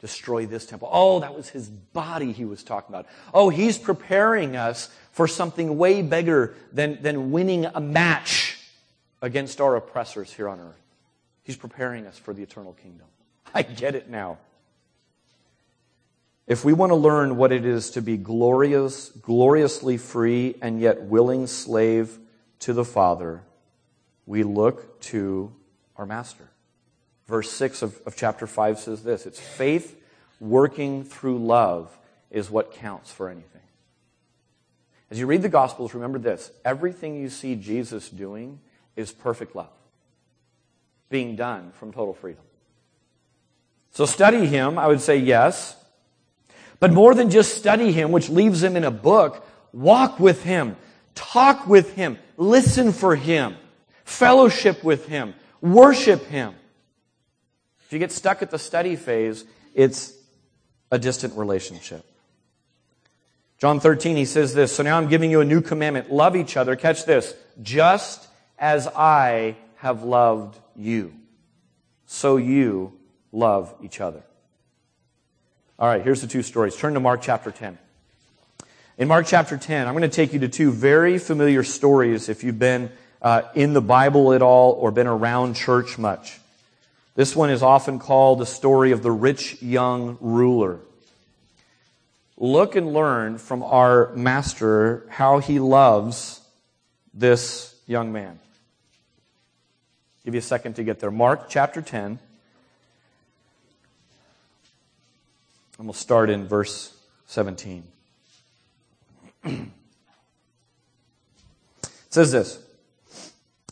destroy 0.00 0.46
this 0.46 0.64
temple. 0.66 0.88
Oh, 0.90 1.20
that 1.20 1.34
was 1.34 1.48
his 1.48 1.68
body 1.68 2.32
he 2.32 2.44
was 2.44 2.62
talking 2.62 2.94
about. 2.94 3.06
Oh, 3.34 3.48
he's 3.48 3.78
preparing 3.78 4.56
us 4.56 4.90
for 5.10 5.26
something 5.26 5.76
way 5.76 6.02
bigger 6.02 6.54
than, 6.72 7.02
than 7.02 7.32
winning 7.32 7.66
a 7.66 7.80
match 7.80 8.58
against 9.20 9.60
our 9.60 9.76
oppressors 9.76 10.32
here 10.32 10.48
on 10.48 10.60
earth. 10.60 10.80
He's 11.42 11.56
preparing 11.56 12.06
us 12.06 12.18
for 12.18 12.32
the 12.32 12.42
eternal 12.42 12.74
kingdom. 12.74 13.06
I 13.54 13.62
get 13.62 13.94
it 13.94 14.08
now. 14.08 14.38
If 16.46 16.64
we 16.64 16.72
want 16.72 16.90
to 16.90 16.96
learn 16.96 17.36
what 17.36 17.52
it 17.52 17.66
is 17.66 17.90
to 17.90 18.00
be 18.00 18.16
glorious, 18.16 19.10
gloriously 19.10 19.98
free, 19.98 20.54
and 20.62 20.80
yet 20.80 21.02
willing 21.02 21.46
slave 21.46 22.18
to 22.60 22.72
the 22.72 22.86
Father, 22.86 23.42
we 24.24 24.44
look 24.44 25.00
to 25.00 25.52
our 25.96 26.06
Master. 26.06 26.48
Verse 27.28 27.50
6 27.50 27.82
of, 27.82 28.00
of 28.06 28.16
chapter 28.16 28.46
5 28.46 28.78
says 28.78 29.02
this 29.02 29.26
It's 29.26 29.38
faith 29.38 30.00
working 30.40 31.04
through 31.04 31.38
love 31.38 31.96
is 32.30 32.50
what 32.50 32.72
counts 32.72 33.12
for 33.12 33.28
anything. 33.28 33.60
As 35.10 35.18
you 35.18 35.26
read 35.26 35.42
the 35.42 35.48
Gospels, 35.48 35.94
remember 35.94 36.18
this 36.18 36.50
everything 36.64 37.20
you 37.20 37.28
see 37.28 37.54
Jesus 37.54 38.08
doing 38.08 38.58
is 38.96 39.12
perfect 39.12 39.54
love, 39.54 39.68
being 41.10 41.36
done 41.36 41.70
from 41.72 41.92
total 41.92 42.14
freedom. 42.14 42.42
So 43.92 44.06
study 44.06 44.46
him, 44.46 44.78
I 44.78 44.86
would 44.86 45.00
say 45.00 45.18
yes. 45.18 45.76
But 46.80 46.92
more 46.92 47.14
than 47.14 47.30
just 47.30 47.56
study 47.56 47.92
him, 47.92 48.12
which 48.12 48.28
leaves 48.28 48.62
him 48.62 48.76
in 48.76 48.84
a 48.84 48.90
book, 48.90 49.46
walk 49.72 50.20
with 50.20 50.44
him, 50.44 50.76
talk 51.14 51.66
with 51.66 51.94
him, 51.94 52.18
listen 52.36 52.92
for 52.92 53.16
him, 53.16 53.56
fellowship 54.04 54.84
with 54.84 55.06
him, 55.06 55.34
worship 55.60 56.24
him. 56.26 56.54
If 57.88 57.94
you 57.94 57.98
get 57.98 58.12
stuck 58.12 58.42
at 58.42 58.50
the 58.50 58.58
study 58.58 58.96
phase, 58.96 59.46
it's 59.74 60.12
a 60.90 60.98
distant 60.98 61.38
relationship. 61.38 62.04
John 63.56 63.80
13, 63.80 64.14
he 64.14 64.26
says 64.26 64.52
this 64.52 64.76
So 64.76 64.82
now 64.82 64.98
I'm 64.98 65.08
giving 65.08 65.30
you 65.30 65.40
a 65.40 65.44
new 65.46 65.62
commandment 65.62 66.12
love 66.12 66.36
each 66.36 66.58
other. 66.58 66.76
Catch 66.76 67.06
this. 67.06 67.32
Just 67.62 68.28
as 68.58 68.86
I 68.88 69.56
have 69.76 70.02
loved 70.02 70.58
you, 70.76 71.14
so 72.04 72.36
you 72.36 72.92
love 73.32 73.74
each 73.82 74.02
other. 74.02 74.22
All 75.78 75.88
right, 75.88 76.02
here's 76.02 76.20
the 76.20 76.26
two 76.26 76.42
stories. 76.42 76.76
Turn 76.76 76.92
to 76.92 77.00
Mark 77.00 77.22
chapter 77.22 77.50
10. 77.50 77.78
In 78.98 79.08
Mark 79.08 79.24
chapter 79.26 79.56
10, 79.56 79.86
I'm 79.88 79.94
going 79.94 80.02
to 80.02 80.14
take 80.14 80.34
you 80.34 80.40
to 80.40 80.48
two 80.48 80.72
very 80.72 81.16
familiar 81.16 81.64
stories 81.64 82.28
if 82.28 82.44
you've 82.44 82.58
been 82.58 82.92
uh, 83.22 83.44
in 83.54 83.72
the 83.72 83.80
Bible 83.80 84.34
at 84.34 84.42
all 84.42 84.72
or 84.72 84.90
been 84.90 85.06
around 85.06 85.54
church 85.54 85.96
much. 85.96 86.38
This 87.18 87.34
one 87.34 87.50
is 87.50 87.64
often 87.64 87.98
called 87.98 88.38
the 88.38 88.46
story 88.46 88.92
of 88.92 89.02
the 89.02 89.10
rich 89.10 89.60
young 89.60 90.18
ruler. 90.20 90.78
Look 92.36 92.76
and 92.76 92.92
learn 92.92 93.38
from 93.38 93.64
our 93.64 94.14
master 94.14 95.04
how 95.10 95.40
he 95.40 95.58
loves 95.58 96.40
this 97.12 97.74
young 97.88 98.12
man. 98.12 98.38
Give 100.24 100.34
you 100.34 100.38
a 100.38 100.42
second 100.42 100.74
to 100.74 100.84
get 100.84 101.00
there. 101.00 101.10
Mark 101.10 101.46
chapter 101.48 101.82
10. 101.82 102.20
And 105.76 105.88
we'll 105.88 105.94
start 105.94 106.30
in 106.30 106.46
verse 106.46 106.96
17. 107.26 107.82
it 109.44 109.66
says 112.10 112.30
this 112.30 112.60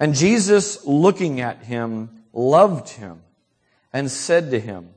And 0.00 0.14
Jesus, 0.14 0.84
looking 0.84 1.40
at 1.40 1.64
him, 1.64 2.22
loved 2.32 2.90
him 2.90 3.22
and 3.92 4.10
said 4.10 4.50
to 4.50 4.60
him, 4.60 4.90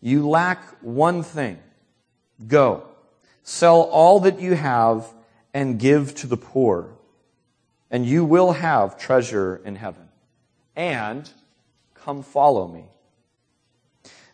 You 0.00 0.28
lack 0.28 0.62
one 0.82 1.22
thing. 1.22 1.58
Go, 2.46 2.84
sell 3.42 3.82
all 3.82 4.20
that 4.20 4.40
you 4.40 4.54
have 4.54 5.06
and 5.54 5.78
give 5.78 6.14
to 6.16 6.26
the 6.26 6.36
poor, 6.36 6.90
and 7.90 8.04
you 8.04 8.24
will 8.24 8.52
have 8.52 8.98
treasure 8.98 9.60
in 9.64 9.76
heaven. 9.76 10.08
And 10.76 11.30
come 11.94 12.22
follow 12.22 12.66
me. 12.66 12.84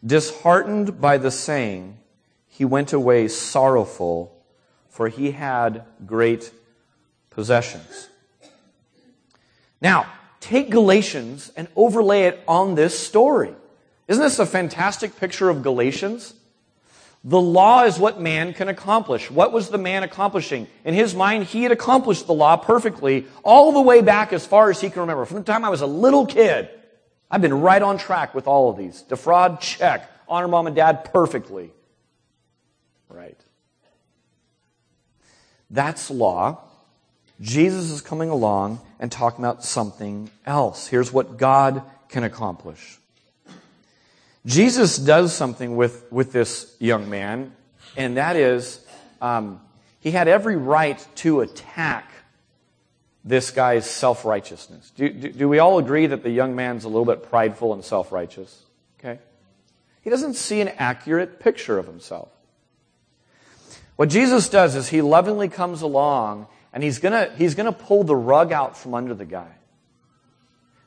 Disheartened 0.05 1.01
by 1.01 1.19
the 1.19 1.31
saying, 1.31 1.99
he 2.61 2.67
went 2.67 2.93
away 2.93 3.27
sorrowful, 3.29 4.39
for 4.91 5.09
he 5.09 5.31
had 5.31 5.83
great 6.05 6.53
possessions. 7.31 8.10
Now, 9.81 10.07
take 10.41 10.71
Galatians 10.71 11.51
and 11.57 11.69
overlay 11.77 12.23
it 12.23 12.43
on 12.47 12.75
this 12.75 12.99
story. 12.99 13.55
Isn't 14.09 14.23
this 14.23 14.39
a 14.39 14.47
fantastic 14.47 15.17
picture 15.17 15.49
of 15.49 15.63
Galatians? 15.63 16.35
The 17.23 17.41
law 17.41 17.85
is 17.85 17.99
what 17.99 18.21
man 18.21 18.55
can 18.55 18.69
accomplish. 18.69 19.31
What 19.31 19.53
was 19.53 19.69
the 19.69 19.79
man 19.79 20.03
accomplishing? 20.03 20.67
In 20.85 20.95
his 20.95 21.15
mind, 21.15 21.45
he 21.45 21.63
had 21.63 21.71
accomplished 21.71 22.27
the 22.27 22.33
law 22.33 22.57
perfectly 22.57 23.27
all 23.43 23.73
the 23.73 23.81
way 23.81 24.01
back 24.01 24.33
as 24.33 24.47
far 24.47 24.71
as 24.71 24.81
he 24.81 24.89
can 24.89 25.01
remember. 25.03 25.27
From 25.27 25.37
the 25.37 25.45
time 25.45 25.65
I 25.65 25.69
was 25.69 25.83
a 25.83 25.87
little 25.87 26.25
kid, 26.25 26.71
I've 27.31 27.43
been 27.43 27.61
right 27.61 27.83
on 27.83 27.99
track 27.99 28.35
with 28.35 28.47
all 28.47 28.71
of 28.71 28.79
these. 28.79 29.03
Defraud, 29.03 29.61
check. 29.61 30.11
Honor 30.29 30.49
mom 30.49 30.67
and 30.67 30.75
dad 30.75 31.05
perfectly. 31.13 31.73
Right. 33.09 33.39
That's 35.69 36.11
law. 36.11 36.63
Jesus 37.41 37.91
is 37.91 38.01
coming 38.01 38.29
along 38.29 38.81
and 38.99 39.11
talking 39.11 39.45
about 39.45 39.65
something 39.65 40.31
else. 40.45 40.87
Here's 40.87 41.13
what 41.13 41.39
God 41.39 41.83
can 42.09 42.23
accomplish. 42.23 42.99
Jesus 44.47 44.97
does 44.97 45.35
something 45.35 45.77
with, 45.77 46.11
with 46.11 46.33
this 46.33 46.75
young 46.79 47.09
man, 47.09 47.53
and 47.97 48.17
that 48.17 48.37
is 48.37 48.85
um, 49.21 49.61
he 50.01 50.11
had 50.11 50.29
every 50.29 50.57
right 50.57 51.07
to 51.17 51.41
attack 51.41 52.11
this 53.23 53.51
guy's 53.51 53.89
self 53.89 54.25
righteousness. 54.25 54.93
Do, 54.97 55.09
do, 55.11 55.33
do, 55.33 55.49
we 55.49 55.59
all 55.59 55.79
agree 55.79 56.07
that 56.07 56.23
the 56.23 56.31
young 56.31 56.57
man's 56.57 56.85
a 56.85 56.89
little 56.89 57.05
bit 57.05 57.29
prideful 57.29 57.75
and 57.75 57.85
self 57.85 58.13
righteous? 58.13 58.65
Okay? 58.99 59.19
He 60.03 60.09
doesn't 60.09 60.35
see 60.35 60.61
an 60.63 60.69
accurate 60.69 61.39
picture 61.39 61.79
of 61.79 61.87
himself. 61.87 62.31
What 63.97 64.09
Jesus 64.09 64.49
does 64.49 64.75
is 64.75 64.89
he 64.89 65.03
lovingly 65.03 65.51
comes 65.51 65.83
along 65.83 66.47
and 66.73 66.83
he's 66.83 66.99
gonna, 66.99 67.31
he's 67.37 67.55
gonna 67.55 67.73
pull 67.73 68.05
the 68.05 68.17
rug 68.17 68.53
out 68.53 68.77
from 68.77 68.95
under 68.95 69.15
the 69.15 69.25
guy. 69.25 69.51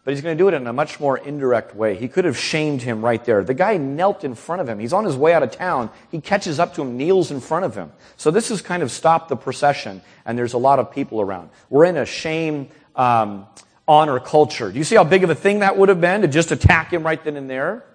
But 0.03 0.13
he's 0.13 0.21
going 0.21 0.37
to 0.37 0.41
do 0.41 0.49
it 0.49 0.53
in 0.53 0.67
a 0.67 0.73
much 0.73 0.99
more 0.99 1.17
indirect 1.17 1.75
way. 1.75 1.95
He 1.95 2.09
could 2.09 2.25
have 2.25 2.37
shamed 2.37 2.81
him 2.81 3.03
right 3.03 3.23
there. 3.23 3.43
The 3.43 3.53
guy 3.53 3.77
knelt 3.77 4.25
in 4.25 4.35
front 4.35 4.61
of 4.61 4.67
him. 4.67 4.79
He's 4.79 4.91
on 4.91 5.05
his 5.05 5.15
way 5.15 5.33
out 5.33 5.43
of 5.43 5.51
town. 5.51 5.89
He 6.11 6.19
catches 6.19 6.59
up 6.59 6.73
to 6.75 6.81
him, 6.81 6.97
kneels 6.97 7.31
in 7.31 7.39
front 7.39 7.63
of 7.63 7.75
him. 7.75 7.91
So 8.17 8.29
this 8.29 8.49
has 8.49 8.61
kind 8.61 8.83
of 8.83 8.91
stopped 8.91 9.29
the 9.29 9.37
procession, 9.37 10.01
and 10.25 10.37
there's 10.37 10.53
a 10.53 10.57
lot 10.57 10.79
of 10.79 10.91
people 10.91 11.21
around. 11.21 11.51
We're 11.69 11.85
in 11.85 11.95
a 11.95 12.05
shame 12.05 12.67
um, 12.97 13.47
honor 13.87 14.19
culture. 14.19 14.73
Do 14.73 14.77
you 14.77 14.83
see 14.83 14.95
how 14.95 15.05
big 15.05 15.23
of 15.23 15.29
a 15.29 15.35
thing 15.35 15.59
that 15.59 15.77
would 15.77 15.87
have 15.87 16.01
been 16.01 16.21
to 16.21 16.27
just 16.27 16.51
attack 16.51 16.91
him 16.91 17.03
right 17.03 17.23
then 17.23 17.37
and 17.37 17.49
there? 17.49 17.85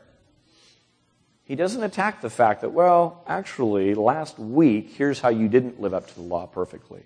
He 1.45 1.57
doesn't 1.57 1.83
attack 1.83 2.23
the 2.23 2.31
fact 2.31 2.63
that, 2.63 2.71
well, 2.71 3.23
actually, 3.27 3.95
last 3.95 4.39
week, 4.39 4.95
here's 4.97 5.21
how 5.21 5.29
you 5.29 5.49
didn't 5.49 5.79
live 5.79 5.93
up 5.93 6.09
to 6.09 6.15
the 6.15 6.23
law 6.23 6.47
perfectly. 6.47 7.03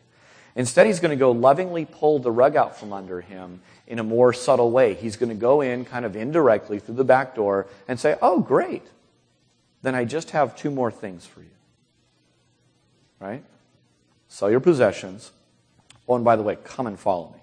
Instead, 0.54 0.86
he's 0.86 1.00
going 1.00 1.10
to 1.10 1.16
go 1.16 1.32
lovingly 1.32 1.84
pull 1.84 2.18
the 2.18 2.30
rug 2.30 2.56
out 2.56 2.78
from 2.78 2.92
under 2.92 3.20
him 3.20 3.60
in 3.86 3.98
a 3.98 4.02
more 4.02 4.32
subtle 4.32 4.70
way. 4.70 4.94
He's 4.94 5.16
going 5.16 5.30
to 5.30 5.34
go 5.34 5.60
in 5.60 5.84
kind 5.84 6.04
of 6.04 6.14
indirectly 6.14 6.78
through 6.78 6.96
the 6.96 7.04
back 7.04 7.34
door 7.34 7.66
and 7.88 7.98
say, 7.98 8.16
Oh, 8.20 8.40
great. 8.40 8.82
Then 9.82 9.94
I 9.94 10.04
just 10.04 10.30
have 10.30 10.56
two 10.56 10.70
more 10.70 10.90
things 10.90 11.26
for 11.26 11.40
you. 11.40 11.46
Right? 13.18 13.44
Sell 14.28 14.50
your 14.50 14.60
possessions. 14.60 15.32
Oh, 16.08 16.16
and 16.16 16.24
by 16.24 16.36
the 16.36 16.42
way, 16.42 16.56
come 16.56 16.86
and 16.86 16.98
follow 16.98 17.30
me. 17.32 17.40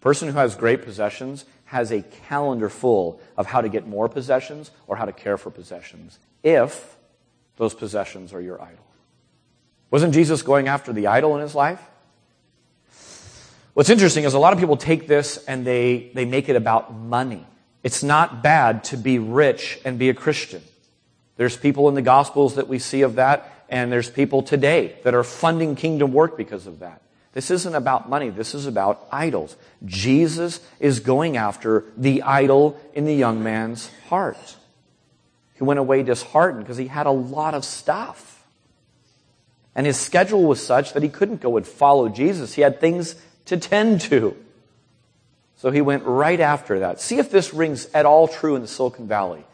person 0.00 0.28
who 0.28 0.38
has 0.38 0.54
great 0.54 0.82
possessions 0.82 1.44
has 1.66 1.90
a 1.90 2.02
calendar 2.28 2.68
full 2.68 3.20
of 3.36 3.46
how 3.46 3.60
to 3.60 3.68
get 3.68 3.86
more 3.86 4.08
possessions 4.08 4.70
or 4.86 4.96
how 4.96 5.04
to 5.04 5.12
care 5.12 5.38
for 5.38 5.50
possessions 5.50 6.18
if 6.42 6.96
those 7.56 7.74
possessions 7.74 8.32
are 8.32 8.40
your 8.40 8.60
idol. 8.60 8.84
Wasn't 9.92 10.14
Jesus 10.14 10.40
going 10.40 10.68
after 10.68 10.90
the 10.94 11.08
idol 11.08 11.36
in 11.36 11.42
his 11.42 11.54
life? 11.54 11.78
What's 13.74 13.90
interesting 13.90 14.24
is 14.24 14.32
a 14.32 14.38
lot 14.38 14.54
of 14.54 14.58
people 14.58 14.78
take 14.78 15.06
this 15.06 15.36
and 15.44 15.66
they, 15.66 16.10
they 16.14 16.24
make 16.24 16.48
it 16.48 16.56
about 16.56 16.94
money. 16.94 17.46
It's 17.82 18.02
not 18.02 18.42
bad 18.42 18.84
to 18.84 18.96
be 18.96 19.18
rich 19.18 19.78
and 19.84 19.98
be 19.98 20.08
a 20.08 20.14
Christian. 20.14 20.62
There's 21.36 21.58
people 21.58 21.90
in 21.90 21.94
the 21.94 22.00
Gospels 22.00 22.54
that 22.54 22.68
we 22.68 22.78
see 22.78 23.02
of 23.02 23.16
that, 23.16 23.66
and 23.68 23.92
there's 23.92 24.08
people 24.08 24.42
today 24.42 24.96
that 25.04 25.14
are 25.14 25.24
funding 25.24 25.76
kingdom 25.76 26.14
work 26.14 26.38
because 26.38 26.66
of 26.66 26.78
that. 26.78 27.02
This 27.34 27.50
isn't 27.50 27.74
about 27.74 28.08
money. 28.08 28.30
This 28.30 28.54
is 28.54 28.64
about 28.64 29.06
idols. 29.12 29.56
Jesus 29.84 30.60
is 30.80 31.00
going 31.00 31.36
after 31.36 31.84
the 31.98 32.22
idol 32.22 32.80
in 32.94 33.04
the 33.04 33.14
young 33.14 33.42
man's 33.42 33.90
heart. 34.08 34.56
He 35.54 35.64
went 35.64 35.80
away 35.80 36.02
disheartened 36.02 36.64
because 36.64 36.78
he 36.78 36.86
had 36.86 37.04
a 37.04 37.10
lot 37.10 37.52
of 37.52 37.64
stuff. 37.64 38.41
And 39.74 39.86
his 39.86 39.98
schedule 39.98 40.44
was 40.44 40.64
such 40.64 40.92
that 40.92 41.02
he 41.02 41.08
couldn't 41.08 41.40
go 41.40 41.56
and 41.56 41.66
follow 41.66 42.08
Jesus. 42.08 42.54
He 42.54 42.62
had 42.62 42.80
things 42.80 43.16
to 43.46 43.56
tend 43.56 44.02
to. 44.02 44.36
So 45.56 45.70
he 45.70 45.80
went 45.80 46.04
right 46.04 46.40
after 46.40 46.80
that. 46.80 47.00
See 47.00 47.18
if 47.18 47.30
this 47.30 47.54
rings 47.54 47.86
at 47.94 48.04
all 48.04 48.28
true 48.28 48.56
in 48.56 48.62
the 48.62 48.68
Silicon 48.68 49.06
Valley. 49.06 49.44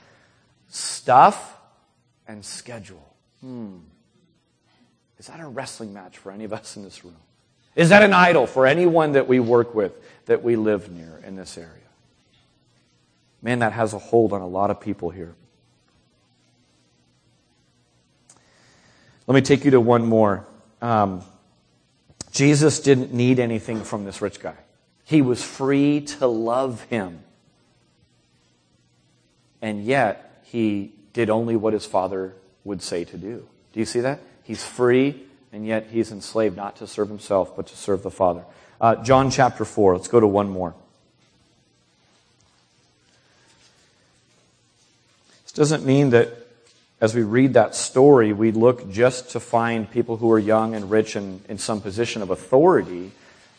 Stuff 0.69 1.57
and 2.27 2.45
schedule. 2.45 3.07
Hmm. 3.41 3.77
Is 5.19 5.27
that 5.27 5.41
a 5.41 5.47
wrestling 5.47 5.93
match 5.93 6.19
for 6.19 6.33
any 6.33 6.45
of 6.45 6.53
us 6.53 6.77
in 6.77 6.83
this 6.83 7.05
room? 7.05 7.17
Is 7.77 7.91
that 7.91 8.03
an 8.03 8.13
idol 8.13 8.47
for 8.47 8.67
anyone 8.67 9.13
that 9.13 9.29
we 9.29 9.39
work 9.39 9.75
with, 9.75 9.93
that 10.27 10.43
we 10.43 10.57
live 10.57 10.91
near 10.91 11.21
in 11.25 11.37
this 11.37 11.57
area? 11.57 11.73
Man, 13.41 13.61
that 13.61 13.73
has 13.73 13.95
a 13.95 13.99
hold 13.99 14.33
on 14.33 14.41
a 14.41 14.47
lot 14.47 14.71
of 14.71 14.81
people 14.81 15.11
here. 15.11 15.35
Let 19.29 19.35
me 19.35 19.43
take 19.43 19.67
you 19.67 19.73
to 19.73 19.81
one 19.81 20.07
more. 20.07 20.47
Um, 20.81 21.21
Jesus 22.33 22.81
didn't 22.81 23.13
need 23.13 23.39
anything 23.39 23.85
from 23.85 24.07
this 24.07 24.23
rich 24.23 24.41
guy. 24.41 24.55
He 25.05 25.21
was 25.21 25.45
free 25.45 26.01
to 26.19 26.27
love 26.27 26.83
him. 26.85 27.21
And 29.61 29.85
yet, 29.85 30.43
he 30.45 30.93
did 31.13 31.29
only 31.29 31.57
what 31.57 31.75
his 31.75 31.85
father 31.85 32.33
would 32.65 32.81
say 32.81 33.05
to 33.05 33.19
do. 33.19 33.47
Do 33.75 33.81
you 33.81 33.85
see 33.85 34.01
that? 34.01 34.21
He's 34.45 34.65
free, 34.65 35.23
and 35.53 35.67
yet 35.67 35.89
he's 35.91 36.11
enslaved 36.11 36.57
not 36.57 36.77
to 36.77 36.87
serve 36.87 37.09
himself, 37.09 37.55
but 37.55 37.67
to 37.67 37.77
serve 37.77 38.03
the 38.03 38.11
Father. 38.11 38.45
Uh, 38.81 38.97
John 38.97 39.31
chapter 39.31 39.67
4. 39.67 39.97
Let's 39.97 40.09
go 40.09 40.21
to 40.21 40.27
one 40.27 40.49
more. 40.49 40.75
This 45.43 45.53
doesn't 45.53 45.85
mean 45.85 46.11
that 46.11 46.38
as 47.01 47.15
we 47.15 47.23
read 47.23 47.55
that 47.55 47.75
story, 47.75 48.33
we 48.33 48.51
look 48.51 48.91
just 48.91 49.31
to 49.31 49.41
find 49.41 49.91
people 49.91 50.17
who 50.17 50.31
are 50.33 50.39
young 50.39 50.75
and 50.75 50.91
rich 50.91 51.15
and 51.15 51.41
in 51.49 51.59
some 51.59 51.81
position 51.81 52.23
of 52.23 52.31
authority. 52.31 53.13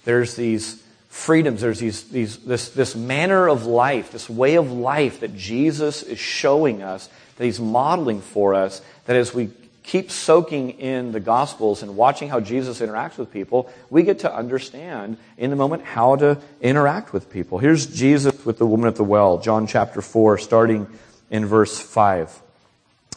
There's 0.04 0.36
these 0.36 0.84
freedoms, 1.08 1.62
there's 1.62 1.80
these, 1.80 2.04
these, 2.10 2.38
this, 2.40 2.70
this 2.70 2.96
manner 2.96 3.48
of 3.48 3.66
life, 3.66 4.12
this 4.12 4.30
way 4.30 4.56
of 4.56 4.72
life 4.72 5.22
that 5.22 5.36
Jesus 5.36 6.04
is 6.04 6.20
showing 6.20 6.84
us, 6.84 7.10
that 7.38 7.46
he's 7.46 7.60
modeling 7.60 8.22
for 8.22 8.54
us, 8.54 8.82
that 9.06 9.16
as 9.16 9.34
we 9.34 9.50
keep 9.84 10.12
soaking 10.12 10.72
in 10.72 11.14
the 11.14 11.20
Gospels 11.20 11.82
and 11.82 11.96
watching 11.96 12.28
how 12.28 12.42
Jesus 12.42 12.82
interacts 12.82 13.18
with 13.18 13.32
people, 13.32 13.72
we 13.90 14.04
get 14.04 14.20
to 14.20 14.34
understand 14.34 15.18
in 15.38 15.50
the 15.50 15.56
moment 15.56 15.84
how 15.84 16.18
to 16.18 16.38
interact 16.62 17.14
with 17.14 17.32
people. 17.32 17.58
Here's 17.58 17.88
Jesus 17.88 18.46
with 18.46 18.58
the 18.58 18.68
woman 18.68 18.88
at 18.88 18.98
the 18.98 19.04
well, 19.04 19.40
John 19.40 19.66
chapter 19.66 20.02
4, 20.02 20.38
starting 20.38 20.88
in 21.32 21.46
verse 21.46 21.80
5. 21.80 22.42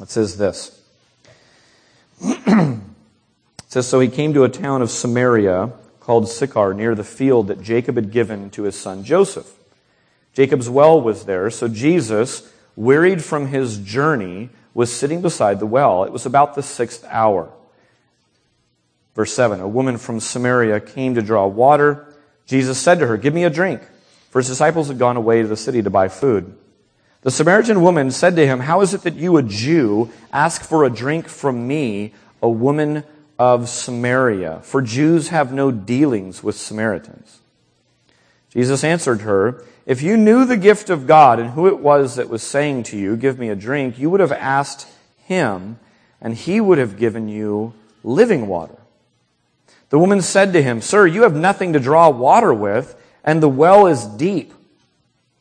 It 0.00 0.10
says 0.10 0.36
this. 0.36 0.80
it 2.20 2.80
says, 3.68 3.86
So 3.86 4.00
he 4.00 4.08
came 4.08 4.34
to 4.34 4.44
a 4.44 4.48
town 4.48 4.82
of 4.82 4.90
Samaria 4.90 5.72
called 6.00 6.28
Sychar 6.28 6.74
near 6.74 6.94
the 6.94 7.04
field 7.04 7.48
that 7.48 7.62
Jacob 7.62 7.96
had 7.96 8.10
given 8.10 8.50
to 8.50 8.64
his 8.64 8.78
son 8.78 9.04
Joseph. 9.04 9.52
Jacob's 10.34 10.68
well 10.68 11.00
was 11.00 11.26
there, 11.26 11.50
so 11.50 11.68
Jesus, 11.68 12.50
wearied 12.74 13.22
from 13.22 13.48
his 13.48 13.78
journey, 13.78 14.48
was 14.74 14.92
sitting 14.92 15.20
beside 15.20 15.60
the 15.60 15.66
well. 15.66 16.04
It 16.04 16.12
was 16.12 16.26
about 16.26 16.54
the 16.54 16.62
sixth 16.62 17.04
hour. 17.08 17.52
Verse 19.14 19.32
7 19.32 19.60
A 19.60 19.68
woman 19.68 19.98
from 19.98 20.20
Samaria 20.20 20.80
came 20.80 21.14
to 21.14 21.22
draw 21.22 21.46
water. 21.46 22.06
Jesus 22.46 22.78
said 22.78 22.98
to 22.98 23.06
her, 23.06 23.16
Give 23.16 23.34
me 23.34 23.44
a 23.44 23.50
drink. 23.50 23.82
For 24.30 24.40
his 24.40 24.48
disciples 24.48 24.88
had 24.88 24.98
gone 24.98 25.18
away 25.18 25.42
to 25.42 25.48
the 25.48 25.56
city 25.56 25.82
to 25.82 25.90
buy 25.90 26.08
food. 26.08 26.56
The 27.22 27.30
Samaritan 27.30 27.82
woman 27.82 28.10
said 28.10 28.34
to 28.36 28.46
him, 28.46 28.60
How 28.60 28.80
is 28.80 28.94
it 28.94 29.02
that 29.02 29.14
you, 29.14 29.36
a 29.36 29.42
Jew, 29.42 30.10
ask 30.32 30.62
for 30.62 30.84
a 30.84 30.90
drink 30.90 31.28
from 31.28 31.68
me, 31.68 32.14
a 32.42 32.48
woman 32.48 33.04
of 33.38 33.68
Samaria? 33.68 34.60
For 34.62 34.82
Jews 34.82 35.28
have 35.28 35.52
no 35.52 35.70
dealings 35.70 36.42
with 36.42 36.56
Samaritans. 36.56 37.38
Jesus 38.50 38.82
answered 38.82 39.20
her, 39.20 39.64
If 39.86 40.02
you 40.02 40.16
knew 40.16 40.44
the 40.44 40.56
gift 40.56 40.90
of 40.90 41.06
God 41.06 41.38
and 41.38 41.50
who 41.50 41.68
it 41.68 41.78
was 41.78 42.16
that 42.16 42.28
was 42.28 42.42
saying 42.42 42.82
to 42.84 42.98
you, 42.98 43.16
Give 43.16 43.38
me 43.38 43.50
a 43.50 43.56
drink, 43.56 44.00
you 44.00 44.10
would 44.10 44.20
have 44.20 44.32
asked 44.32 44.88
him, 45.24 45.78
and 46.20 46.34
he 46.34 46.60
would 46.60 46.78
have 46.78 46.98
given 46.98 47.28
you 47.28 47.72
living 48.02 48.48
water. 48.48 48.78
The 49.90 49.98
woman 49.98 50.22
said 50.22 50.52
to 50.54 50.62
him, 50.62 50.80
Sir, 50.80 51.06
you 51.06 51.22
have 51.22 51.36
nothing 51.36 51.74
to 51.74 51.78
draw 51.78 52.10
water 52.10 52.52
with, 52.52 53.00
and 53.22 53.40
the 53.40 53.48
well 53.48 53.86
is 53.86 54.04
deep. 54.04 54.52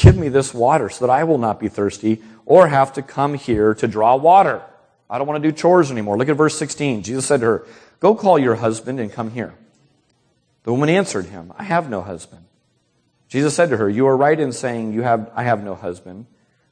Give 0.00 0.16
me 0.16 0.30
this 0.30 0.54
water 0.54 0.88
so 0.88 1.06
that 1.06 1.12
I 1.12 1.24
will 1.24 1.36
not 1.36 1.60
be 1.60 1.68
thirsty 1.68 2.22
or 2.46 2.68
have 2.68 2.94
to 2.94 3.02
come 3.02 3.34
here 3.34 3.74
to 3.74 3.86
draw 3.86 4.16
water. 4.16 4.62
I 5.10 5.18
don't 5.18 5.26
want 5.26 5.42
to 5.42 5.50
do 5.50 5.54
chores 5.54 5.90
anymore. 5.90 6.16
Look 6.16 6.30
at 6.30 6.38
verse 6.38 6.56
16. 6.56 7.02
Jesus 7.02 7.26
said 7.26 7.40
to 7.40 7.46
her, 7.46 7.66
Go 8.00 8.14
call 8.14 8.38
your 8.38 8.54
husband 8.54 8.98
and 8.98 9.12
come 9.12 9.30
here. 9.32 9.52
The 10.62 10.72
woman 10.72 10.88
answered 10.88 11.26
him, 11.26 11.52
I 11.58 11.64
have 11.64 11.90
no 11.90 12.00
husband. 12.00 12.46
Jesus 13.28 13.54
said 13.54 13.68
to 13.68 13.76
her, 13.76 13.90
You 13.90 14.06
are 14.06 14.16
right 14.16 14.40
in 14.40 14.52
saying, 14.52 14.94
you 14.94 15.02
have, 15.02 15.30
I 15.34 15.42
have 15.42 15.62
no 15.62 15.74
husband. 15.74 16.24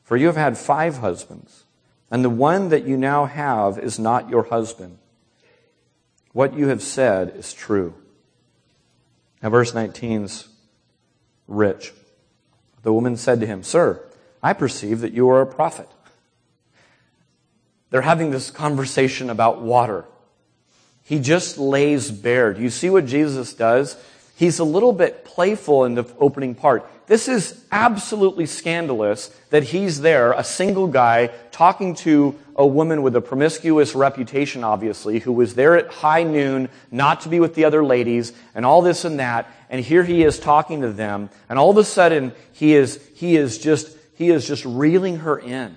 For 0.05 0.17
you 0.17 0.29
have 0.29 0.37
had 0.37 0.57
five 0.57 0.97
husbands, 0.97 1.65
and 2.11 2.25
the 2.25 2.31
one 2.31 2.71
that 2.71 2.87
you 2.87 2.97
now 2.97 3.27
have 3.27 3.79
is 3.79 3.99
not 3.99 4.31
your 4.31 4.45
husband. 4.45 4.97
What 6.33 6.55
you 6.55 6.69
have 6.69 6.83
said 6.83 7.37
is 7.37 7.53
true. 7.53 7.93
Now, 9.43 9.51
verse 9.51 9.73
19's 9.73 10.49
rich. 11.47 11.93
The 12.89 12.93
woman 12.95 13.19
said 13.19 13.41
to 13.41 13.47
him, 13.47 13.63
Sir, 13.63 14.03
I 14.43 14.55
perceive 14.55 15.01
that 15.01 15.13
you 15.13 15.29
are 15.29 15.43
a 15.43 15.47
prophet. 15.47 15.91
They're 17.91 18.01
having 18.01 18.31
this 18.31 18.51
conversation 18.51 19.29
about 19.29 19.61
water. 19.61 20.07
He 21.05 21.19
just 21.19 21.59
lays 21.59 22.11
bare. 22.11 22.55
Do 22.55 22.63
you 22.63 22.71
see 22.71 22.89
what 22.89 23.05
Jesus 23.05 23.53
does? 23.53 24.03
He's 24.39 24.61
a 24.61 24.65
little 24.65 24.93
bit 24.93 25.25
playful 25.25 25.85
in 25.85 25.97
the 25.97 26.05
opening 26.21 26.55
part. 26.55 26.89
This 27.09 27.27
is 27.27 27.61
absolutely 27.73 28.47
scandalous 28.47 29.35
that 29.51 29.65
he's 29.65 30.01
there, 30.01 30.31
a 30.31 30.45
single 30.45 30.87
guy, 30.87 31.31
talking 31.51 31.97
to 31.97 32.39
a 32.55 32.65
woman 32.65 33.03
with 33.03 33.17
a 33.17 33.21
promiscuous 33.21 33.97
reputation, 33.97 34.63
obviously, 34.63 35.19
who 35.19 35.33
was 35.33 35.57
there 35.57 35.77
at 35.77 35.89
high 35.89 36.23
noon, 36.23 36.69
not 36.93 37.23
to 37.23 37.29
be 37.29 37.41
with 37.41 37.57
the 37.57 37.65
other 37.65 37.85
ladies, 37.85 38.33
and 38.55 38.65
all 38.65 38.81
this 38.81 39.05
and 39.05 39.19
that. 39.19 39.53
And 39.71 39.85
here 39.85 40.05
he 40.05 40.23
is 40.23 40.39
talking 40.39 40.83
to 40.83 40.93
them, 40.93 41.31
and 41.49 41.59
all 41.59 41.71
of 41.71 41.77
a 41.77 41.83
sudden, 41.83 42.31
he 42.53 42.77
is, 42.77 43.05
he 43.17 43.37
is 43.37 43.59
just, 43.59 43.97
he 44.15 44.31
is 44.31 44.47
just 44.47 44.65
reeling 44.65 45.17
her 45.17 45.37
in. 45.37 45.75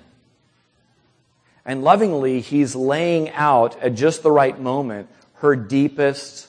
And 1.66 1.84
lovingly, 1.84 2.42
he's 2.42 2.76
laying 2.76 3.32
out 3.32 3.82
at 3.82 3.96
just 3.96 4.22
the 4.22 4.32
right 4.32 4.60
moment 4.60 5.10
her 5.38 5.56
deepest 5.56 6.48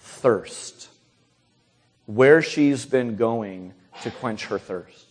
thirst 0.00 0.77
where 2.08 2.40
she's 2.40 2.86
been 2.86 3.16
going 3.16 3.74
to 4.02 4.10
quench 4.10 4.46
her 4.46 4.58
thirst. 4.58 5.04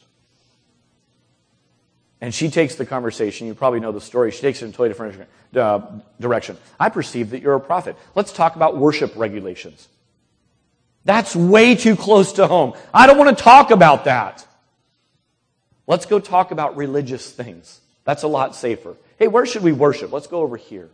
And 2.19 2.33
she 2.33 2.49
takes 2.49 2.73
the 2.73 2.87
conversation. 2.87 3.45
You 3.45 3.53
probably 3.53 3.79
know 3.79 3.91
the 3.91 4.01
story. 4.01 4.31
She 4.31 4.41
takes 4.41 4.63
it 4.63 4.65
in 4.65 4.69
a 4.69 4.73
totally 4.73 4.89
different 4.89 5.29
uh, 5.55 5.81
direction. 6.19 6.57
I 6.79 6.89
perceive 6.89 7.29
that 7.29 7.43
you're 7.43 7.53
a 7.53 7.59
prophet. 7.59 7.95
Let's 8.15 8.33
talk 8.33 8.55
about 8.55 8.77
worship 8.77 9.15
regulations. 9.15 9.87
That's 11.05 11.35
way 11.35 11.75
too 11.75 11.95
close 11.95 12.33
to 12.33 12.47
home. 12.47 12.73
I 12.91 13.05
don't 13.05 13.19
want 13.19 13.37
to 13.37 13.43
talk 13.43 13.69
about 13.69 14.05
that. 14.05 14.47
Let's 15.85 16.07
go 16.07 16.19
talk 16.19 16.49
about 16.49 16.77
religious 16.77 17.31
things. 17.31 17.79
That's 18.05 18.23
a 18.23 18.27
lot 18.27 18.55
safer. 18.55 18.95
Hey, 19.19 19.27
where 19.27 19.45
should 19.45 19.61
we 19.61 19.71
worship? 19.71 20.11
Let's 20.11 20.27
go 20.27 20.41
over 20.41 20.57
here. 20.57 20.89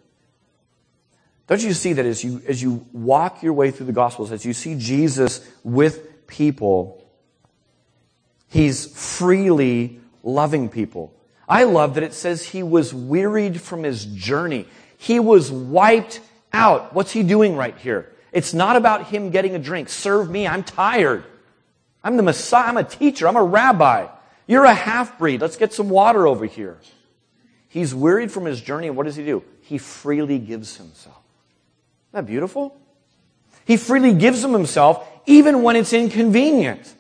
Don't 1.48 1.62
you 1.62 1.74
see 1.74 1.94
that 1.94 2.06
as 2.06 2.24
you, 2.24 2.42
as 2.48 2.62
you 2.62 2.86
walk 2.94 3.44
your 3.44 3.54
way 3.54 3.72
through 3.72 3.88
the 3.88 3.94
Gospels, 3.94 4.32
as 4.32 4.46
you 4.46 4.54
see 4.54 4.76
Jesus 4.76 5.46
with 5.64 6.26
people, 6.28 7.06
he's 8.50 8.86
freely 8.88 10.00
loving 10.24 10.70
people. 10.70 11.14
I 11.48 11.66
love 11.66 11.96
that 11.96 12.04
it 12.04 12.14
says 12.14 12.44
he 12.44 12.64
was 12.64 12.94
wearied 12.94 13.60
from 13.60 13.84
his 13.84 14.06
journey. 14.06 14.68
He 14.98 15.20
was 15.20 15.52
wiped 15.52 16.22
out. 16.54 16.94
What's 16.94 17.12
he 17.12 17.24
doing 17.24 17.58
right 17.58 17.78
here? 17.78 18.10
It's 18.32 18.54
not 18.54 18.78
about 18.78 19.08
him 19.08 19.30
getting 19.30 19.54
a 19.54 19.60
drink. 19.60 19.90
Serve 19.90 20.30
me. 20.30 20.48
I'm 20.48 20.64
tired. 20.64 21.26
I'm 22.04 22.16
the 22.16 22.24
Messiah. 22.24 22.70
I'm 22.70 22.78
a 22.78 22.84
teacher. 22.84 23.28
I'm 23.28 23.36
a 23.36 23.44
rabbi. 23.44 24.08
You're 24.48 24.66
a 24.66 24.74
half 24.74 25.18
breed. 25.20 25.42
Let's 25.42 25.58
get 25.58 25.74
some 25.74 25.90
water 25.90 26.26
over 26.26 26.46
here. 26.46 26.78
He's 27.68 27.94
wearied 27.94 28.32
from 28.32 28.46
his 28.46 28.62
journey. 28.62 28.88
And 28.88 28.96
what 28.96 29.06
does 29.06 29.16
he 29.16 29.26
do? 29.26 29.44
He 29.62 29.78
freely 29.78 30.40
gives 30.40 30.78
himself. 30.78 31.23
That 32.14 32.26
beautiful? 32.26 32.80
He 33.66 33.76
freely 33.78 34.14
gives 34.14 34.44
him 34.44 34.54
himself 34.54 35.08
even 35.26 35.64
when 35.64 35.76
it's 35.76 35.94
inconvenient. 35.94 36.94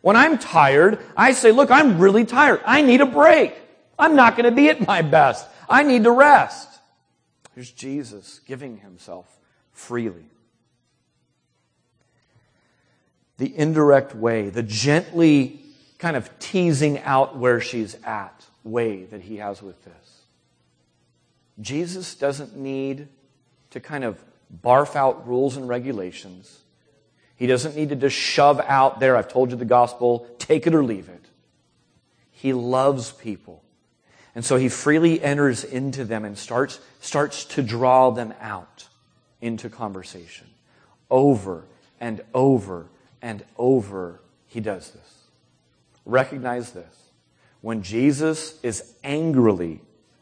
When 0.00 0.16
I'm 0.16 0.38
tired, 0.38 0.98
I 1.16 1.32
say, 1.32 1.52
look, 1.52 1.70
I'm 1.70 1.98
really 1.98 2.24
tired. 2.24 2.60
I 2.66 2.82
need 2.82 3.00
a 3.00 3.06
break. 3.06 3.54
I'm 3.98 4.16
not 4.16 4.36
going 4.36 4.44
to 4.44 4.50
be 4.54 4.68
at 4.68 4.86
my 4.86 5.02
best. 5.02 5.46
I 5.68 5.82
need 5.82 6.04
to 6.04 6.10
rest. 6.10 6.68
Here's 7.54 7.70
Jesus 7.70 8.40
giving 8.46 8.78
himself 8.78 9.26
freely. 9.72 10.24
The 13.38 13.56
indirect 13.56 14.14
way, 14.14 14.50
the 14.50 14.62
gently 14.62 15.60
kind 15.98 16.16
of 16.16 16.38
teasing 16.38 17.00
out 17.00 17.36
where 17.36 17.60
she's 17.60 17.96
at 18.04 18.44
way 18.62 19.04
that 19.04 19.22
he 19.22 19.36
has 19.36 19.62
with 19.62 19.82
this. 19.84 20.22
Jesus 21.60 22.14
doesn't 22.14 22.56
need 22.56 23.08
to 23.74 23.80
kind 23.80 24.04
of 24.04 24.24
barf 24.62 24.94
out 24.94 25.26
rules 25.26 25.56
and 25.56 25.68
regulations. 25.68 26.60
He 27.34 27.48
doesn't 27.48 27.74
need 27.74 27.88
to 27.88 27.96
just 27.96 28.14
shove 28.14 28.60
out 28.60 29.00
there, 29.00 29.16
I've 29.16 29.26
told 29.26 29.50
you 29.50 29.56
the 29.56 29.64
gospel, 29.64 30.28
take 30.38 30.68
it 30.68 30.76
or 30.76 30.84
leave 30.84 31.08
it. 31.08 31.24
He 32.30 32.52
loves 32.52 33.10
people. 33.10 33.64
And 34.32 34.44
so 34.44 34.56
he 34.56 34.68
freely 34.68 35.20
enters 35.20 35.64
into 35.64 36.04
them 36.04 36.24
and 36.24 36.38
starts, 36.38 36.78
starts 37.00 37.44
to 37.46 37.62
draw 37.62 38.10
them 38.10 38.32
out 38.40 38.86
into 39.40 39.68
conversation. 39.68 40.46
Over 41.10 41.64
and 42.00 42.20
over 42.32 42.86
and 43.20 43.44
over, 43.58 44.20
he 44.46 44.60
does 44.60 44.92
this. 44.92 45.18
Recognize 46.04 46.70
this. 46.70 47.10
When 47.60 47.82
Jesus 47.82 48.56
is 48.62 48.94
angrily 49.02 49.80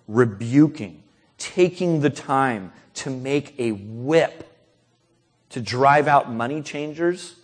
rebuking, 0.09 1.03
taking 1.43 2.01
the 2.01 2.11
time 2.11 2.73
to 2.95 3.11
make 3.11 3.59
a 3.59 3.73
whip 3.73 4.49
to 5.51 5.61
drive 5.61 6.07
out 6.07 6.31
money 6.31 6.63
changers 6.63 7.35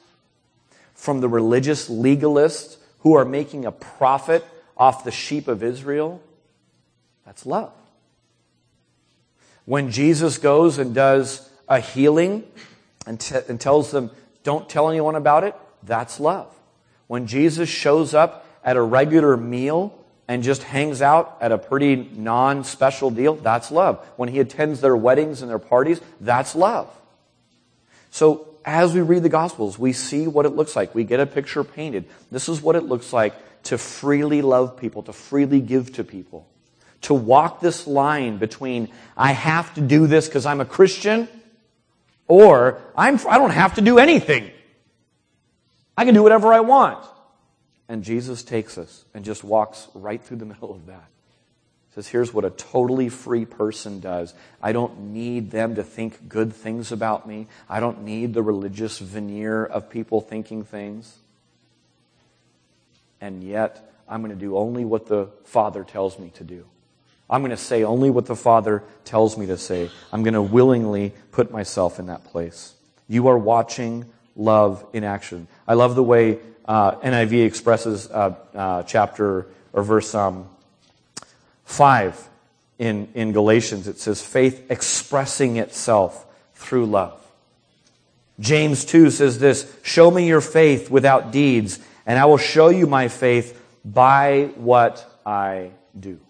from 0.94 1.20
the 1.20 1.28
religious 1.28 1.90
legalists 1.90 2.76
who 3.00 3.14
are 3.14 3.24
making 3.24 3.64
a 3.64 3.72
profit 3.72 4.44
off 4.76 5.02
the 5.02 5.10
sheep 5.10 5.48
of 5.48 5.64
Israel, 5.64 6.22
that's 7.26 7.44
love. 7.44 7.72
When 9.64 9.90
Jesus 9.90 10.38
goes 10.38 10.78
and 10.78 10.94
does 10.94 11.50
a 11.68 11.80
healing 11.80 12.44
and, 13.04 13.18
t- 13.18 13.34
and 13.48 13.60
tells 13.60 13.90
them, 13.90 14.12
don't 14.44 14.68
tell 14.68 14.88
anyone 14.88 15.16
about 15.16 15.42
it, 15.42 15.56
that's 15.82 16.20
love. 16.20 16.54
When 17.08 17.26
Jesus 17.26 17.68
shows 17.68 18.14
up 18.14 18.46
at 18.62 18.76
a 18.76 18.82
regular 18.82 19.36
meal 19.36 19.97
and 20.28 20.42
just 20.42 20.62
hangs 20.62 21.00
out 21.00 21.38
at 21.40 21.50
a 21.50 21.58
pretty 21.58 21.96
non 21.96 22.62
special 22.62 23.10
deal, 23.10 23.34
that's 23.34 23.70
love. 23.70 24.06
When 24.16 24.28
he 24.28 24.38
attends 24.38 24.82
their 24.82 24.96
weddings 24.96 25.40
and 25.40 25.50
their 25.50 25.58
parties, 25.58 26.00
that's 26.20 26.54
love. 26.54 26.88
So, 28.10 28.44
as 28.64 28.92
we 28.92 29.00
read 29.00 29.22
the 29.22 29.30
Gospels, 29.30 29.78
we 29.78 29.94
see 29.94 30.26
what 30.26 30.44
it 30.44 30.50
looks 30.50 30.76
like. 30.76 30.94
We 30.94 31.04
get 31.04 31.20
a 31.20 31.26
picture 31.26 31.64
painted. 31.64 32.04
This 32.30 32.50
is 32.50 32.60
what 32.60 32.76
it 32.76 32.84
looks 32.84 33.14
like 33.14 33.34
to 33.64 33.78
freely 33.78 34.42
love 34.42 34.76
people, 34.76 35.02
to 35.04 35.12
freely 35.12 35.60
give 35.60 35.94
to 35.94 36.04
people. 36.04 36.46
To 37.02 37.14
walk 37.14 37.60
this 37.60 37.86
line 37.86 38.36
between, 38.36 38.90
I 39.16 39.32
have 39.32 39.72
to 39.74 39.80
do 39.80 40.06
this 40.06 40.26
because 40.26 40.44
I'm 40.44 40.60
a 40.60 40.66
Christian, 40.66 41.28
or 42.26 42.82
I'm, 42.94 43.18
I 43.28 43.38
don't 43.38 43.50
have 43.50 43.76
to 43.76 43.80
do 43.80 43.98
anything. 43.98 44.50
I 45.96 46.04
can 46.04 46.12
do 46.12 46.22
whatever 46.22 46.52
I 46.52 46.60
want. 46.60 47.04
And 47.88 48.04
Jesus 48.04 48.42
takes 48.42 48.76
us 48.76 49.04
and 49.14 49.24
just 49.24 49.42
walks 49.42 49.88
right 49.94 50.22
through 50.22 50.38
the 50.38 50.44
middle 50.46 50.72
of 50.72 50.86
that. 50.86 51.08
He 51.88 51.94
Says, 51.94 52.08
here's 52.08 52.34
what 52.34 52.44
a 52.44 52.50
totally 52.50 53.08
free 53.08 53.44
person 53.44 53.98
does. 54.00 54.34
I 54.62 54.72
don't 54.72 55.12
need 55.12 55.50
them 55.50 55.76
to 55.76 55.82
think 55.82 56.28
good 56.28 56.52
things 56.52 56.92
about 56.92 57.26
me. 57.26 57.46
I 57.68 57.80
don't 57.80 58.02
need 58.02 58.34
the 58.34 58.42
religious 58.42 58.98
veneer 58.98 59.64
of 59.64 59.88
people 59.90 60.20
thinking 60.20 60.64
things. 60.64 61.16
And 63.20 63.42
yet, 63.42 63.90
I'm 64.08 64.22
going 64.22 64.34
to 64.34 64.40
do 64.40 64.56
only 64.56 64.84
what 64.84 65.06
the 65.06 65.28
Father 65.44 65.82
tells 65.82 66.18
me 66.18 66.30
to 66.34 66.44
do. 66.44 66.64
I'm 67.30 67.42
going 67.42 67.50
to 67.50 67.56
say 67.56 67.84
only 67.84 68.10
what 68.10 68.26
the 68.26 68.36
Father 68.36 68.84
tells 69.04 69.36
me 69.36 69.46
to 69.46 69.58
say. 69.58 69.90
I'm 70.12 70.22
going 70.22 70.34
to 70.34 70.42
willingly 70.42 71.12
put 71.32 71.50
myself 71.50 71.98
in 71.98 72.06
that 72.06 72.24
place. 72.24 72.74
You 73.08 73.28
are 73.28 73.36
watching 73.36 74.06
love 74.36 74.86
in 74.92 75.04
action. 75.04 75.48
I 75.66 75.74
love 75.74 75.94
the 75.94 76.02
way 76.02 76.38
uh, 76.68 76.96
NIV 76.96 77.46
expresses 77.46 78.08
uh, 78.10 78.34
uh, 78.54 78.82
chapter 78.82 79.46
or 79.72 79.82
verse 79.82 80.14
um, 80.14 80.46
5 81.64 82.28
in, 82.78 83.08
in 83.14 83.32
Galatians. 83.32 83.88
It 83.88 83.98
says, 83.98 84.22
faith 84.22 84.70
expressing 84.70 85.56
itself 85.56 86.26
through 86.54 86.86
love. 86.86 87.14
James 88.38 88.84
2 88.84 89.10
says 89.10 89.38
this 89.38 89.74
Show 89.82 90.10
me 90.10 90.28
your 90.28 90.42
faith 90.42 90.90
without 90.90 91.32
deeds, 91.32 91.80
and 92.06 92.18
I 92.18 92.26
will 92.26 92.38
show 92.38 92.68
you 92.68 92.86
my 92.86 93.08
faith 93.08 93.60
by 93.84 94.50
what 94.56 95.20
I 95.24 95.70
do. 95.98 96.20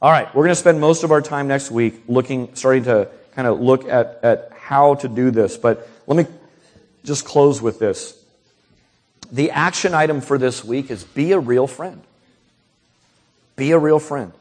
All 0.00 0.10
right, 0.10 0.32
we're 0.34 0.44
going 0.44 0.50
to 0.50 0.54
spend 0.54 0.80
most 0.80 1.02
of 1.02 1.10
our 1.10 1.20
time 1.20 1.48
next 1.48 1.70
week 1.70 2.02
looking, 2.06 2.54
starting 2.54 2.84
to 2.84 3.08
kind 3.34 3.48
of 3.48 3.60
look 3.60 3.86
at, 3.88 4.20
at 4.22 4.52
how 4.56 4.94
to 4.96 5.08
do 5.08 5.30
this. 5.30 5.56
But 5.56 5.88
let 6.06 6.16
me 6.16 6.32
just 7.04 7.24
close 7.24 7.60
with 7.60 7.78
this 7.78 8.23
the 9.34 9.50
action 9.50 9.94
item 9.94 10.20
for 10.20 10.38
this 10.38 10.64
week 10.64 10.92
is 10.92 11.02
be 11.02 11.32
a 11.32 11.38
real 11.40 11.66
friend. 11.66 12.00
Be 13.56 13.72
a 13.72 13.78
real 13.78 13.98
friend. 13.98 14.32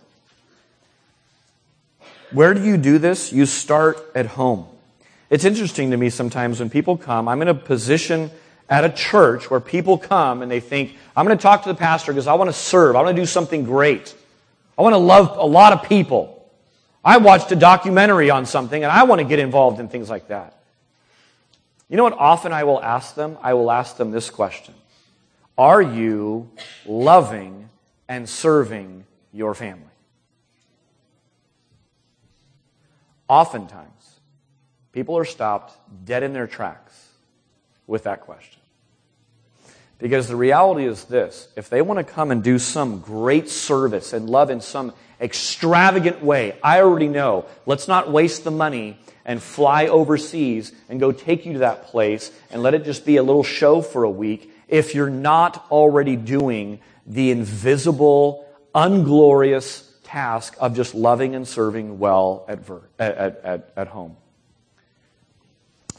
Where 2.29 2.53
do 2.53 2.63
you 2.63 2.77
do 2.77 2.99
this? 2.99 3.33
You 3.33 3.47
start 3.47 3.97
at 4.13 4.27
home. 4.27 4.67
It's 5.31 5.45
interesting 5.45 5.89
to 5.91 5.97
me 5.97 6.11
sometimes 6.11 6.59
when 6.59 6.69
people 6.69 6.95
come, 6.95 7.27
I'm 7.27 7.41
in 7.41 7.47
a 7.47 7.55
position 7.55 8.29
at 8.69 8.85
a 8.85 8.89
church 8.89 9.49
where 9.49 9.59
people 9.59 9.97
come 9.97 10.43
and 10.43 10.51
they 10.51 10.59
think, 10.59 10.95
I'm 11.17 11.25
going 11.25 11.35
to 11.35 11.41
talk 11.41 11.63
to 11.63 11.69
the 11.69 11.75
pastor 11.75 12.11
because 12.13 12.27
I 12.27 12.35
want 12.35 12.49
to 12.49 12.55
serve. 12.55 12.95
I 12.95 13.01
want 13.01 13.15
to 13.15 13.21
do 13.21 13.25
something 13.25 13.63
great. 13.63 14.15
I 14.77 14.83
want 14.83 14.93
to 14.93 14.99
love 14.99 15.35
a 15.37 15.45
lot 15.45 15.73
of 15.73 15.89
people. 15.89 16.47
I 17.03 17.17
watched 17.17 17.51
a 17.51 17.55
documentary 17.55 18.29
on 18.29 18.45
something 18.45 18.83
and 18.83 18.91
I 18.91 19.03
want 19.03 19.21
to 19.21 19.25
get 19.25 19.39
involved 19.39 19.79
in 19.79 19.87
things 19.87 20.07
like 20.07 20.27
that. 20.27 20.59
You 21.89 21.97
know 21.97 22.03
what 22.03 22.13
often 22.13 22.53
I 22.53 22.63
will 22.63 22.81
ask 22.81 23.15
them? 23.15 23.39
I 23.41 23.55
will 23.55 23.71
ask 23.71 23.97
them 23.97 24.11
this 24.11 24.29
question 24.29 24.75
Are 25.57 25.81
you 25.81 26.49
loving 26.85 27.69
and 28.07 28.27
serving 28.27 29.05
your 29.31 29.53
family? 29.53 29.85
Oftentimes, 33.27 34.19
people 34.91 35.17
are 35.17 35.25
stopped 35.25 35.77
dead 36.05 36.23
in 36.23 36.33
their 36.33 36.47
tracks 36.47 37.09
with 37.87 38.03
that 38.03 38.21
question. 38.21 38.59
Because 39.99 40.27
the 40.27 40.35
reality 40.35 40.85
is 40.85 41.05
this 41.05 41.47
if 41.55 41.69
they 41.69 41.81
want 41.81 41.97
to 41.99 42.03
come 42.03 42.31
and 42.31 42.43
do 42.43 42.59
some 42.59 42.99
great 42.99 43.47
service 43.47 44.11
and 44.11 44.29
love 44.29 44.49
in 44.49 44.59
some 44.59 44.93
extravagant 45.21 46.21
way, 46.23 46.57
I 46.61 46.81
already 46.81 47.07
know. 47.07 47.45
Let's 47.65 47.87
not 47.87 48.11
waste 48.11 48.43
the 48.43 48.51
money 48.51 48.99
and 49.23 49.41
fly 49.41 49.87
overseas 49.87 50.73
and 50.89 50.99
go 50.99 51.11
take 51.11 51.45
you 51.45 51.53
to 51.53 51.59
that 51.59 51.85
place 51.85 52.31
and 52.51 52.61
let 52.61 52.73
it 52.73 52.83
just 52.83 53.05
be 53.05 53.17
a 53.17 53.23
little 53.23 53.43
show 53.43 53.81
for 53.81 54.03
a 54.03 54.09
week 54.09 54.52
if 54.73 54.95
you're 54.95 55.07
not 55.07 55.67
already 55.69 56.15
doing 56.15 56.79
the 57.05 57.29
invisible, 57.29 58.43
unglorious 58.73 59.87
task 60.01 60.55
of 60.59 60.75
just 60.75 60.95
loving 60.95 61.35
and 61.35 61.47
serving 61.47 61.99
well 61.99 62.43
at, 62.47 62.67
at, 62.97 63.39
at, 63.43 63.73
at 63.77 63.87
home. 63.89 64.17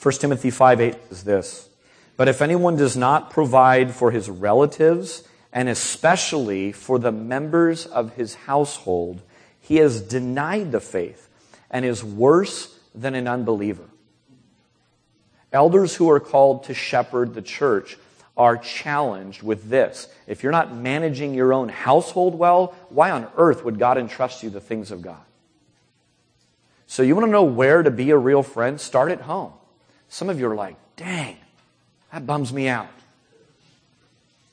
1 0.03 0.15
Timothy 0.17 0.51
5 0.51 0.81
8 0.81 0.97
is 1.13 1.23
this. 1.23 1.69
But 2.17 2.27
if 2.27 2.43
anyone 2.43 2.77
does 2.77 2.97
not 2.97 3.31
provide 3.31 3.95
for 3.95 4.11
his 4.11 4.29
relatives, 4.29 5.23
and 5.53 5.69
especially 5.69 6.73
for 6.73 6.99
the 6.99 7.13
members 7.13 7.87
of 7.87 8.15
his 8.15 8.35
household, 8.35 9.23
he 9.61 9.77
has 9.77 10.01
denied 10.01 10.73
the 10.73 10.81
faith 10.81 11.29
and 11.71 11.85
is 11.85 12.03
worse 12.03 12.77
than 12.93 13.15
an 13.15 13.29
unbeliever. 13.29 13.89
Elders 15.53 15.95
who 15.95 16.11
are 16.11 16.19
called 16.19 16.65
to 16.65 16.75
shepherd 16.75 17.35
the 17.35 17.43
church 17.43 17.99
are 18.37 18.57
challenged 18.57 19.43
with 19.43 19.69
this. 19.69 20.09
If 20.27 20.43
you're 20.43 20.53
not 20.53 20.75
managing 20.75 21.35
your 21.35 21.53
own 21.53 21.69
household 21.69 22.35
well, 22.35 22.75
why 22.89 23.11
on 23.11 23.29
earth 23.37 23.65
would 23.65 23.79
God 23.79 23.97
entrust 23.97 24.43
you 24.43 24.51
the 24.51 24.61
things 24.61 24.91
of 24.91 25.03
God? 25.03 25.21
So 26.87 27.03
you 27.03 27.15
want 27.15 27.27
to 27.27 27.31
know 27.33 27.45
where 27.45 27.83
to 27.83 27.91
be 27.91 28.11
a 28.11 28.17
real 28.17 28.43
friend? 28.43 28.81
Start 28.81 29.11
at 29.11 29.21
home. 29.21 29.53
Some 30.09 30.29
of 30.29 30.39
you 30.39 30.49
are 30.49 30.55
like, 30.55 30.77
dang, 30.97 31.37
that 32.13 32.27
bums 32.27 32.53
me 32.53 32.69
out. 32.69 32.89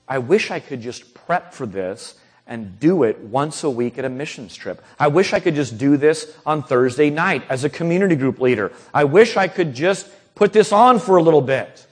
I 0.07 0.17
wish 0.19 0.51
I 0.51 0.59
could 0.59 0.81
just 0.81 1.13
prep 1.13 1.53
for 1.53 1.65
this 1.65 2.15
and 2.47 2.79
do 2.79 3.03
it 3.03 3.19
once 3.19 3.63
a 3.63 3.69
week 3.69 3.97
at 3.97 4.05
a 4.05 4.09
missions 4.09 4.55
trip. 4.55 4.83
I 4.99 5.07
wish 5.07 5.33
I 5.33 5.39
could 5.39 5.55
just 5.55 5.77
do 5.77 5.97
this 5.97 6.35
on 6.45 6.63
Thursday 6.63 7.09
night 7.09 7.43
as 7.49 7.63
a 7.63 7.69
community 7.69 8.15
group 8.15 8.39
leader. 8.39 8.71
I 8.93 9.05
wish 9.05 9.37
I 9.37 9.47
could 9.47 9.73
just 9.73 10.07
put 10.35 10.51
this 10.51 10.71
on 10.71 10.99
for 10.99 11.17
a 11.17 11.23
little 11.23 11.41
bit. 11.41 11.87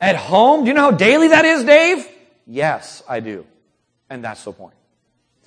At 0.00 0.16
home, 0.16 0.62
do 0.62 0.68
you 0.68 0.74
know 0.74 0.82
how 0.82 0.90
daily 0.92 1.28
that 1.28 1.44
is, 1.44 1.64
Dave? 1.64 2.08
Yes, 2.46 3.02
I 3.08 3.20
do. 3.20 3.46
And 4.08 4.24
that's 4.24 4.42
the 4.44 4.52
point. 4.52 4.74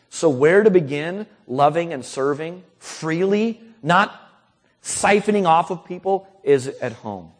So 0.09 0.29
where 0.29 0.63
to 0.63 0.69
begin 0.69 1.25
loving 1.47 1.91
and 1.91 2.05
serving 2.05 2.63
freely, 2.77 3.59
not 3.81 4.19
siphoning 4.83 5.45
off 5.45 5.71
of 5.71 5.85
people, 5.85 6.27
is 6.43 6.67
at 6.67 6.91
home. 6.91 7.31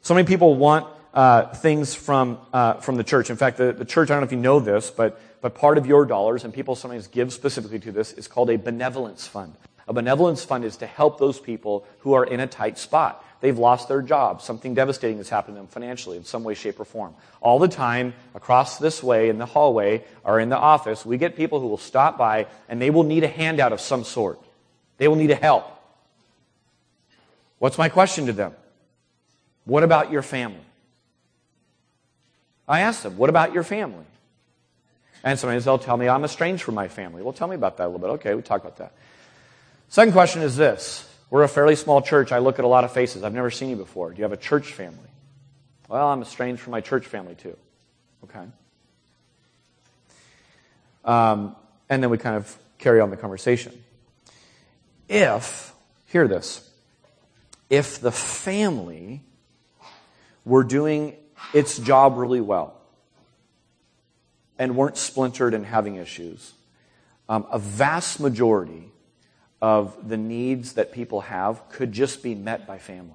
So 0.00 0.14
many 0.14 0.26
people 0.26 0.54
want 0.54 0.86
uh, 1.12 1.52
things 1.52 1.94
from, 1.94 2.38
uh, 2.52 2.74
from 2.74 2.96
the 2.96 3.04
church. 3.04 3.28
In 3.28 3.36
fact, 3.36 3.58
the, 3.58 3.72
the 3.72 3.84
church, 3.84 4.10
I 4.10 4.14
don't 4.14 4.22
know 4.22 4.26
if 4.26 4.32
you 4.32 4.38
know 4.38 4.60
this, 4.60 4.90
but, 4.90 5.20
but 5.42 5.54
part 5.54 5.76
of 5.76 5.86
your 5.86 6.06
dollars, 6.06 6.44
and 6.44 6.54
people 6.54 6.76
sometimes 6.76 7.08
give 7.08 7.32
specifically 7.32 7.78
to 7.80 7.92
this, 7.92 8.12
is 8.12 8.26
called 8.26 8.48
a 8.48 8.56
benevolence 8.56 9.26
fund. 9.26 9.54
A 9.86 9.92
benevolence 9.92 10.44
fund 10.44 10.64
is 10.64 10.76
to 10.78 10.86
help 10.86 11.18
those 11.18 11.40
people 11.40 11.86
who 12.00 12.14
are 12.14 12.24
in 12.24 12.40
a 12.40 12.46
tight 12.46 12.78
spot. 12.78 13.24
They've 13.40 13.56
lost 13.56 13.88
their 13.88 14.02
job. 14.02 14.42
Something 14.42 14.74
devastating 14.74 15.18
has 15.18 15.28
happened 15.28 15.56
to 15.56 15.60
them 15.60 15.68
financially 15.68 16.16
in 16.16 16.24
some 16.24 16.42
way, 16.42 16.54
shape, 16.54 16.80
or 16.80 16.84
form. 16.84 17.14
All 17.40 17.58
the 17.58 17.68
time, 17.68 18.14
across 18.34 18.78
this 18.78 19.02
way, 19.02 19.28
in 19.28 19.38
the 19.38 19.46
hallway, 19.46 20.04
or 20.24 20.40
in 20.40 20.48
the 20.48 20.58
office, 20.58 21.06
we 21.06 21.18
get 21.18 21.36
people 21.36 21.60
who 21.60 21.68
will 21.68 21.78
stop 21.78 22.18
by 22.18 22.46
and 22.68 22.82
they 22.82 22.90
will 22.90 23.04
need 23.04 23.22
a 23.22 23.28
handout 23.28 23.72
of 23.72 23.80
some 23.80 24.02
sort. 24.02 24.40
They 24.96 25.06
will 25.06 25.16
need 25.16 25.30
a 25.30 25.36
help. 25.36 25.70
What's 27.60 27.78
my 27.78 27.88
question 27.88 28.26
to 28.26 28.32
them? 28.32 28.54
What 29.64 29.84
about 29.84 30.10
your 30.10 30.22
family? 30.22 30.60
I 32.66 32.80
ask 32.80 33.02
them, 33.02 33.16
What 33.16 33.30
about 33.30 33.52
your 33.52 33.62
family? 33.62 34.04
And 35.24 35.38
sometimes 35.38 35.64
they'll 35.64 35.78
tell 35.78 35.96
me, 35.96 36.08
I'm 36.08 36.24
estranged 36.24 36.62
from 36.62 36.74
my 36.74 36.88
family. 36.88 37.22
Well, 37.22 37.32
tell 37.32 37.48
me 37.48 37.56
about 37.56 37.76
that 37.78 37.84
a 37.84 37.88
little 37.88 38.00
bit. 38.00 38.10
Okay, 38.14 38.34
we 38.34 38.42
talk 38.42 38.60
about 38.60 38.76
that. 38.78 38.92
Second 39.88 40.12
question 40.12 40.42
is 40.42 40.56
this 40.56 41.07
We're 41.30 41.42
a 41.42 41.48
fairly 41.48 41.76
small 41.76 42.00
church. 42.00 42.32
I 42.32 42.38
look 42.38 42.58
at 42.58 42.64
a 42.64 42.68
lot 42.68 42.84
of 42.84 42.92
faces. 42.92 43.22
I've 43.22 43.34
never 43.34 43.50
seen 43.50 43.68
you 43.68 43.76
before. 43.76 44.10
Do 44.10 44.16
you 44.16 44.22
have 44.22 44.32
a 44.32 44.36
church 44.36 44.72
family? 44.72 44.98
Well, 45.88 46.08
I'm 46.08 46.22
estranged 46.22 46.62
from 46.62 46.70
my 46.70 46.80
church 46.80 47.06
family 47.06 47.34
too. 47.34 47.56
Okay. 48.24 48.44
Um, 51.04 51.54
and 51.88 52.02
then 52.02 52.10
we 52.10 52.18
kind 52.18 52.36
of 52.36 52.56
carry 52.78 53.00
on 53.00 53.10
the 53.10 53.16
conversation. 53.16 53.72
If, 55.08 55.72
hear 56.06 56.28
this, 56.28 56.68
if 57.70 58.00
the 58.00 58.12
family 58.12 59.22
were 60.44 60.64
doing 60.64 61.16
its 61.52 61.78
job 61.78 62.16
really 62.16 62.40
well 62.40 62.74
and 64.58 64.76
weren't 64.76 64.96
splintered 64.96 65.54
and 65.54 65.64
having 65.64 65.96
issues, 65.96 66.52
um, 67.28 67.46
a 67.50 67.58
vast 67.58 68.20
majority 68.20 68.90
of 69.60 70.08
the 70.08 70.16
needs 70.16 70.74
that 70.74 70.92
people 70.92 71.22
have 71.22 71.68
could 71.70 71.92
just 71.92 72.22
be 72.22 72.34
met 72.34 72.66
by 72.66 72.78
family. 72.78 73.12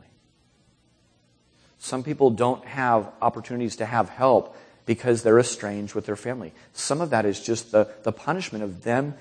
Some 1.80 2.04
people 2.04 2.30
don't 2.30 2.64
have 2.66 3.10
opportunities 3.22 3.78
to 3.78 3.86
have 3.86 4.10
help 4.10 4.56
because 4.86 5.24
they're 5.24 5.40
estranged 5.40 5.96
with 5.96 6.06
their 6.06 6.16
family. 6.16 6.54
Some 6.74 7.02
of 7.02 7.10
that 7.12 7.26
is 7.26 7.40
just 7.40 7.72
the, 7.72 7.90
the 8.04 8.12
punishment 8.12 8.64
of 8.64 8.84
them 8.84 9.16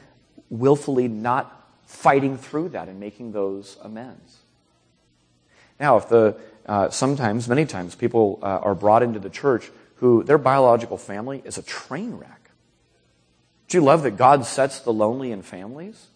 willfully 0.51 1.09
not 1.09 1.59
fighting 1.87 2.39
through 2.39 2.71
that 2.71 2.89
and 2.89 2.99
making 2.99 3.33
those 3.33 3.77
amends. 3.83 4.39
Now, 5.79 5.97
if 5.97 6.09
the 6.09 6.37
uh, 6.67 6.91
sometimes, 6.91 7.49
many 7.49 7.67
times, 7.67 7.95
people 7.95 8.39
uh, 8.43 8.47
are 8.47 8.75
brought 8.75 9.03
into 9.03 9.19
the 9.19 9.31
church 9.31 9.71
who 9.97 10.23
their 10.23 10.39
biological 10.39 10.97
family 10.97 11.43
is 11.45 11.59
a 11.59 11.63
train 11.63 12.15
wreck. 12.15 12.51
Do 13.69 13.79
you 13.79 13.85
love 13.85 14.03
that 14.03 14.17
God 14.17 14.45
sets 14.47 14.81
the 14.81 14.93
lonely 14.93 15.33
in 15.33 15.43
families? 15.43 16.07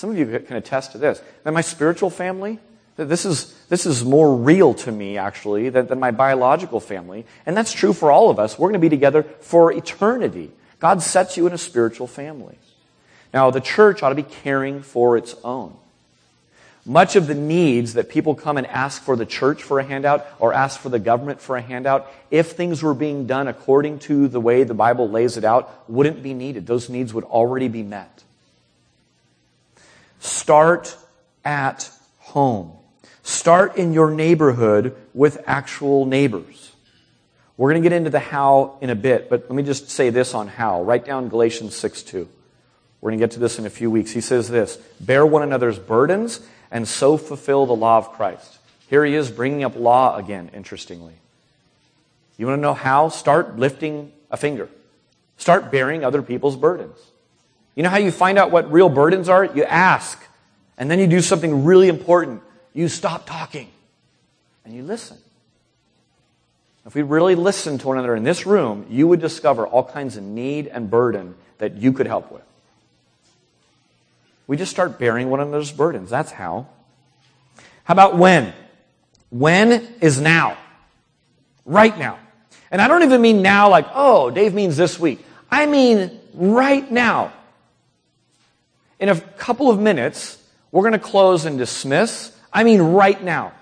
Some 0.00 0.08
of 0.08 0.16
you 0.16 0.40
can 0.40 0.56
attest 0.56 0.92
to 0.92 0.98
this. 0.98 1.20
That 1.44 1.52
my 1.52 1.60
spiritual 1.60 2.08
family, 2.08 2.58
that 2.96 3.04
this 3.10 3.26
is, 3.26 3.54
this 3.68 3.84
is 3.84 4.02
more 4.02 4.34
real 4.34 4.72
to 4.72 4.90
me, 4.90 5.18
actually, 5.18 5.68
than, 5.68 5.88
than 5.88 6.00
my 6.00 6.10
biological 6.10 6.80
family. 6.80 7.26
And 7.44 7.54
that's 7.54 7.70
true 7.70 7.92
for 7.92 8.10
all 8.10 8.30
of 8.30 8.38
us. 8.38 8.58
We're 8.58 8.70
going 8.70 8.80
to 8.80 8.88
be 8.88 8.88
together 8.88 9.24
for 9.24 9.70
eternity. 9.70 10.52
God 10.78 11.02
sets 11.02 11.36
you 11.36 11.46
in 11.46 11.52
a 11.52 11.58
spiritual 11.58 12.06
family. 12.06 12.56
Now, 13.34 13.50
the 13.50 13.60
church 13.60 14.02
ought 14.02 14.08
to 14.08 14.14
be 14.14 14.22
caring 14.22 14.80
for 14.80 15.18
its 15.18 15.36
own. 15.44 15.76
Much 16.86 17.14
of 17.14 17.26
the 17.26 17.34
needs 17.34 17.92
that 17.92 18.08
people 18.08 18.34
come 18.34 18.56
and 18.56 18.66
ask 18.68 19.02
for 19.02 19.16
the 19.16 19.26
church 19.26 19.62
for 19.62 19.80
a 19.80 19.84
handout 19.84 20.26
or 20.38 20.54
ask 20.54 20.80
for 20.80 20.88
the 20.88 20.98
government 20.98 21.42
for 21.42 21.58
a 21.58 21.60
handout, 21.60 22.10
if 22.30 22.52
things 22.52 22.82
were 22.82 22.94
being 22.94 23.26
done 23.26 23.48
according 23.48 23.98
to 23.98 24.28
the 24.28 24.40
way 24.40 24.64
the 24.64 24.72
Bible 24.72 25.10
lays 25.10 25.36
it 25.36 25.44
out, 25.44 25.84
wouldn't 25.90 26.22
be 26.22 26.32
needed. 26.32 26.66
Those 26.66 26.88
needs 26.88 27.12
would 27.12 27.24
already 27.24 27.68
be 27.68 27.82
met. 27.82 28.22
Start 30.20 30.96
at 31.44 31.90
home. 32.18 32.72
Start 33.22 33.76
in 33.76 33.92
your 33.92 34.10
neighborhood 34.10 34.94
with 35.12 35.42
actual 35.46 36.06
neighbors. 36.06 36.72
We're 37.56 37.72
going 37.72 37.82
to 37.82 37.88
get 37.88 37.94
into 37.94 38.10
the 38.10 38.20
how 38.20 38.78
in 38.80 38.90
a 38.90 38.94
bit, 38.94 39.28
but 39.28 39.42
let 39.42 39.52
me 39.52 39.62
just 39.62 39.90
say 39.90 40.10
this 40.10 40.32
on 40.32 40.48
how. 40.48 40.82
Write 40.82 41.04
down 41.04 41.28
Galatians 41.28 41.76
6 41.76 42.02
2. 42.04 42.28
We're 43.00 43.10
going 43.10 43.18
to 43.18 43.22
get 43.22 43.32
to 43.32 43.40
this 43.40 43.58
in 43.58 43.66
a 43.66 43.70
few 43.70 43.90
weeks. 43.90 44.12
He 44.12 44.20
says 44.20 44.48
this 44.48 44.76
Bear 45.00 45.26
one 45.26 45.42
another's 45.42 45.78
burdens 45.78 46.40
and 46.70 46.86
so 46.86 47.16
fulfill 47.16 47.66
the 47.66 47.74
law 47.74 47.98
of 47.98 48.12
Christ. 48.12 48.58
Here 48.88 49.04
he 49.04 49.14
is 49.14 49.30
bringing 49.30 49.64
up 49.64 49.76
law 49.76 50.16
again, 50.16 50.50
interestingly. 50.54 51.14
You 52.36 52.46
want 52.46 52.58
to 52.58 52.62
know 52.62 52.74
how? 52.74 53.08
Start 53.08 53.58
lifting 53.58 54.12
a 54.30 54.36
finger. 54.36 54.68
Start 55.36 55.70
bearing 55.70 56.04
other 56.04 56.22
people's 56.22 56.56
burdens. 56.56 56.98
You 57.74 57.82
know 57.82 57.88
how 57.88 57.98
you 57.98 58.10
find 58.10 58.38
out 58.38 58.50
what 58.50 58.70
real 58.72 58.88
burdens 58.88 59.28
are? 59.28 59.44
You 59.44 59.64
ask. 59.64 60.22
And 60.76 60.90
then 60.90 60.98
you 60.98 61.06
do 61.06 61.20
something 61.20 61.64
really 61.64 61.88
important. 61.88 62.42
You 62.72 62.88
stop 62.88 63.26
talking 63.26 63.68
and 64.64 64.74
you 64.74 64.82
listen. 64.82 65.18
If 66.86 66.94
we 66.94 67.02
really 67.02 67.34
listened 67.34 67.80
to 67.80 67.88
one 67.88 67.98
another 67.98 68.16
in 68.16 68.24
this 68.24 68.46
room, 68.46 68.86
you 68.88 69.06
would 69.08 69.20
discover 69.20 69.66
all 69.66 69.84
kinds 69.84 70.16
of 70.16 70.22
need 70.22 70.66
and 70.66 70.90
burden 70.90 71.34
that 71.58 71.76
you 71.76 71.92
could 71.92 72.06
help 72.06 72.32
with. 72.32 72.42
We 74.46 74.56
just 74.56 74.70
start 74.70 74.98
bearing 74.98 75.30
one 75.30 75.40
another's 75.40 75.70
burdens. 75.70 76.10
That's 76.10 76.32
how. 76.32 76.66
How 77.84 77.92
about 77.92 78.16
when? 78.16 78.52
When 79.28 79.70
is 80.00 80.20
now. 80.20 80.56
Right 81.64 81.96
now. 81.96 82.18
And 82.70 82.80
I 82.80 82.88
don't 82.88 83.02
even 83.02 83.20
mean 83.20 83.42
now 83.42 83.68
like, 83.68 83.86
oh, 83.92 84.30
Dave 84.30 84.54
means 84.54 84.76
this 84.76 84.98
week. 84.98 85.24
I 85.50 85.66
mean 85.66 86.18
right 86.34 86.90
now. 86.90 87.32
In 89.00 89.08
a 89.08 89.18
couple 89.18 89.70
of 89.70 89.80
minutes, 89.80 90.40
we're 90.70 90.82
going 90.82 90.92
to 90.92 90.98
close 90.98 91.46
and 91.46 91.58
dismiss. 91.58 92.36
I 92.52 92.62
mean 92.62 92.80
right 92.80 93.20
now. 93.22 93.52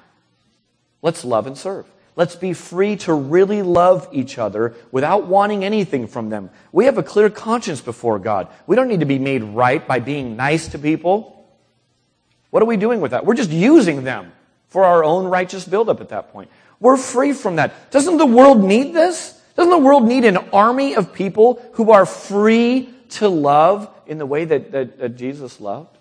Let's 1.00 1.24
love 1.24 1.46
and 1.46 1.56
serve. 1.56 1.86
Let's 2.16 2.34
be 2.34 2.52
free 2.52 2.96
to 2.96 3.14
really 3.14 3.62
love 3.62 4.08
each 4.10 4.38
other 4.38 4.74
without 4.90 5.28
wanting 5.28 5.64
anything 5.64 6.08
from 6.08 6.30
them. 6.30 6.50
We 6.72 6.86
have 6.86 6.98
a 6.98 7.02
clear 7.04 7.30
conscience 7.30 7.80
before 7.80 8.18
God. 8.18 8.48
We 8.66 8.74
don't 8.74 8.88
need 8.88 9.00
to 9.00 9.06
be 9.06 9.20
made 9.20 9.44
right 9.44 9.86
by 9.86 10.00
being 10.00 10.36
nice 10.36 10.66
to 10.68 10.78
people. 10.80 11.46
What 12.50 12.60
are 12.60 12.66
we 12.66 12.76
doing 12.76 13.00
with 13.00 13.12
that? 13.12 13.24
We're 13.24 13.34
just 13.34 13.50
using 13.50 14.02
them 14.02 14.32
for 14.66 14.84
our 14.84 15.04
own 15.04 15.26
righteous 15.26 15.64
buildup 15.64 16.00
at 16.00 16.08
that 16.08 16.32
point. 16.32 16.50
We're 16.80 16.96
free 16.96 17.32
from 17.32 17.56
that. 17.56 17.92
Doesn't 17.92 18.16
the 18.16 18.26
world 18.26 18.64
need 18.64 18.92
this? 18.94 19.40
Doesn't 19.54 19.70
the 19.70 19.78
world 19.78 20.04
need 20.04 20.24
an 20.24 20.38
army 20.52 20.94
of 20.94 21.12
people 21.12 21.62
who 21.74 21.92
are 21.92 22.06
free 22.06 22.88
to 23.10 23.28
love 23.28 23.88
in 24.08 24.18
the 24.18 24.26
way 24.26 24.44
that, 24.44 24.72
that, 24.72 24.98
that 24.98 25.16
Jesus 25.16 25.60
loved? 25.60 25.96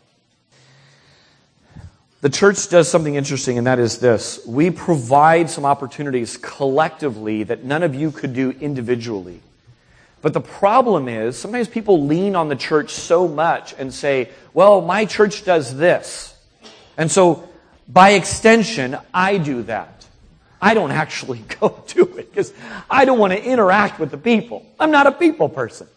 The 2.22 2.30
church 2.30 2.70
does 2.70 2.90
something 2.90 3.14
interesting, 3.14 3.60
and 3.60 3.68
that 3.68 3.78
is 3.78 4.00
this. 4.00 4.44
We 4.48 4.72
provide 4.72 5.52
some 5.52 5.66
opportunities 5.66 6.38
collectively 6.38 7.44
that 7.44 7.64
none 7.64 7.84
of 7.84 7.94
you 7.94 8.10
could 8.10 8.34
do 8.34 8.52
individually. 8.52 9.42
But 10.22 10.34
the 10.34 10.42
problem 10.42 11.08
is, 11.08 11.38
sometimes 11.38 11.68
people 11.68 12.06
lean 12.06 12.36
on 12.36 12.50
the 12.50 12.56
church 12.56 12.90
so 12.90 13.28
much 13.28 13.76
and 13.78 13.94
say, 13.94 14.32
well, 14.54 14.82
my 14.82 15.06
church 15.06 15.46
does 15.46 15.78
this. 15.78 16.36
And 16.98 17.12
so, 17.12 17.48
by 17.88 18.12
extension, 18.12 18.98
I 19.14 19.38
do 19.38 19.62
that. 19.64 20.08
I 20.60 20.74
don't 20.74 20.92
actually 20.92 21.40
go 21.60 21.84
do 21.88 22.04
it 22.18 22.32
because 22.32 22.52
I 22.90 23.06
don't 23.06 23.20
want 23.20 23.34
to 23.34 23.44
interact 23.44 24.00
with 24.00 24.10
the 24.10 24.18
people. 24.18 24.66
I'm 24.80 24.90
not 24.90 25.06
a 25.06 25.12
people 25.12 25.50
person. 25.50 25.88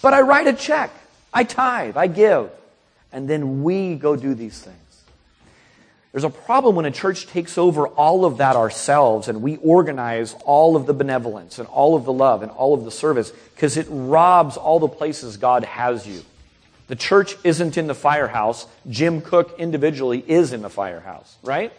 But 0.00 0.14
I 0.14 0.22
write 0.22 0.46
a 0.46 0.54
check. 0.54 0.90
I 1.36 1.44
tithe. 1.44 1.96
I 1.96 2.06
give. 2.06 2.50
And 3.12 3.28
then 3.28 3.62
we 3.62 3.94
go 3.94 4.16
do 4.16 4.34
these 4.34 4.58
things. 4.58 4.76
There's 6.12 6.24
a 6.24 6.30
problem 6.30 6.76
when 6.76 6.86
a 6.86 6.90
church 6.90 7.26
takes 7.26 7.58
over 7.58 7.88
all 7.88 8.24
of 8.24 8.38
that 8.38 8.56
ourselves 8.56 9.28
and 9.28 9.42
we 9.42 9.58
organize 9.58 10.34
all 10.46 10.74
of 10.74 10.86
the 10.86 10.94
benevolence 10.94 11.58
and 11.58 11.68
all 11.68 11.94
of 11.94 12.06
the 12.06 12.12
love 12.12 12.42
and 12.42 12.50
all 12.50 12.72
of 12.72 12.84
the 12.84 12.90
service 12.90 13.32
because 13.54 13.76
it 13.76 13.86
robs 13.90 14.56
all 14.56 14.80
the 14.80 14.88
places 14.88 15.36
God 15.36 15.64
has 15.64 16.06
you. 16.06 16.22
The 16.86 16.96
church 16.96 17.36
isn't 17.44 17.76
in 17.76 17.86
the 17.86 17.94
firehouse. 17.94 18.66
Jim 18.88 19.20
Cook 19.20 19.56
individually 19.58 20.24
is 20.26 20.54
in 20.54 20.62
the 20.62 20.70
firehouse, 20.70 21.36
right? 21.42 21.70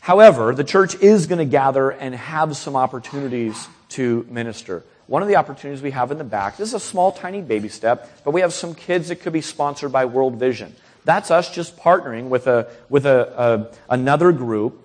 However, 0.00 0.52
the 0.52 0.64
church 0.64 0.96
is 0.96 1.28
going 1.28 1.38
to 1.38 1.44
gather 1.44 1.90
and 1.90 2.12
have 2.12 2.56
some 2.56 2.74
opportunities 2.74 3.68
to 3.90 4.26
minister. 4.28 4.82
One 5.10 5.22
of 5.22 5.28
the 5.28 5.34
opportunities 5.34 5.82
we 5.82 5.90
have 5.90 6.12
in 6.12 6.18
the 6.18 6.24
back, 6.24 6.56
this 6.56 6.68
is 6.68 6.74
a 6.74 6.78
small, 6.78 7.10
tiny 7.10 7.40
baby 7.40 7.68
step, 7.68 8.08
but 8.24 8.30
we 8.30 8.42
have 8.42 8.52
some 8.52 8.76
kids 8.76 9.08
that 9.08 9.16
could 9.16 9.32
be 9.32 9.40
sponsored 9.40 9.90
by 9.90 10.04
World 10.04 10.36
Vision. 10.36 10.72
That's 11.04 11.32
us 11.32 11.52
just 11.52 11.76
partnering 11.76 12.28
with, 12.28 12.46
a, 12.46 12.68
with 12.88 13.06
a, 13.06 13.68
a 13.88 13.92
another 13.92 14.30
group 14.30 14.80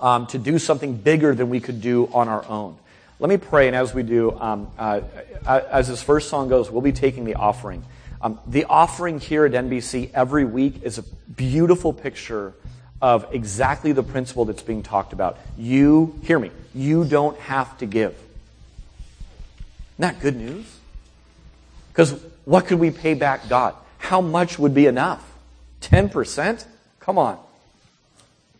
um, 0.00 0.28
to 0.28 0.38
do 0.38 0.58
something 0.58 0.96
bigger 0.96 1.34
than 1.34 1.50
we 1.50 1.60
could 1.60 1.82
do 1.82 2.08
on 2.14 2.26
our 2.26 2.42
own. 2.46 2.78
Let 3.18 3.28
me 3.28 3.36
pray, 3.36 3.66
and 3.66 3.76
as 3.76 3.92
we 3.92 4.02
do, 4.02 4.32
um, 4.40 4.70
uh, 4.78 5.02
uh 5.44 5.60
as 5.70 5.88
this 5.88 6.02
first 6.02 6.30
song 6.30 6.48
goes, 6.48 6.70
we'll 6.70 6.80
be 6.80 6.92
taking 6.92 7.26
the 7.26 7.34
offering. 7.34 7.84
Um, 8.22 8.40
the 8.46 8.64
offering 8.64 9.20
here 9.20 9.44
at 9.44 9.52
NBC 9.52 10.10
every 10.14 10.46
week 10.46 10.84
is 10.84 10.96
a 10.96 11.02
beautiful 11.36 11.92
picture 11.92 12.54
of 13.02 13.26
exactly 13.30 13.92
the 13.92 14.02
principle 14.02 14.46
that's 14.46 14.62
being 14.62 14.82
talked 14.82 15.12
about. 15.12 15.36
You, 15.58 16.18
hear 16.22 16.38
me, 16.38 16.50
you 16.74 17.04
don't 17.04 17.38
have 17.40 17.76
to 17.76 17.84
give. 17.84 18.16
Isn't 19.98 20.14
that 20.14 20.20
good 20.20 20.36
news? 20.36 20.66
Because 21.88 22.12
what 22.44 22.66
could 22.66 22.78
we 22.78 22.90
pay 22.90 23.14
back 23.14 23.48
God? 23.48 23.74
How 23.98 24.20
much 24.20 24.58
would 24.58 24.74
be 24.74 24.86
enough? 24.86 25.24
10%? 25.80 26.66
Come 27.00 27.18
on. 27.18 27.38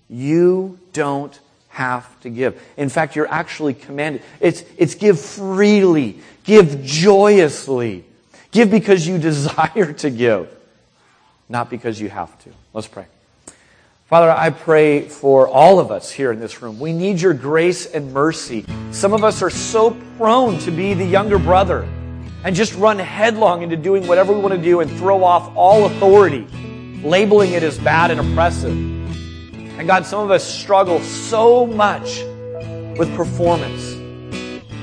You 0.09 0.79
don't 0.93 1.39
have 1.69 2.19
to 2.21 2.31
give. 2.31 2.61
In 2.79 2.89
fact, 2.89 3.17
you're 3.17 3.31
actually 3.31 3.75
commanded. 3.75 4.23
It's, 4.41 4.65
it's 4.79 4.95
give 4.95 5.21
freely, 5.21 6.21
give 6.45 6.83
joyously, 6.83 8.05
give 8.51 8.71
because 8.71 9.07
you 9.07 9.19
desire 9.31 9.93
to 9.93 10.09
give, 10.09 10.49
not 11.51 11.69
because 11.69 12.01
you 12.01 12.09
have 12.09 12.37
to. 12.45 12.51
Let's 12.73 12.89
pray. 12.89 13.05
Father, 14.07 14.31
I 14.31 14.51
pray 14.51 15.09
for 15.09 15.49
all 15.49 15.81
of 15.81 15.91
us 15.91 16.13
here 16.13 16.31
in 16.31 16.39
this 16.39 16.63
room. 16.63 16.79
We 16.79 16.93
need 16.93 17.21
your 17.21 17.35
grace 17.35 17.87
and 17.87 18.13
mercy. 18.13 18.65
Some 18.93 19.13
of 19.13 19.25
us 19.25 19.43
are 19.43 19.51
so 19.51 19.97
prone 20.17 20.61
to 20.61 20.71
be 20.71 20.95
the 20.95 21.05
younger 21.05 21.41
brother 21.41 21.83
and 22.45 22.55
just 22.55 22.77
run 22.77 23.01
headlong 23.01 23.63
into 23.63 23.77
doing 23.77 24.07
whatever 24.07 24.33
we 24.33 24.39
want 24.39 24.55
to 24.55 24.63
do 24.63 24.79
and 24.79 24.89
throw 24.93 25.25
off 25.25 25.51
all 25.57 25.87
authority 25.87 26.47
labeling 27.03 27.51
it 27.53 27.65
as 27.65 27.79
bad 27.79 28.13
and 28.13 28.21
oppressive. 28.21 28.71
And 28.71 29.89
God, 29.89 30.07
some 30.07 30.21
of 30.21 30.31
us 30.31 30.45
struggle 30.45 31.01
so 31.01 31.67
much 31.67 32.21
with 32.99 33.13
performance 33.17 33.95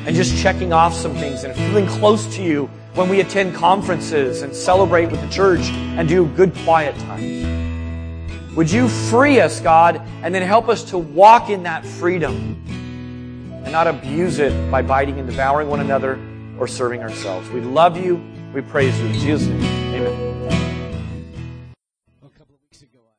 and 0.06 0.14
just 0.14 0.38
checking 0.42 0.74
off 0.74 0.94
some 0.94 1.14
things 1.16 1.46
and 1.46 1.56
feeling 1.56 1.88
close 1.88 2.26
to 2.36 2.44
you 2.44 2.70
when 2.96 3.08
we 3.08 3.22
attend 3.22 3.56
conferences 3.56 4.42
and 4.42 4.54
celebrate 4.54 5.10
with 5.12 5.22
the 5.22 5.30
church 5.30 5.62
and 5.96 6.10
do 6.10 6.28
good 6.36 6.54
quiet 6.66 6.94
times. 7.00 7.73
Would 8.56 8.72
you 8.72 8.88
free 8.88 9.40
us, 9.40 9.60
God, 9.60 10.00
and 10.22 10.34
then 10.34 10.44
help 10.44 10.70
us 10.70 10.84
to 10.86 10.98
walk 10.98 11.50
in 11.50 11.64
that 11.64 11.84
freedom 11.84 12.62
and 12.68 13.72
not 13.72 13.88
abuse 13.88 14.38
it 14.38 14.70
by 14.70 14.84
biting 14.84 15.18
and 15.18 15.28
devouring 15.28 15.70
one 15.70 15.80
another 15.80 16.20
or 16.60 16.68
serving 16.68 17.02
ourselves? 17.02 17.50
We 17.50 17.62
love 17.62 17.98
you. 17.98 18.24
We 18.54 18.62
praise 18.62 18.98
you. 19.00 19.08
In 19.08 19.14
Jesus' 19.14 19.48
name. 19.48 20.33